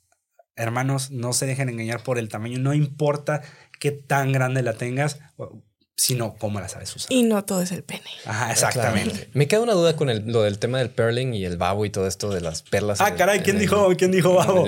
hermanos, 0.55 1.11
no 1.11 1.33
se 1.33 1.45
dejen 1.45 1.69
engañar 1.69 2.03
por 2.03 2.17
el 2.17 2.29
tamaño, 2.29 2.59
no 2.59 2.73
importa 2.73 3.41
qué 3.79 3.91
tan 3.91 4.31
grande 4.31 4.61
la 4.63 4.73
tengas, 4.73 5.19
sino 5.97 6.35
cómo 6.35 6.59
la 6.59 6.67
sabes 6.67 6.93
usar. 6.95 7.11
Y 7.11 7.23
no 7.23 7.45
todo 7.45 7.61
es 7.61 7.71
el 7.71 7.83
pene. 7.83 8.03
Ajá, 8.25 8.51
exactamente. 8.51 9.11
Claro. 9.15 9.31
Me 9.33 9.47
queda 9.47 9.61
una 9.61 9.73
duda 9.73 9.95
con 9.95 10.09
el, 10.09 10.25
lo 10.29 10.41
del 10.43 10.59
tema 10.59 10.79
del 10.79 10.89
pearling 10.89 11.33
y 11.33 11.45
el 11.45 11.55
babo 11.57 11.85
y 11.85 11.89
todo 11.89 12.05
esto 12.07 12.29
de 12.29 12.41
las 12.41 12.63
perlas. 12.63 12.99
Ah, 12.99 13.15
caray, 13.15 13.39
¿quién 13.41 13.55
el- 13.55 13.61
dijo, 13.61 13.87
quién 13.97 14.11
dijo 14.11 14.33
babo? 14.33 14.67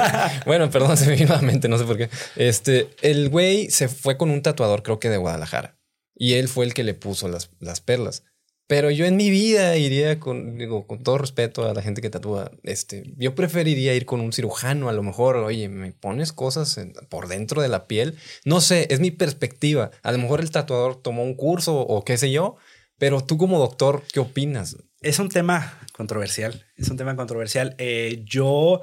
bueno, 0.46 0.70
perdón, 0.70 0.96
se 0.98 1.06
me 1.06 1.16
vino 1.16 1.32
a 1.32 1.36
la 1.36 1.42
mente, 1.42 1.68
no 1.68 1.78
sé 1.78 1.84
por 1.84 1.96
qué. 1.96 2.10
Este, 2.36 2.90
el 3.02 3.28
güey 3.30 3.70
se 3.70 3.88
fue 3.88 4.16
con 4.18 4.30
un 4.30 4.42
tatuador, 4.42 4.82
creo 4.82 4.98
que 5.00 5.08
de 5.08 5.16
Guadalajara, 5.16 5.78
y 6.14 6.34
él 6.34 6.48
fue 6.48 6.64
el 6.66 6.74
que 6.74 6.84
le 6.84 6.94
puso 6.94 7.28
las, 7.28 7.50
las 7.58 7.80
perlas. 7.80 8.24
Pero 8.68 8.90
yo 8.90 9.06
en 9.06 9.16
mi 9.16 9.30
vida 9.30 9.76
iría 9.76 10.18
con, 10.18 10.58
digo, 10.58 10.88
con 10.88 11.04
todo 11.04 11.18
respeto 11.18 11.68
a 11.68 11.74
la 11.74 11.82
gente 11.82 12.02
que 12.02 12.10
tatúa, 12.10 12.50
este, 12.64 13.14
yo 13.16 13.36
preferiría 13.36 13.94
ir 13.94 14.06
con 14.06 14.20
un 14.20 14.32
cirujano, 14.32 14.88
a 14.88 14.92
lo 14.92 15.04
mejor, 15.04 15.36
oye, 15.36 15.68
me 15.68 15.92
pones 15.92 16.32
cosas 16.32 16.80
por 17.08 17.28
dentro 17.28 17.62
de 17.62 17.68
la 17.68 17.86
piel. 17.86 18.18
No 18.44 18.60
sé, 18.60 18.88
es 18.90 18.98
mi 18.98 19.12
perspectiva. 19.12 19.92
A 20.02 20.10
lo 20.10 20.18
mejor 20.18 20.40
el 20.40 20.50
tatuador 20.50 21.00
tomó 21.00 21.22
un 21.22 21.34
curso 21.34 21.78
o 21.78 22.04
qué 22.04 22.16
sé 22.16 22.32
yo, 22.32 22.56
pero 22.98 23.22
tú 23.22 23.38
como 23.38 23.58
doctor, 23.58 24.02
¿qué 24.12 24.18
opinas? 24.18 24.76
Es 25.00 25.20
un 25.20 25.28
tema 25.28 25.78
controversial, 25.92 26.66
es 26.76 26.88
un 26.88 26.96
tema 26.96 27.14
controversial. 27.14 27.76
Eh, 27.78 28.24
yo, 28.24 28.80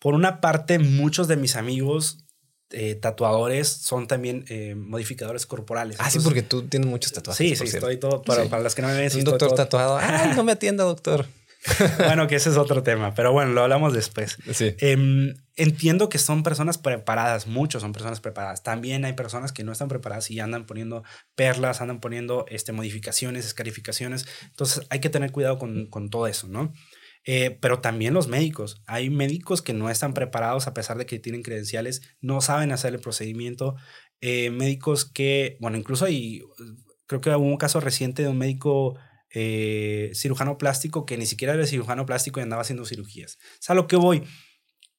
por 0.00 0.14
una 0.14 0.40
parte, 0.40 0.80
muchos 0.80 1.28
de 1.28 1.36
mis 1.36 1.54
amigos 1.54 2.21
eh, 2.72 2.94
tatuadores 2.94 3.68
son 3.68 4.06
también 4.06 4.44
eh, 4.48 4.74
modificadores 4.74 5.46
corporales. 5.46 5.96
Ah, 6.00 6.10
sí, 6.10 6.18
porque 6.20 6.42
tú 6.42 6.62
tienes 6.68 6.88
muchos 6.88 7.12
tatuajes. 7.12 7.36
Sí, 7.38 7.54
sí, 7.56 7.66
cierto. 7.70 7.88
estoy 7.88 7.96
todo, 7.98 8.22
para, 8.22 8.42
Sí. 8.44 8.48
para 8.48 8.62
las 8.62 8.74
que 8.74 8.82
no 8.82 8.88
me 8.88 8.94
ven, 8.94 9.10
un 9.16 9.24
doctor 9.24 9.48
todo- 9.50 9.56
tatuado. 9.56 9.98
Ay, 9.98 10.32
no 10.36 10.44
me 10.44 10.52
atienda, 10.52 10.84
doctor. 10.84 11.26
bueno, 11.98 12.26
que 12.26 12.34
ese 12.34 12.50
es 12.50 12.56
otro 12.56 12.82
tema, 12.82 13.14
pero 13.14 13.32
bueno, 13.32 13.52
lo 13.52 13.62
hablamos 13.62 13.92
después. 13.94 14.36
Sí. 14.52 14.74
Em, 14.78 15.34
entiendo 15.54 16.08
que 16.08 16.18
son 16.18 16.42
personas 16.42 16.76
preparadas, 16.76 17.46
muchos 17.46 17.82
son 17.82 17.92
personas 17.92 18.18
preparadas. 18.20 18.64
También 18.64 19.04
hay 19.04 19.12
personas 19.12 19.52
que 19.52 19.62
no 19.62 19.70
están 19.70 19.86
preparadas 19.86 20.28
y 20.32 20.40
andan 20.40 20.66
poniendo 20.66 21.04
perlas, 21.36 21.80
andan 21.80 22.00
poniendo 22.00 22.46
este, 22.48 22.72
modificaciones, 22.72 23.46
escarificaciones. 23.46 24.26
Entonces 24.48 24.84
hay 24.90 24.98
que 24.98 25.08
tener 25.08 25.30
cuidado 25.30 25.58
con, 25.58 25.86
con 25.86 26.10
todo 26.10 26.26
eso, 26.26 26.48
¿no? 26.48 26.72
Eh, 27.24 27.56
pero 27.60 27.80
también 27.80 28.14
los 28.14 28.28
médicos. 28.28 28.82
Hay 28.86 29.10
médicos 29.10 29.62
que 29.62 29.72
no 29.72 29.90
están 29.90 30.14
preparados 30.14 30.66
a 30.66 30.74
pesar 30.74 30.98
de 30.98 31.06
que 31.06 31.18
tienen 31.18 31.42
credenciales, 31.42 32.02
no 32.20 32.40
saben 32.40 32.72
hacer 32.72 32.94
el 32.94 33.00
procedimiento. 33.00 33.76
Eh, 34.20 34.50
médicos 34.50 35.04
que, 35.04 35.56
bueno, 35.60 35.76
incluso 35.76 36.04
hay, 36.04 36.42
creo 37.06 37.20
que 37.20 37.30
hubo 37.30 37.46
un 37.46 37.56
caso 37.56 37.80
reciente 37.80 38.22
de 38.22 38.28
un 38.28 38.38
médico 38.38 38.98
eh, 39.30 40.10
cirujano 40.14 40.58
plástico 40.58 41.06
que 41.06 41.16
ni 41.16 41.26
siquiera 41.26 41.54
era 41.54 41.66
cirujano 41.66 42.06
plástico 42.06 42.40
y 42.40 42.42
andaba 42.42 42.62
haciendo 42.62 42.84
cirugías. 42.84 43.38
O 43.54 43.62
sea, 43.62 43.74
lo 43.74 43.86
que 43.86 43.96
voy, 43.96 44.24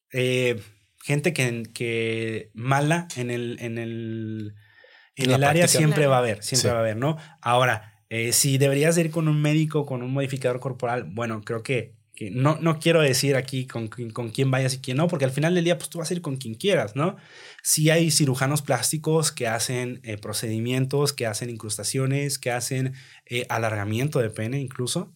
gente 0.09 1.33
que, 1.33 1.63
que 1.73 2.51
mala 2.53 3.07
en 3.17 3.31
el, 3.31 3.57
en 3.59 3.77
el, 3.77 4.55
en 5.15 5.31
el 5.31 5.43
área 5.43 5.67
siempre 5.67 6.07
va 6.07 6.17
a 6.17 6.19
haber, 6.19 6.41
siempre 6.41 6.71
va 6.71 6.77
a 6.77 6.81
haber, 6.81 6.97
¿no? 6.97 7.17
Ahora, 7.41 8.01
si 8.31 8.57
deberías 8.57 8.97
ir 8.97 9.11
con 9.11 9.27
un 9.27 9.41
médico, 9.41 9.85
con 9.85 10.03
un 10.03 10.13
modificador 10.13 10.59
corporal, 10.59 11.03
bueno, 11.03 11.41
creo 11.43 11.63
que 11.63 11.95
no, 12.31 12.57
no 12.61 12.79
quiero 12.79 13.01
decir 13.01 13.35
aquí 13.35 13.65
con, 13.65 13.87
con, 13.87 14.29
quién 14.29 14.51
vayas 14.51 14.75
y 14.75 14.79
quién 14.79 14.97
no, 14.97 15.07
porque 15.07 15.25
al 15.25 15.31
final 15.31 15.55
del 15.55 15.63
día, 15.63 15.77
pues 15.77 15.89
tú 15.89 15.97
vas 15.99 16.11
a 16.11 16.13
ir 16.13 16.21
con 16.21 16.37
quien 16.37 16.53
quieras, 16.53 16.95
¿no? 16.95 17.15
Sí 17.63 17.89
hay 17.89 18.11
cirujanos 18.11 18.61
plásticos 18.61 19.31
que 19.31 19.47
hacen 19.47 19.99
eh, 20.03 20.17
procedimientos, 20.17 21.11
que 21.13 21.25
hacen 21.25 21.49
incrustaciones, 21.49 22.37
que 22.37 22.51
hacen 22.51 22.93
eh, 23.25 23.45
alargamiento 23.49 24.19
de 24.19 24.29
pene 24.29 24.59
incluso. 24.59 25.13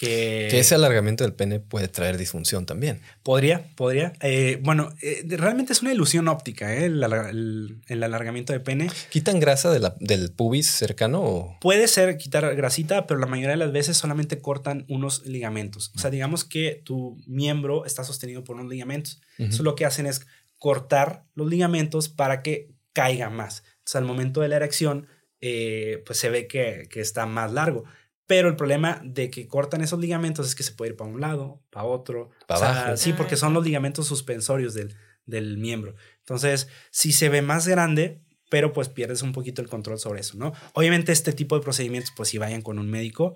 Que, 0.00 0.58
ese 0.58 0.74
alargamiento 0.76 1.24
del 1.24 1.34
pene 1.34 1.60
puede 1.60 1.86
traer 1.86 2.16
disfunción 2.16 2.64
también. 2.64 3.02
Podría, 3.22 3.66
podría. 3.74 4.14
Eh, 4.22 4.58
bueno, 4.62 4.94
eh, 5.02 5.22
realmente 5.28 5.74
es 5.74 5.82
una 5.82 5.92
ilusión 5.92 6.26
óptica, 6.26 6.74
¿eh? 6.74 6.86
el, 6.86 8.02
alargamiento 8.02 8.54
de 8.54 8.60
pene. 8.60 8.88
¿Quitan 9.10 9.40
grasa 9.40 9.70
del 9.70 10.32
pubis 10.32 10.70
cercano? 10.70 11.58
Puede 11.60 11.86
ser 11.86 12.16
quitar 12.16 12.56
grasita, 12.56 13.06
pero 13.06 13.20
la 13.20 13.26
mayoría 13.26 13.50
de 13.50 13.58
las 13.58 13.72
veces 13.72 13.98
solamente 13.98 14.40
cortan 14.40 14.86
unos 14.88 15.26
ligamentos. 15.26 15.92
O 15.94 15.98
sea, 15.98 16.08
digamos 16.08 16.46
que 16.46 16.80
tu 16.82 17.18
miembro 17.26 17.84
está 17.84 18.02
sostenido 18.02 18.42
por 18.42 18.56
unos 18.56 18.70
ligamentos. 18.70 19.20
Eso 19.36 19.62
lo 19.62 19.74
que 19.74 19.84
hacen 19.84 20.06
es 20.06 20.22
cortar 20.56 21.26
los 21.34 21.46
ligamentos 21.46 22.08
para 22.08 22.40
que 22.40 22.70
caiga 22.94 23.28
más. 23.28 23.64
Entonces, 23.80 23.96
al 23.96 24.04
momento 24.06 24.40
de 24.40 24.48
la 24.48 24.56
erección, 24.56 25.08
pues 25.38 26.18
se 26.18 26.30
ve 26.30 26.46
que, 26.46 26.88
que 26.90 27.02
está 27.02 27.26
más 27.26 27.52
largo. 27.52 27.84
Pero 28.30 28.48
el 28.48 28.54
problema 28.54 29.02
de 29.02 29.28
que 29.28 29.48
cortan 29.48 29.80
esos 29.80 29.98
ligamentos 29.98 30.46
es 30.46 30.54
que 30.54 30.62
se 30.62 30.70
puede 30.70 30.92
ir 30.92 30.96
para 30.96 31.10
un 31.10 31.20
lado, 31.20 31.64
para 31.68 31.84
otro. 31.84 32.30
Para 32.46 32.70
abajo. 32.70 32.96
Sí, 32.96 33.12
porque 33.12 33.34
son 33.34 33.54
los 33.54 33.64
ligamentos 33.64 34.06
suspensorios 34.06 34.72
del, 34.72 34.94
del 35.26 35.58
miembro. 35.58 35.96
Entonces, 36.20 36.68
si 36.92 37.10
se 37.10 37.28
ve 37.28 37.42
más 37.42 37.66
grande, 37.66 38.22
pero 38.48 38.72
pues 38.72 38.88
pierdes 38.88 39.22
un 39.22 39.32
poquito 39.32 39.62
el 39.62 39.68
control 39.68 39.98
sobre 39.98 40.20
eso, 40.20 40.38
¿no? 40.38 40.52
Obviamente 40.74 41.10
este 41.10 41.32
tipo 41.32 41.56
de 41.56 41.62
procedimientos, 41.64 42.12
pues 42.16 42.28
si 42.28 42.38
vayan 42.38 42.62
con 42.62 42.78
un 42.78 42.88
médico. 42.88 43.34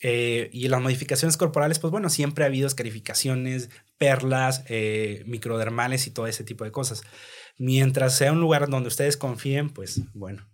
Eh, 0.00 0.48
y 0.54 0.68
las 0.68 0.80
modificaciones 0.80 1.36
corporales, 1.36 1.78
pues 1.78 1.90
bueno, 1.90 2.08
siempre 2.08 2.44
ha 2.44 2.46
habido 2.46 2.66
escarificaciones, 2.66 3.68
perlas, 3.98 4.64
eh, 4.68 5.22
microdermales 5.26 6.06
y 6.06 6.12
todo 6.12 6.28
ese 6.28 6.44
tipo 6.44 6.64
de 6.64 6.72
cosas. 6.72 7.02
Mientras 7.58 8.16
sea 8.16 8.32
un 8.32 8.40
lugar 8.40 8.70
donde 8.70 8.88
ustedes 8.88 9.18
confíen, 9.18 9.68
pues 9.68 10.00
bueno, 10.14 10.48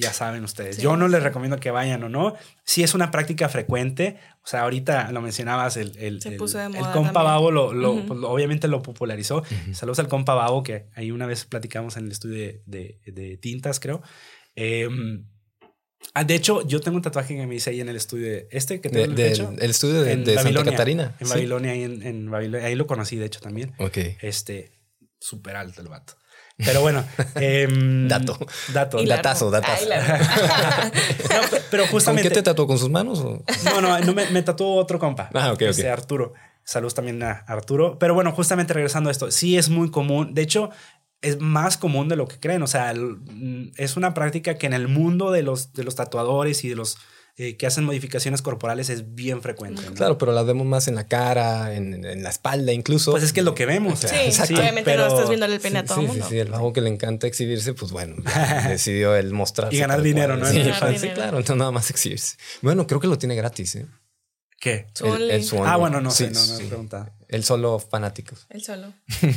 ya 0.00 0.12
saben 0.12 0.44
ustedes. 0.44 0.78
Yo 0.78 0.96
no 0.96 1.08
les 1.08 1.22
recomiendo 1.22 1.58
que 1.58 1.70
vayan 1.70 2.02
o 2.02 2.08
no. 2.08 2.34
Si 2.64 2.82
es 2.82 2.94
una 2.94 3.10
práctica 3.10 3.48
frecuente, 3.48 4.18
o 4.42 4.46
sea, 4.46 4.62
ahorita 4.62 5.12
lo 5.12 5.20
mencionabas, 5.20 5.76
el, 5.76 5.96
el, 5.98 6.20
el, 6.24 6.36
compa 6.92 7.22
babo 7.22 7.50
lo, 7.50 8.06
pues, 8.06 8.20
obviamente 8.24 8.68
lo 8.68 8.82
popularizó. 8.82 9.42
Saludos 9.72 9.98
al 9.98 10.08
compa 10.08 10.34
babo, 10.34 10.62
que 10.62 10.86
ahí 10.94 11.10
una 11.10 11.26
vez 11.26 11.44
platicamos 11.44 11.96
en 11.96 12.06
el 12.06 12.12
estudio 12.12 12.60
de, 12.66 13.00
de, 13.04 13.36
tintas, 13.36 13.80
creo. 13.80 14.02
Em, 14.54 15.26
ah, 16.14 16.24
de 16.24 16.34
hecho, 16.34 16.66
yo 16.66 16.80
tengo 16.80 16.96
un 16.96 17.02
tatuaje 17.02 17.36
que 17.36 17.46
me 17.46 17.54
hice 17.54 17.70
ahí 17.70 17.80
en 17.80 17.88
el 17.88 17.96
estudio 17.96 18.44
este 18.50 18.80
que 18.80 18.88
tengo 18.88 19.14
de, 19.14 19.32
el, 19.32 19.70
estudio 19.70 20.02
de, 20.02 20.34
Santa 20.36 20.64
Catarina. 20.64 21.16
En 21.20 21.28
Babilonia, 21.28 21.72
ahí 21.72 21.82
en, 21.84 22.02
en 22.02 22.30
Babilonia. 22.30 22.66
Ahí 22.66 22.74
lo 22.74 22.86
conocí, 22.86 23.16
de 23.16 23.26
hecho, 23.26 23.40
también. 23.40 23.74
Ok. 23.78 23.98
Este, 24.22 24.72
súper 25.18 25.56
alto 25.56 25.82
el 25.82 25.88
vato. 25.88 26.19
Pero 26.64 26.80
bueno. 26.80 27.04
Em, 27.34 28.08
dato. 28.08 28.38
Dato. 28.72 29.02
Datazo, 29.04 29.50
datazo. 29.50 29.86
pero 31.70 31.86
justamente. 31.86 32.28
¿Con 32.28 32.34
qué 32.34 32.40
te 32.40 32.42
tatuó? 32.42 32.66
¿Con 32.66 32.78
sus 32.78 32.90
manos? 32.90 33.22
No, 33.64 33.80
no, 33.80 33.98
no 33.98 34.14
me, 34.14 34.30
me, 34.30 34.42
tatuó 34.42 34.76
otro 34.76 34.98
compa. 34.98 35.30
Ah, 35.34 35.52
ok, 35.52 35.62
este, 35.62 35.88
Arturo. 35.88 36.34
Saludos 36.64 36.94
también 36.94 37.22
a 37.22 37.44
Arturo. 37.46 37.98
Pero 37.98 38.14
bueno, 38.14 38.32
justamente 38.32 38.74
regresando 38.74 39.08
a 39.08 39.12
esto, 39.12 39.30
sí 39.30 39.56
es 39.56 39.68
muy 39.68 39.90
común. 39.90 40.34
De 40.34 40.42
hecho, 40.42 40.70
es 41.22 41.40
más 41.40 41.76
común 41.76 42.08
de 42.08 42.16
lo 42.16 42.28
que 42.28 42.38
creen. 42.38 42.62
O 42.62 42.66
sea, 42.66 42.94
es 43.76 43.96
una 43.96 44.14
práctica 44.14 44.54
que 44.54 44.66
en 44.66 44.72
el 44.72 44.88
mundo 44.88 45.30
de 45.30 45.42
los, 45.42 45.72
de 45.72 45.84
los 45.84 45.94
tatuadores 45.94 46.64
y 46.64 46.68
de 46.68 46.76
los 46.76 46.98
eh, 47.42 47.56
que 47.56 47.66
hacen 47.66 47.84
modificaciones 47.84 48.42
corporales 48.42 48.90
es 48.90 49.14
bien 49.14 49.40
frecuente. 49.40 49.80
Claro, 49.94 50.18
pero 50.18 50.32
las 50.32 50.44
vemos 50.44 50.66
más 50.66 50.88
en 50.88 50.94
la 50.94 51.08
cara, 51.08 51.74
en, 51.74 52.04
en, 52.04 52.22
la 52.22 52.28
espalda 52.28 52.74
incluso. 52.74 53.12
Pues 53.12 53.22
es 53.22 53.32
que 53.32 53.40
es 53.40 53.46
lo 53.46 53.54
que 53.54 53.64
vemos. 53.64 54.00
Sí, 54.00 54.54
obviamente 54.54 54.94
no 54.94 55.06
estás 55.06 55.26
viendo 55.26 55.46
el 55.46 55.58
pene 55.58 55.78
a 55.78 55.84
todo 55.86 56.02
sí, 56.02 56.06
mundo. 56.06 56.26
Sí, 56.28 56.34
sí, 56.34 56.38
el 56.38 56.50
vago 56.50 56.74
que 56.74 56.82
le 56.82 56.90
encanta 56.90 57.26
exhibirse, 57.26 57.72
pues 57.72 57.92
bueno, 57.92 58.16
decidió 58.68 59.16
él 59.16 59.32
mostrarse. 59.32 59.74
y 59.74 59.78
ganar 59.78 60.02
dinero, 60.02 60.36
¿no? 60.36 60.44
Sí, 60.44 60.60
claro, 61.14 61.38
entonces 61.38 61.56
nada 61.56 61.70
más 61.70 61.88
exhibirse. 61.88 62.36
Bueno, 62.60 62.86
creo 62.86 63.00
que 63.00 63.06
lo 63.06 63.16
tiene 63.16 63.36
gratis, 63.36 63.76
¿eh? 63.76 63.86
¿Qué? 64.60 64.88
El, 65.02 65.42
ah, 65.64 65.78
bueno, 65.78 66.02
no 66.02 66.10
sé, 66.10 66.30
no, 66.30 66.46
no 66.46 66.58
he 66.58 66.66
preguntado. 66.66 67.10
El 67.28 67.44
solo 67.44 67.78
fanáticos. 67.78 68.46
El 68.50 68.62
solo. 68.62 68.92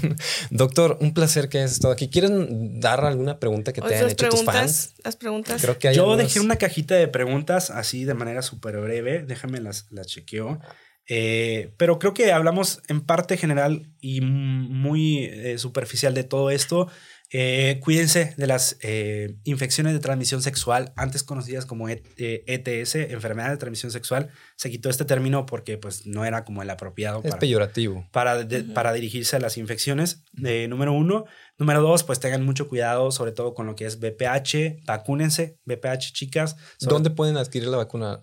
Doctor, 0.50 0.98
un 1.00 1.14
placer 1.14 1.48
que 1.48 1.60
hayas 1.60 1.72
estado 1.72 1.94
aquí. 1.94 2.10
¿Quieren 2.10 2.82
dar 2.82 3.06
alguna 3.06 3.40
pregunta 3.40 3.72
que 3.72 3.82
te 3.82 3.96
hayan 3.96 4.10
hecho 4.10 4.28
tus 4.28 4.44
fans? 4.44 4.96
Las 5.02 5.16
preguntas. 5.16 5.62
Creo 5.62 5.80
que 5.80 5.94
Yo 5.94 6.18
dejé 6.18 6.42
una 6.42 6.58
cajita 6.58 6.96
de 6.96 7.08
preguntas 7.08 7.70
así 7.70 8.04
de 8.04 8.14
manera 8.16 8.42
súper 8.42 8.82
breve. 8.82 9.24
Déjame 9.24 9.62
las, 9.62 9.88
las 9.92 10.08
chequeo. 10.08 10.60
Eh, 11.08 11.74
pero 11.78 12.00
creo 12.00 12.14
que 12.14 12.34
hablamos 12.34 12.82
en 12.90 13.00
parte 13.00 13.38
general 13.38 13.94
y 14.02 14.20
muy 14.20 15.26
eh, 15.26 15.58
superficial 15.58 16.14
de 16.14 16.26
todo 16.26 16.52
esto. 16.52 16.90
Eh, 17.36 17.80
cuídense 17.82 18.36
de 18.38 18.46
las 18.46 18.78
eh, 18.82 19.38
infecciones 19.44 19.94
de 19.94 20.00
transmisión 20.00 20.44
sexual, 20.44 20.94
antes 20.96 21.24
conocidas 21.24 21.66
como 21.66 21.90
ETS, 21.90 22.96
e 22.96 23.12
enfermedad 23.12 23.50
de 23.50 23.58
transmisión 23.58 23.92
sexual. 23.92 24.30
Se 24.56 24.70
quitó 24.70 24.88
este 24.88 25.04
término 25.04 25.48
porque 25.48 25.80
pues, 25.80 26.06
no 26.06 26.26
era 26.26 26.46
como 26.46 26.62
el 26.62 26.70
apropiado. 26.70 27.22
Es 27.24 27.32
para, 27.32 27.40
peyorativo. 27.40 28.08
Para, 28.12 28.48
para 28.76 28.94
dirigirse 28.94 29.36
a 29.36 29.40
las 29.40 29.58
infecciones. 29.58 30.24
Eh, 30.46 30.68
número 30.68 30.94
uno. 30.94 31.26
Número 31.58 31.82
dos, 31.82 32.04
pues 32.04 32.20
tengan 32.20 32.46
mucho 32.46 32.70
cuidado, 32.70 33.10
sobre 33.10 33.32
todo 33.32 33.56
con 33.56 33.66
lo 33.66 33.76
que 33.76 33.88
es 33.88 34.00
BPH. 34.00 34.86
Vacúnense, 34.86 35.58
BPH, 35.66 36.14
chicas. 36.14 36.56
¿Dónde 36.82 37.10
pueden 37.10 37.38
adquirir 37.38 37.68
la 37.68 37.78
vacuna? 37.78 38.20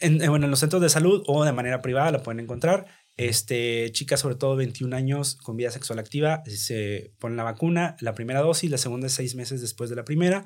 En, 0.00 0.18
bueno, 0.18 0.46
en 0.46 0.50
los 0.50 0.58
centros 0.58 0.80
de 0.80 0.88
salud 0.88 1.22
o 1.26 1.44
de 1.44 1.52
manera 1.52 1.82
privada 1.82 2.10
la 2.10 2.22
pueden 2.22 2.40
encontrar. 2.40 2.86
Este, 3.28 3.90
chicas 3.92 4.20
sobre 4.20 4.34
todo 4.34 4.56
21 4.56 4.94
años 4.96 5.36
con 5.36 5.56
vida 5.56 5.70
sexual 5.70 5.98
activa, 5.98 6.42
se 6.46 7.12
ponen 7.18 7.36
la 7.36 7.44
vacuna, 7.44 7.96
la 8.00 8.14
primera 8.14 8.40
dosis, 8.40 8.70
la 8.70 8.78
segunda 8.78 9.06
es 9.06 9.12
seis 9.12 9.34
meses 9.34 9.60
después 9.60 9.90
de 9.90 9.96
la 9.96 10.04
primera. 10.04 10.44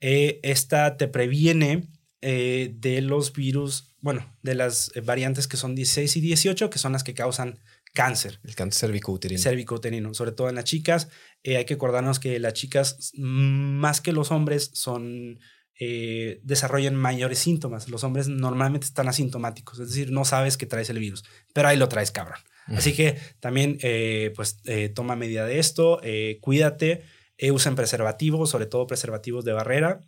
Eh, 0.00 0.40
esta 0.42 0.96
te 0.96 1.08
previene 1.08 1.88
eh, 2.22 2.74
de 2.74 3.02
los 3.02 3.32
virus, 3.32 3.94
bueno, 4.00 4.36
de 4.42 4.54
las 4.54 4.92
variantes 5.04 5.46
que 5.46 5.56
son 5.56 5.74
16 5.74 6.16
y 6.16 6.20
18, 6.20 6.70
que 6.70 6.78
son 6.78 6.92
las 6.92 7.04
que 7.04 7.14
causan 7.14 7.60
cáncer. 7.92 8.40
El 8.44 8.54
cáncer 8.54 8.88
cervicouterino. 8.88 9.40
Cervicouterino, 9.40 10.14
sobre 10.14 10.32
todo 10.32 10.48
en 10.48 10.54
las 10.54 10.64
chicas. 10.64 11.08
Eh, 11.42 11.56
hay 11.56 11.64
que 11.64 11.74
acordarnos 11.74 12.18
que 12.18 12.38
las 12.38 12.52
chicas, 12.52 13.12
más 13.16 14.00
que 14.00 14.12
los 14.12 14.30
hombres, 14.30 14.70
son 14.74 15.38
eh, 15.78 16.40
desarrollan 16.42 16.94
mayores 16.94 17.38
síntomas. 17.38 17.88
Los 17.90 18.02
hombres 18.02 18.28
normalmente 18.28 18.86
están 18.86 19.08
asintomáticos, 19.08 19.78
es 19.78 19.88
decir, 19.88 20.10
no 20.10 20.24
sabes 20.24 20.56
que 20.56 20.64
traes 20.64 20.88
el 20.88 20.98
virus, 20.98 21.22
pero 21.52 21.68
ahí 21.68 21.76
lo 21.76 21.88
traes, 21.88 22.10
cabrón. 22.10 22.38
Así 22.68 22.94
que 22.94 23.16
también, 23.38 23.78
eh, 23.82 24.32
pues, 24.34 24.58
eh, 24.64 24.88
toma 24.88 25.14
medida 25.14 25.46
de 25.46 25.60
esto, 25.60 26.00
cuídate, 26.40 27.04
usen 27.52 27.76
preservativos, 27.76 28.50
sobre 28.50 28.66
todo 28.66 28.86
preservativos 28.88 29.44
de 29.44 29.52
barrera, 29.52 30.00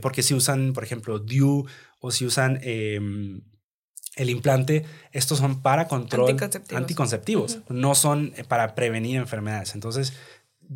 porque 0.00 0.22
si 0.22 0.34
usan, 0.34 0.74
por 0.74 0.84
ejemplo, 0.84 1.18
DIU 1.18 1.66
o 2.00 2.10
si 2.12 2.24
usan 2.24 2.60
em, 2.62 3.40
el 4.14 4.30
implante, 4.30 4.84
estos 5.10 5.38
son 5.38 5.60
para 5.62 5.88
control 5.88 6.36
anticonceptivos, 6.72 7.58
no 7.68 7.94
son 7.94 8.32
para 8.46 8.74
prevenir 8.74 9.16
enfermedades. 9.16 9.74
Entonces, 9.74 10.12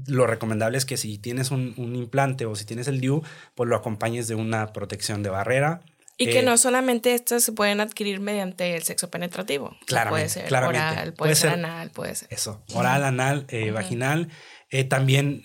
lo 0.06 0.26
recomendable 0.26 0.78
es 0.78 0.84
que 0.84 0.96
si 0.96 1.18
tienes 1.18 1.50
un, 1.50 1.74
implante 1.76 2.46
o 2.46 2.54
si 2.54 2.64
tienes 2.64 2.88
el 2.88 3.00
DIU, 3.00 3.22
pues 3.54 3.68
lo 3.68 3.76
acompañes 3.76 4.28
de 4.28 4.34
una 4.34 4.72
protección 4.72 5.22
de 5.22 5.30
barrera. 5.30 5.80
Y 6.18 6.26
que 6.26 6.40
eh, 6.40 6.42
no 6.42 6.56
solamente 6.56 7.14
estas 7.14 7.42
se 7.42 7.52
pueden 7.52 7.80
adquirir 7.80 8.20
mediante 8.20 8.76
el 8.76 8.82
sexo 8.82 9.10
penetrativo. 9.10 9.76
Claro, 9.86 10.10
puede 10.10 10.28
ser 10.28 10.52
oral, 10.52 11.14
puede, 11.14 11.34
ser, 11.34 11.50
anal, 11.50 11.90
puede 11.90 12.14
ser. 12.14 12.28
Eso, 12.30 12.62
oral, 12.74 13.04
anal, 13.04 13.46
eh, 13.48 13.70
vaginal. 13.70 14.28
Eh, 14.70 14.84
también 14.84 15.42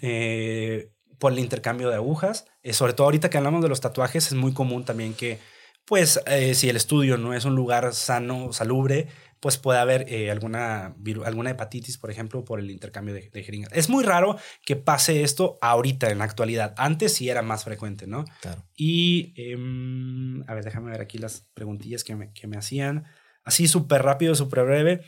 por 1.20 1.34
el 1.34 1.40
intercambio 1.40 1.90
de 1.90 1.96
agujas. 1.96 2.46
sobre 2.72 2.94
todo 2.94 3.06
ahorita 3.06 3.30
que 3.30 3.38
hablamos 3.38 3.62
de 3.64 3.70
los 3.70 3.82
tatuajes, 3.82 4.28
es 4.28 4.34
muy 4.34 4.54
común 4.54 4.86
también 4.86 5.14
que, 5.14 5.40
pues, 5.86 6.22
si 6.54 6.70
el 6.70 6.76
estudio 6.76 7.18
no 7.18 7.34
es 7.34 7.46
un 7.46 7.56
lugar 7.56 7.94
sano, 7.94 8.54
salubre, 8.54 9.08
pues 9.40 9.58
puede 9.58 9.80
haber 9.80 10.12
eh, 10.12 10.32
alguna, 10.32 10.96
alguna 11.26 11.52
hepatitis, 11.52 11.98
por 11.98 12.12
ejemplo, 12.12 12.44
por 12.44 12.60
el 12.60 12.72
intercambio 12.72 13.14
de, 13.14 13.30
de, 13.30 13.44
jeringas. 13.44 13.72
Es 13.74 13.90
muy 13.90 14.04
raro 14.04 14.38
que 14.66 14.76
pase 14.76 15.24
esto 15.24 15.58
ahorita, 15.62 16.10
en 16.10 16.20
la 16.20 16.24
actualidad. 16.24 16.74
Antes 16.78 17.14
sí 17.14 17.30
era 17.30 17.42
más 17.42 17.64
frecuente, 17.64 18.08
¿no? 18.08 18.26
Claro. 18.42 18.64
Y, 18.76 19.34
em, 19.36 20.44
a 20.50 20.54
ver, 20.54 20.64
déjame 20.64 20.92
ver 20.92 21.02
aquí 21.02 21.18
las 21.18 21.48
preguntillas 21.54 22.04
que 22.04 22.16
me, 22.16 22.32
que 22.34 22.48
me 22.48 22.58
hacían. 22.58 23.06
Así 23.44 23.68
súper 23.68 24.04
rápido, 24.04 24.36
súper 24.36 24.66
breve. 24.66 25.02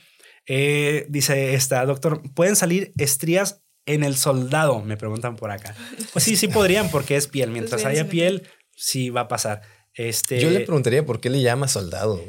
Eh, 0.45 1.05
dice 1.09 1.53
esta, 1.53 1.85
doctor, 1.85 2.21
¿pueden 2.33 2.55
salir 2.55 2.93
estrías 2.97 3.63
en 3.85 4.03
el 4.03 4.15
soldado? 4.15 4.81
Me 4.81 4.97
preguntan 4.97 5.35
por 5.35 5.51
acá. 5.51 5.75
Pues 6.13 6.23
sí, 6.23 6.35
sí 6.35 6.47
podrían 6.47 6.89
porque 6.89 7.15
es 7.15 7.27
piel. 7.27 7.51
Mientras 7.51 7.85
haya 7.85 8.07
piel, 8.07 8.47
sí 8.75 9.09
va 9.09 9.21
a 9.21 9.27
pasar. 9.27 9.61
Este, 9.99 10.39
Yo 10.39 10.49
le 10.49 10.61
preguntaría 10.61 11.05
por 11.05 11.19
qué 11.19 11.29
le 11.29 11.41
llama 11.41 11.67
soldado. 11.67 12.21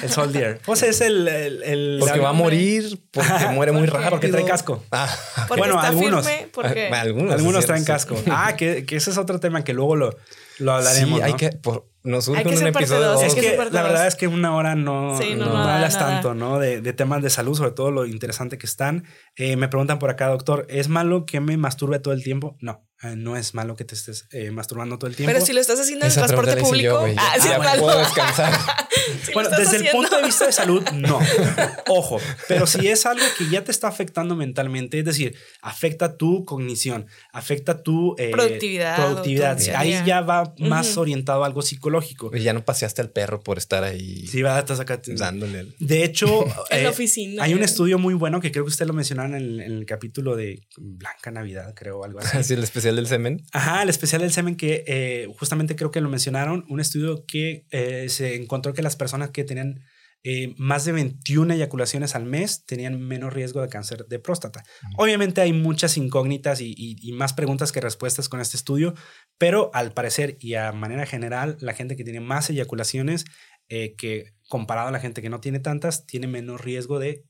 El 0.00 0.08
soldier. 0.08 0.60
Pues 0.64 0.84
es 0.84 1.00
el. 1.00 1.26
el, 1.26 1.96
porque 1.98 2.20
va 2.20 2.28
a 2.28 2.32
morir, 2.32 3.00
porque 3.10 3.48
muere 3.52 3.72
muy 3.72 3.88
rápido. 3.88 4.10
Porque 4.10 4.28
trae 4.28 4.44
casco. 4.44 4.80
Ah. 4.92 5.12
Porque 5.48 5.60
bueno, 5.60 5.80
algunos. 5.80 6.24
Porque... 6.52 6.86
Algunos, 6.86 7.34
algunos 7.34 7.66
traen 7.66 7.84
casco. 7.84 8.14
Ah, 8.30 8.54
que, 8.56 8.86
que, 8.86 8.94
ese 8.94 9.10
es 9.10 9.18
otro 9.18 9.40
tema 9.40 9.64
que 9.64 9.72
luego 9.72 9.96
lo, 9.96 10.16
lo 10.58 10.72
hablaremos. 10.74 11.18
Sí, 11.18 11.24
hay 11.24 11.32
¿no? 11.32 11.36
que. 11.36 11.48
Por, 11.50 11.88
nos 12.04 12.28
un 12.28 12.36
episodio. 12.38 13.04
dos, 13.04 13.20
dos. 13.20 13.24
Es 13.24 13.34
que 13.34 13.56
la 13.56 13.82
verdad 13.82 14.06
es 14.06 14.14
que 14.14 14.28
una 14.28 14.54
hora 14.54 14.76
no, 14.76 15.18
Sí, 15.20 15.34
no, 15.34 15.46
no, 15.46 15.52
no 15.52 15.66
da 15.66 15.74
hablas 15.76 15.94
nada. 15.94 16.06
tanto, 16.12 16.34
¿no? 16.34 16.60
De, 16.60 16.80
de 16.80 16.92
temas 16.92 17.20
de 17.24 17.30
salud, 17.30 17.56
sobre 17.56 17.72
todo 17.72 17.90
lo 17.90 18.06
interesante 18.06 18.56
que 18.56 18.66
están. 18.66 19.04
Eh, 19.34 19.56
me 19.56 19.66
preguntan 19.66 19.98
por 19.98 20.10
acá, 20.10 20.28
doctor, 20.28 20.64
¿es 20.70 20.88
malo 20.88 21.26
que 21.26 21.40
me 21.40 21.56
masturbe 21.56 21.98
todo 21.98 22.14
el 22.14 22.22
tiempo? 22.22 22.56
No, 22.60 22.86
no 23.16 23.36
es 23.36 23.54
malo 23.54 23.76
que 23.76 23.84
te 23.84 23.94
estés 23.94 24.26
eh, 24.32 24.50
masturbando 24.50 24.98
todo 24.98 25.08
el 25.10 25.16
tiempo. 25.16 25.32
Pero 25.32 25.44
si 25.44 25.52
lo 25.52 25.60
estás 25.60 25.78
haciendo 25.80 26.06
en 26.06 26.10
el 26.10 26.16
transporte 26.16 26.56
yo, 26.56 26.62
público. 26.64 27.00
güey. 27.00 27.14
ah, 27.18 27.34
sí, 27.40 27.48
puedo 27.78 27.98
descansar. 27.98 28.52
Si 29.22 29.32
Bueno, 29.34 29.50
desde 29.50 29.76
el 29.76 29.88
punto 29.92 30.16
de 30.16 30.22
vista 30.24 30.46
de 30.46 30.52
salud, 30.52 30.82
no. 30.94 31.20
Ojo, 31.86 32.18
pero 32.48 32.66
si 32.66 32.88
es 32.88 33.06
algo 33.06 33.24
que 33.38 33.48
ya 33.48 33.62
te 33.62 33.70
está 33.70 33.86
afectando 33.86 34.34
mentalmente, 34.34 34.98
es 34.98 35.04
decir, 35.04 35.36
afecta 35.62 36.16
tu 36.16 36.44
cognición, 36.44 37.06
afecta 37.32 37.82
tu 37.84 38.16
eh, 38.18 38.30
Productividad, 38.32 38.96
productividad. 38.96 39.58
Ahí 39.76 39.96
ya 40.04 40.22
va 40.22 40.52
más 40.58 40.96
orientado 40.96 41.44
a 41.44 41.46
algo 41.46 41.62
psicológico. 41.62 42.34
Y 42.36 42.42
ya 42.42 42.52
no 42.52 42.64
paseaste 42.64 43.00
al 43.00 43.10
perro 43.10 43.42
por 43.42 43.58
estar 43.58 43.84
ahí 43.84 44.26
Sí, 44.26 44.42
va, 44.42 44.58
estás 44.58 44.80
acá. 44.80 45.00
dándole. 45.06 45.60
el- 45.60 45.76
De 45.78 46.02
hecho, 46.02 46.44
En 46.70 46.80
eh, 46.80 46.82
la 46.82 46.90
oficina. 46.90 47.44
hay 47.44 47.54
un 47.54 47.62
estudio 47.62 47.98
muy 48.00 48.14
bueno 48.14 48.40
que 48.40 48.50
creo 48.50 48.64
que 48.64 48.70
usted 48.70 48.86
lo 48.86 48.92
mencionaron 48.92 49.34
en 49.36 49.42
el, 49.42 49.60
en 49.60 49.72
el 49.72 49.86
capítulo 49.86 50.34
de 50.34 50.66
Blanca 50.76 51.30
Navidad, 51.30 51.74
creo, 51.76 52.02
algo 52.04 52.18
así. 52.18 52.36
Así 52.38 52.54
el 52.54 52.64
especial 52.64 52.85
del 52.94 53.08
semen. 53.08 53.42
Ajá, 53.52 53.82
el 53.82 53.88
especial 53.88 54.20
del 54.22 54.30
semen 54.32 54.54
que 54.56 54.84
eh, 54.86 55.26
justamente 55.38 55.74
creo 55.74 55.90
que 55.90 56.00
lo 56.00 56.08
mencionaron, 56.08 56.64
un 56.68 56.78
estudio 56.78 57.24
que 57.26 57.66
eh, 57.70 58.08
se 58.08 58.36
encontró 58.36 58.72
que 58.74 58.82
las 58.82 58.94
personas 58.94 59.30
que 59.30 59.42
tenían 59.42 59.80
eh, 60.22 60.54
más 60.58 60.84
de 60.84 60.92
21 60.92 61.54
eyaculaciones 61.54 62.14
al 62.14 62.24
mes 62.26 62.64
tenían 62.64 63.00
menos 63.00 63.32
riesgo 63.32 63.60
de 63.62 63.68
cáncer 63.68 64.06
de 64.06 64.18
próstata. 64.18 64.62
Obviamente 64.96 65.40
hay 65.40 65.52
muchas 65.52 65.96
incógnitas 65.96 66.60
y, 66.60 66.74
y- 66.76 66.96
y 67.00 67.12
más 67.12 67.32
preguntas 67.32 67.72
que 67.72 67.80
respuestas 67.80 68.28
con 68.28 68.40
este 68.40 68.56
estudio, 68.56 68.94
pero 69.38 69.70
al 69.74 69.92
parecer 69.92 70.36
y 70.38 70.54
a 70.54 70.70
manera 70.72 71.06
general, 71.06 71.56
la 71.60 71.74
gente 71.74 71.96
que 71.96 72.04
tiene 72.04 72.20
más 72.20 72.48
eyaculaciones 72.50 73.24
que 73.68 74.26
comparado 74.48 74.88
a 74.88 74.92
la 74.92 75.00
gente 75.00 75.22
que 75.22 75.28
no 75.28 75.40
tiene 75.40 75.58
tantas, 75.58 76.06
tiene 76.06 76.28
menos 76.28 76.60
riesgo 76.60 77.00
de 77.00 77.24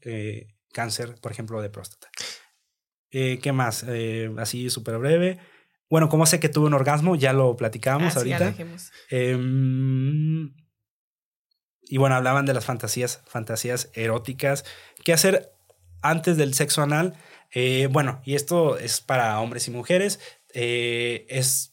cáncer, 0.73 1.15
por 1.23 1.33
ejemplo, 1.33 1.63
de 1.63 1.71
próstata. 1.71 2.09
Eh, 3.19 3.39
¿Qué 3.43 3.53
más? 3.53 3.83
Eh, 3.89 4.31
así 4.37 4.69
súper 4.69 4.99
breve. 4.99 5.39
Bueno, 5.89 6.09
¿cómo 6.11 6.27
sé 6.27 6.39
que 6.39 6.49
tuve 6.51 6.67
un 6.67 6.75
orgasmo? 6.75 7.17
Ya 7.17 7.33
lo 7.33 7.57
platicábamos 7.57 8.15
Ah, 8.17 8.21
sí, 8.21 8.29
ya 8.29 8.39
lo 8.39 8.45
ahorita. 8.47 8.63
dijimos. 8.63 8.91
Em, 9.09 10.53
y 11.89 11.97
bueno, 11.99 12.15
hablaban 12.17 12.45
de 12.47 12.53
las 12.55 12.65
fantasías, 12.65 13.23
fantasías 13.27 13.91
eróticas. 13.95 14.65
¿Qué 15.05 15.13
hacer 15.13 15.53
antes 16.03 16.37
del 16.37 16.53
sexo 16.55 16.83
anal? 16.83 17.15
Eh, 17.53 17.89
bueno, 17.91 18.21
y 18.25 18.35
esto 18.35 18.77
es 18.77 19.01
para 19.01 19.39
hombres 19.41 19.67
y 19.69 19.71
mujeres. 19.71 20.19
Eh, 20.53 21.27
es, 21.31 21.73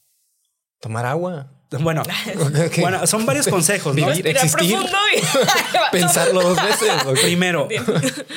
Tomar 0.80 1.04
agua. 1.06 1.50
bueno, 1.80 2.02
bueno, 2.80 3.06
son 3.06 3.26
varios 3.26 3.48
consejos, 3.48 3.96
¿no? 3.96 4.06
Vivir, 4.06 4.24
Respira 4.24 4.42
existir. 4.42 4.76
profundo 4.78 4.98
y- 5.16 5.90
Pensarlo 5.92 6.42
dos 6.42 6.62
veces. 6.62 6.90
Primero, 7.22 7.68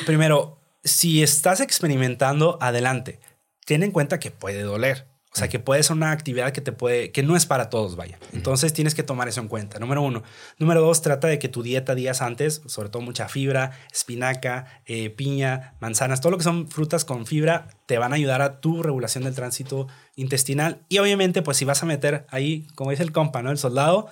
primero, 0.06 0.57
si 0.84 1.22
estás 1.22 1.60
experimentando, 1.60 2.58
adelante. 2.60 3.20
Ten 3.64 3.82
en 3.82 3.92
cuenta 3.92 4.18
que 4.18 4.30
puede 4.30 4.62
doler. 4.62 5.08
O 5.30 5.36
sea, 5.38 5.48
que 5.48 5.58
puede 5.58 5.82
ser 5.82 5.94
una 5.94 6.10
actividad 6.10 6.52
que 6.52 6.62
te 6.62 6.72
puede, 6.72 7.12
que 7.12 7.22
no 7.22 7.36
es 7.36 7.44
para 7.44 7.68
todos, 7.68 7.96
vaya. 7.96 8.18
Entonces 8.32 8.72
tienes 8.72 8.94
que 8.94 9.02
tomar 9.02 9.28
eso 9.28 9.40
en 9.40 9.48
cuenta. 9.48 9.78
Número 9.78 10.00
uno. 10.00 10.22
Número 10.58 10.80
dos, 10.80 11.02
trata 11.02 11.28
de 11.28 11.38
que 11.38 11.48
tu 11.48 11.62
dieta 11.62 11.94
días 11.94 12.22
antes, 12.22 12.62
sobre 12.66 12.88
todo 12.88 13.02
mucha 13.02 13.28
fibra, 13.28 13.72
espinaca, 13.92 14.82
eh, 14.86 15.10
piña, 15.10 15.74
manzanas, 15.80 16.22
todo 16.22 16.32
lo 16.32 16.38
que 16.38 16.44
son 16.44 16.68
frutas 16.68 17.04
con 17.04 17.26
fibra, 17.26 17.68
te 17.86 17.98
van 17.98 18.12
a 18.12 18.16
ayudar 18.16 18.40
a 18.40 18.60
tu 18.60 18.82
regulación 18.82 19.24
del 19.24 19.34
tránsito 19.34 19.86
intestinal. 20.16 20.84
Y 20.88 20.98
obviamente, 20.98 21.42
pues 21.42 21.58
si 21.58 21.66
vas 21.66 21.82
a 21.82 21.86
meter 21.86 22.26
ahí, 22.30 22.66
como 22.74 22.90
dice 22.90 23.02
el 23.02 23.12
compa, 23.12 23.42
¿no? 23.42 23.50
El 23.50 23.58
soldado, 23.58 24.08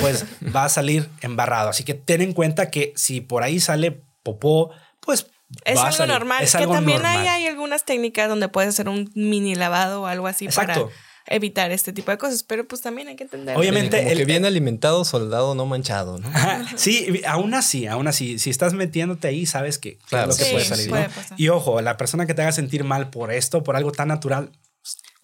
pues 0.00 0.26
va 0.54 0.64
a 0.64 0.68
salir 0.68 1.08
embarrado. 1.20 1.70
Así 1.70 1.84
que 1.84 1.94
ten 1.94 2.20
en 2.22 2.32
cuenta 2.32 2.70
que 2.70 2.92
si 2.96 3.20
por 3.20 3.44
ahí 3.44 3.60
sale 3.60 4.02
popó, 4.24 4.72
pues 5.00 5.28
Es 5.64 5.78
algo 5.78 5.92
salir. 5.92 6.12
normal. 6.12 6.42
Es 6.44 6.52
que 6.52 6.58
algo 6.58 6.72
también 6.74 7.02
normal. 7.02 7.18
hay, 7.20 7.28
hay 7.28 7.46
algunas 7.46 7.84
técnicas 7.84 8.28
donde 8.28 8.48
puedes 8.48 8.68
hacer 8.70 8.88
un 8.88 9.10
mini 9.14 9.54
lavado 9.54 10.02
o 10.02 10.06
algo 10.06 10.26
así 10.26 10.46
Exacto. 10.46 10.86
para 10.88 10.96
evitar 11.28 11.70
este 11.72 11.92
tipo 11.92 12.10
de 12.10 12.18
cosas. 12.18 12.42
Pero 12.42 12.66
pues 12.66 12.82
también 12.82 13.08
hay 13.08 13.16
que 13.16 13.24
entender. 13.24 13.56
Obviamente, 13.56 14.10
el- 14.12 14.18
que 14.18 14.24
bien 14.24 14.44
alimentado, 14.44 15.04
soldado 15.04 15.54
no 15.54 15.66
manchado, 15.66 16.18
¿no? 16.18 16.28
Sí, 16.76 17.22
aún 17.26 17.54
así, 17.54 17.86
aún 17.86 18.08
así, 18.08 18.38
si 18.38 18.50
estás 18.50 18.74
metiéndote 18.74 19.28
ahí, 19.28 19.46
sabes 19.46 19.78
que, 19.78 19.98
Claro. 20.08 20.30
es 20.30 20.38
lo 20.38 20.38
que 20.38 20.44
Sí, 20.44 20.52
puede 20.52 20.64
salir. 20.64 20.88
puede 20.88 21.08
¿no? 21.08 21.14
pasar. 21.14 21.40
Y 21.40 21.48
ojo, 21.48 21.80
la 21.80 21.96
persona 21.96 22.26
que 22.26 22.34
te 22.34 22.42
haga 22.42 22.52
sentir 22.52 22.84
mal 22.84 23.10
por 23.10 23.32
esto, 23.32 23.62
por 23.62 23.76
algo 23.76 23.92
tan 23.92 24.08
natural, 24.08 24.50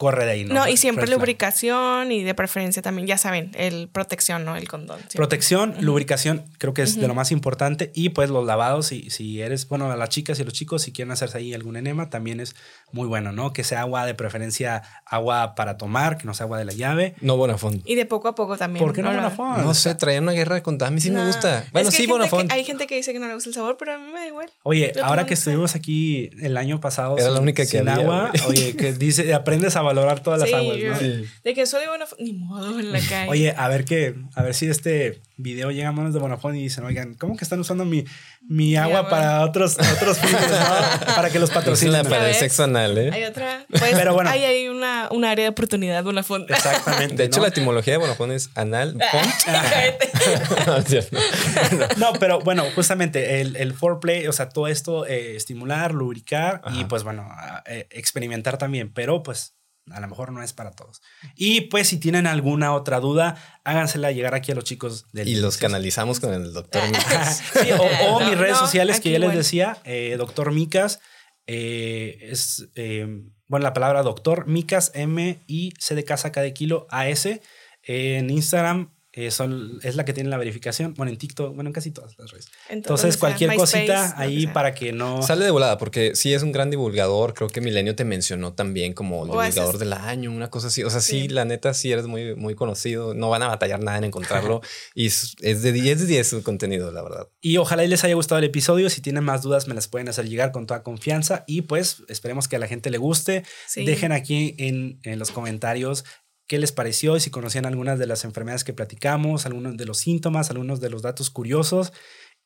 corre 0.02 0.24
de 0.24 0.32
ahí. 0.32 0.44
No, 0.44 0.54
No, 0.54 0.68
y 0.68 0.76
siempre 0.76 1.06
lubricación 1.06 2.10
y 2.10 2.24
de 2.24 2.34
preferencia 2.34 2.82
también, 2.82 3.06
ya 3.06 3.18
saben, 3.18 3.52
el 3.54 3.88
protección, 3.88 4.44
¿no? 4.44 4.56
El 4.56 4.66
condón. 4.66 4.98
siempre. 4.98 5.16
Protección, 5.16 5.76
lubricación, 5.78 6.44
creo 6.58 6.74
que 6.74 6.82
es 6.82 6.96
de 6.96 7.06
lo 7.06 7.14
más 7.14 7.30
importante. 7.30 7.92
Y 7.94 8.08
pues 8.08 8.28
los 8.28 8.44
lavados, 8.44 8.86
si, 8.86 9.10
si 9.10 9.40
eres, 9.40 9.68
bueno, 9.68 9.92
a 9.92 9.96
las 9.96 10.08
chicas 10.08 10.40
y 10.40 10.44
los 10.44 10.54
chicos, 10.54 10.82
si 10.82 10.90
quieren 10.90 11.12
hacerse 11.12 11.38
ahí 11.38 11.54
algún 11.54 11.76
enema, 11.76 12.10
también 12.10 12.40
es 12.40 12.56
muy 12.92 13.08
bueno, 13.08 13.32
¿no? 13.32 13.52
Que 13.52 13.64
sea 13.64 13.80
agua 13.82 14.06
de 14.06 14.14
preferencia, 14.14 14.82
agua 15.06 15.54
para 15.54 15.76
tomar, 15.76 16.18
que 16.18 16.24
no 16.26 16.34
sea 16.34 16.44
agua 16.44 16.58
de 16.58 16.64
la 16.64 16.72
llave. 16.72 17.14
No 17.20 17.36
Bonafont. 17.36 17.82
Y 17.88 17.94
de 17.94 18.06
poco 18.06 18.28
a 18.28 18.34
poco 18.34 18.56
también. 18.56 18.84
¿Por 18.84 18.94
qué 18.94 19.02
no, 19.02 19.10
lo- 19.10 19.16
Bonafont? 19.16 19.58
No 19.58 19.74
sé, 19.74 19.94
traía 19.94 20.20
una 20.20 20.32
guerra 20.32 20.62
contra. 20.62 20.88
A 20.88 20.90
mí 20.90 21.00
sí 21.00 21.10
me 21.10 21.20
No. 21.20 21.26
gusta. 21.26 21.60
Es 21.60 21.72
Bueno, 21.72 21.90
que 21.90 21.96
sí, 21.96 22.02
hay 22.02 22.08
Bonafont. 22.08 22.48
que- 22.48 22.54
hay 22.54 22.64
gente 22.64 22.86
que 22.86 22.96
dice 22.96 23.12
que 23.12 23.18
no 23.18 23.26
le 23.28 23.34
gusta 23.34 23.48
el 23.50 23.54
sabor, 23.54 23.76
pero 23.78 23.94
a 23.94 23.98
mí 23.98 24.06
me 24.12 24.20
da 24.20 24.26
igual. 24.26 24.50
Oye, 24.62 24.92
Yo 24.94 25.04
ahora 25.04 25.24
que 25.24 25.30
no 25.30 25.34
estuvimos 25.34 25.74
aquí 25.74 26.30
el 26.40 26.56
año 26.56 26.80
pasado 26.80 27.16
Era 27.18 27.28
la 27.28 27.34
sin- 27.36 27.42
única 27.42 27.62
que 27.62 27.68
sin 27.68 27.88
había, 27.88 27.94
agua, 28.02 28.32
oye, 28.46 28.76
que 28.76 28.92
dice, 28.92 29.32
aprendes 29.34 29.76
a 29.76 29.82
valorar 29.82 30.20
todas 30.20 30.40
las 30.40 30.48
Sí, 30.48 30.54
aguas, 30.54 30.76
¿no? 30.78 31.00
yo- 31.00 31.26
De 31.44 31.54
que 31.54 31.66
solo 31.66 31.90
Bonafont, 31.90 32.20
ni 32.20 32.32
modo 32.32 32.78
en 32.78 32.92
la 32.92 33.00
calle. 33.08 33.28
Oye, 33.30 33.54
a 33.56 33.68
ver 33.68 33.84
que, 33.84 34.14
a 34.34 34.42
ver 34.42 34.54
si 34.54 34.68
este 34.68 35.20
video 35.42 35.70
llega 35.70 35.88
a 35.88 35.92
manos 35.92 36.14
de 36.14 36.20
Bonafont 36.20 36.56
y 36.56 36.62
dicen, 36.62 36.84
oigan, 36.84 37.14
¿cómo 37.14 37.36
que 37.36 37.44
están 37.44 37.60
usando 37.60 37.84
mi, 37.84 38.04
mi 38.48 38.76
agua 38.76 39.00
agua. 39.00 39.10
para 39.10 39.42
otros, 39.42 39.76
otros 39.78 40.18
fines, 40.18 40.50
no? 40.50 41.06
Para 41.14 41.30
que 41.30 41.38
los 41.38 41.50
patrocinen. 41.50 42.04
Para 42.06 42.28
el 42.28 42.34
sexo 42.34 42.64
anal, 42.64 42.96
¿eh? 42.98 43.10
Hay 43.12 43.24
otra. 43.24 43.64
Pues, 43.68 43.92
Pero 43.94 44.14
bueno. 44.14 44.30
Hay 44.30 44.44
ahí 44.44 44.68
una, 44.68 45.08
un 45.10 45.24
área 45.24 45.44
de 45.44 45.50
oportunidad, 45.50 46.02
Bonafont. 46.04 46.50
Exactamente. 46.50 47.16
De 47.16 47.24
hecho, 47.24 47.38
¿no? 47.38 47.42
la 47.42 47.48
etimología 47.48 47.94
de 47.94 47.98
Bonafont 47.98 48.32
es 48.32 48.50
anal. 48.54 48.96
Cállate. 48.98 50.10
No, 51.96 52.12
pero 52.18 52.40
bueno, 52.40 52.64
justamente 52.74 53.40
el, 53.40 53.56
el 53.56 53.72
foreplay, 53.74 54.26
o 54.26 54.32
sea, 54.32 54.48
todo 54.48 54.68
esto, 54.68 55.06
eh, 55.06 55.36
estimular, 55.36 55.92
lubricar 55.92 56.62
y 56.74 56.84
pues 56.84 57.02
bueno, 57.02 57.28
eh, 57.66 57.86
experimentar 57.90 58.58
también, 58.58 58.92
pero 58.92 59.22
pues 59.22 59.54
a 59.90 60.00
lo 60.00 60.08
mejor 60.08 60.32
no 60.32 60.42
es 60.42 60.52
para 60.52 60.70
todos. 60.70 61.02
Y 61.34 61.62
pues 61.62 61.88
si 61.88 61.98
tienen 61.98 62.26
alguna 62.26 62.72
otra 62.72 63.00
duda, 63.00 63.36
hágansela 63.64 64.12
llegar 64.12 64.34
aquí 64.34 64.52
a 64.52 64.54
los 64.54 64.64
chicos 64.64 65.06
del 65.12 65.28
Y 65.28 65.36
los 65.36 65.56
canalizamos 65.56 66.20
con 66.20 66.32
el 66.32 66.52
doctor. 66.52 66.82
Sí, 67.62 67.70
o, 67.72 67.82
o 67.82 68.20
No, 68.20 68.28
mis 68.28 68.38
redes 68.38 68.54
no, 68.54 68.60
sociales 68.60 69.00
que 69.00 69.10
ya 69.10 69.18
les 69.18 69.34
decía, 69.34 69.78
eh, 69.84 70.14
doctor 70.16 70.52
Micas, 70.52 71.00
eh, 71.46 72.18
es, 72.30 72.68
eh, 72.74 73.06
bueno, 73.46 73.64
la 73.64 73.72
palabra 73.72 74.02
doctor 74.02 74.46
Micas, 74.46 74.92
M, 74.94 75.42
I, 75.46 75.72
C 75.78 75.94
de 75.94 76.04
casa, 76.04 76.32
K 76.32 76.40
de 76.40 76.54
kilo, 76.54 76.86
A, 76.90 77.08
S, 77.08 77.42
eh, 77.82 78.16
en 78.18 78.30
Instagram. 78.30 78.94
Eh, 79.14 79.30
son, 79.30 79.78
es 79.82 79.94
la 79.94 80.04
que 80.06 80.12
tiene 80.14 80.30
la 80.30 80.38
verificación. 80.38 80.94
Bueno, 80.94 81.12
en 81.12 81.18
TikTok, 81.18 81.54
bueno, 81.54 81.68
en 81.68 81.74
casi 81.74 81.90
todas 81.90 82.16
las 82.18 82.30
redes. 82.30 82.46
En 82.68 82.80
to- 82.82 82.88
Entonces, 82.94 83.14
sea, 83.14 83.20
cualquier 83.20 83.54
cosita 83.56 84.14
ahí 84.18 84.46
para 84.46 84.72
que 84.74 84.92
no. 84.92 85.22
Sale 85.22 85.44
de 85.44 85.50
volada 85.50 85.76
porque 85.78 86.14
sí 86.16 86.32
es 86.32 86.42
un 86.42 86.50
gran 86.52 86.70
divulgador. 86.70 87.34
Creo 87.34 87.48
que 87.48 87.60
Milenio 87.60 87.94
te 87.94 88.04
mencionó 88.04 88.54
también 88.54 88.94
como 88.94 89.20
O 89.22 89.40
haces- 89.40 89.54
divulgador 89.54 89.78
del 89.78 89.92
año, 89.92 90.30
una 90.32 90.48
cosa 90.50 90.68
así. 90.68 90.82
O 90.82 90.90
sea, 90.90 91.00
sí, 91.00 91.22
Sí. 91.22 91.28
la 91.28 91.44
neta, 91.44 91.74
sí 91.74 91.92
eres 91.92 92.06
muy, 92.06 92.34
muy 92.36 92.54
conocido. 92.54 93.12
No 93.14 93.28
van 93.28 93.42
a 93.42 93.48
batallar 93.48 93.80
nada 93.82 93.98
en 93.98 94.04
encontrarlo. 94.04 94.60
y 94.94 95.06
es, 95.08 95.34
es 95.42 95.62
de 95.62 95.72
10 95.72 96.00
de 96.00 96.06
10 96.06 96.26
su 96.28 96.42
contenido, 96.42 96.90
la 96.90 97.02
verdad. 97.02 97.28
Y 97.40 97.58
ojalá 97.58 97.84
y 97.84 97.88
les 97.88 98.04
haya 98.04 98.14
gustado 98.14 98.38
el 98.38 98.44
episodio. 98.44 98.88
Si 98.88 99.02
tienen 99.02 99.24
más 99.24 99.42
dudas, 99.42 99.68
me 99.68 99.74
las 99.74 99.88
pueden 99.88 100.08
hacer 100.08 100.28
llegar 100.28 100.52
con 100.52 100.66
toda 100.66 100.82
confianza. 100.82 101.44
Y 101.46 101.62
pues 101.62 102.02
esperemos 102.08 102.48
que 102.48 102.56
a 102.56 102.58
la 102.58 102.66
gente 102.66 102.90
le 102.90 102.98
guste. 102.98 103.44
Sí. 103.68 103.84
Dejen 103.84 104.12
aquí 104.12 104.54
en, 104.58 105.00
en 105.02 105.18
los 105.18 105.30
comentarios 105.30 106.04
qué 106.52 106.58
les 106.58 106.70
pareció 106.70 107.16
y 107.16 107.20
si 107.20 107.30
conocían 107.30 107.64
algunas 107.64 107.98
de 107.98 108.06
las 108.06 108.24
enfermedades 108.24 108.62
que 108.62 108.74
platicamos, 108.74 109.46
algunos 109.46 109.78
de 109.78 109.86
los 109.86 109.96
síntomas, 109.96 110.50
algunos 110.50 110.82
de 110.82 110.90
los 110.90 111.00
datos 111.00 111.30
curiosos. 111.30 111.94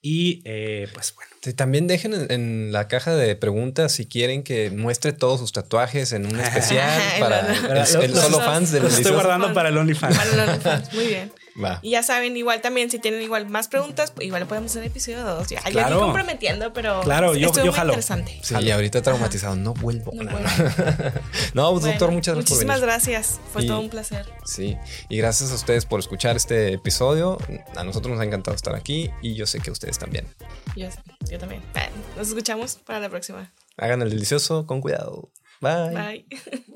Y 0.01 0.43
eh, 0.45 0.87
pues 0.95 1.13
bueno. 1.17 1.33
Sí, 1.43 1.53
también 1.55 1.89
dejen 1.89 2.15
en, 2.15 2.31
en 2.31 2.71
la 2.73 2.87
caja 2.87 3.17
de 3.17 3.35
preguntas 3.35 3.91
si 3.91 4.07
quieren 4.07 4.45
que 4.45 4.71
muestre 4.71 5.13
todos 5.13 5.41
sus 5.41 5.51
tatuajes 5.51 6.13
en 6.13 6.25
un 6.27 6.39
especial 6.47 7.01
para 7.19 7.41
el, 7.53 7.65
el 8.05 8.13
Los- 8.13 8.21
solo 8.23 8.39
fans 8.39 8.71
del 8.71 8.85
Los 8.85 8.95
estoy 8.97 9.11
guardando 9.11 9.53
para 9.53 9.71
el 9.71 9.77
OnlyFans. 9.77 10.17
Para 10.17 10.31
los 10.37 10.49
OnlyFans. 10.49 10.95
Muy 10.95 11.07
bien. 11.09 11.33
Va. 11.63 11.79
Y 11.83 11.91
ya 11.93 12.03
saben, 12.03 12.37
igual 12.37 12.61
también, 12.61 12.91
si 12.91 12.99
tienen 12.99 13.23
igual 13.23 13.49
más 13.49 13.69
preguntas, 13.69 14.11
pues 14.11 14.27
igual 14.27 14.47
podemos 14.47 14.71
hacer 14.71 14.85
episodio 14.85 15.23
2. 15.25 15.49
Ya, 15.49 15.63
ya 15.65 15.71
Claro. 15.71 15.97
ni 15.97 16.03
comprometiendo, 16.03 16.73
pero 16.73 17.01
Claro, 17.01 17.35
yo- 17.35 17.51
yo 17.53 17.65
muy 17.65 17.73
jalo. 17.73 17.93
interesante. 17.93 18.39
Sí, 18.43 18.55
y 18.61 18.71
ahorita 18.71 19.01
traumatizado, 19.03 19.57
no 19.57 19.73
vuelvo. 19.75 20.13
No 20.15 20.25
vuelvo. 20.31 20.49
no, 21.55 21.71
pues, 21.73 21.85
doctor, 21.85 22.09
Bueno, 22.09 22.13
muchas 22.13 22.35
gracias 22.35 22.35
por 22.35 22.37
Muchísimas 22.37 22.81
venir. 22.81 22.87
gracias. 22.93 23.41
Fue 23.53 23.65
Y- 23.65 23.67
todo 23.67 23.81
un 23.81 23.89
placer. 23.89 24.27
Sí, 24.45 24.77
y 25.09 25.17
gracias 25.17 25.51
a 25.51 25.55
ustedes 25.55 25.87
por 25.87 26.01
escuchar 26.01 26.37
este 26.37 26.73
episodio. 26.75 27.39
A 27.77 27.85
nosotros 27.85 28.13
nos 28.13 28.21
ha 28.21 28.25
encantado 28.25 28.55
estar 28.55 28.75
aquí 28.75 29.11
y 29.23 29.35
yo 29.35 29.47
sé 29.47 29.61
que 29.61 29.71
ustedes 29.71 29.99
también. 29.99 30.27
Yo, 30.77 30.89
yo 31.31 31.39
también. 31.39 31.63
Bueno, 31.73 31.89
nos 32.17 32.29
escuchamos 32.29 32.75
para 32.77 33.01
la 33.01 33.09
próxima. 33.09 33.53
Hagan 33.79 34.03
el 34.03 34.11
delicioso 34.11 34.67
con 34.67 34.81
cuidado. 34.81 35.31
Bye. 35.61 35.95
Bye. 35.95 36.27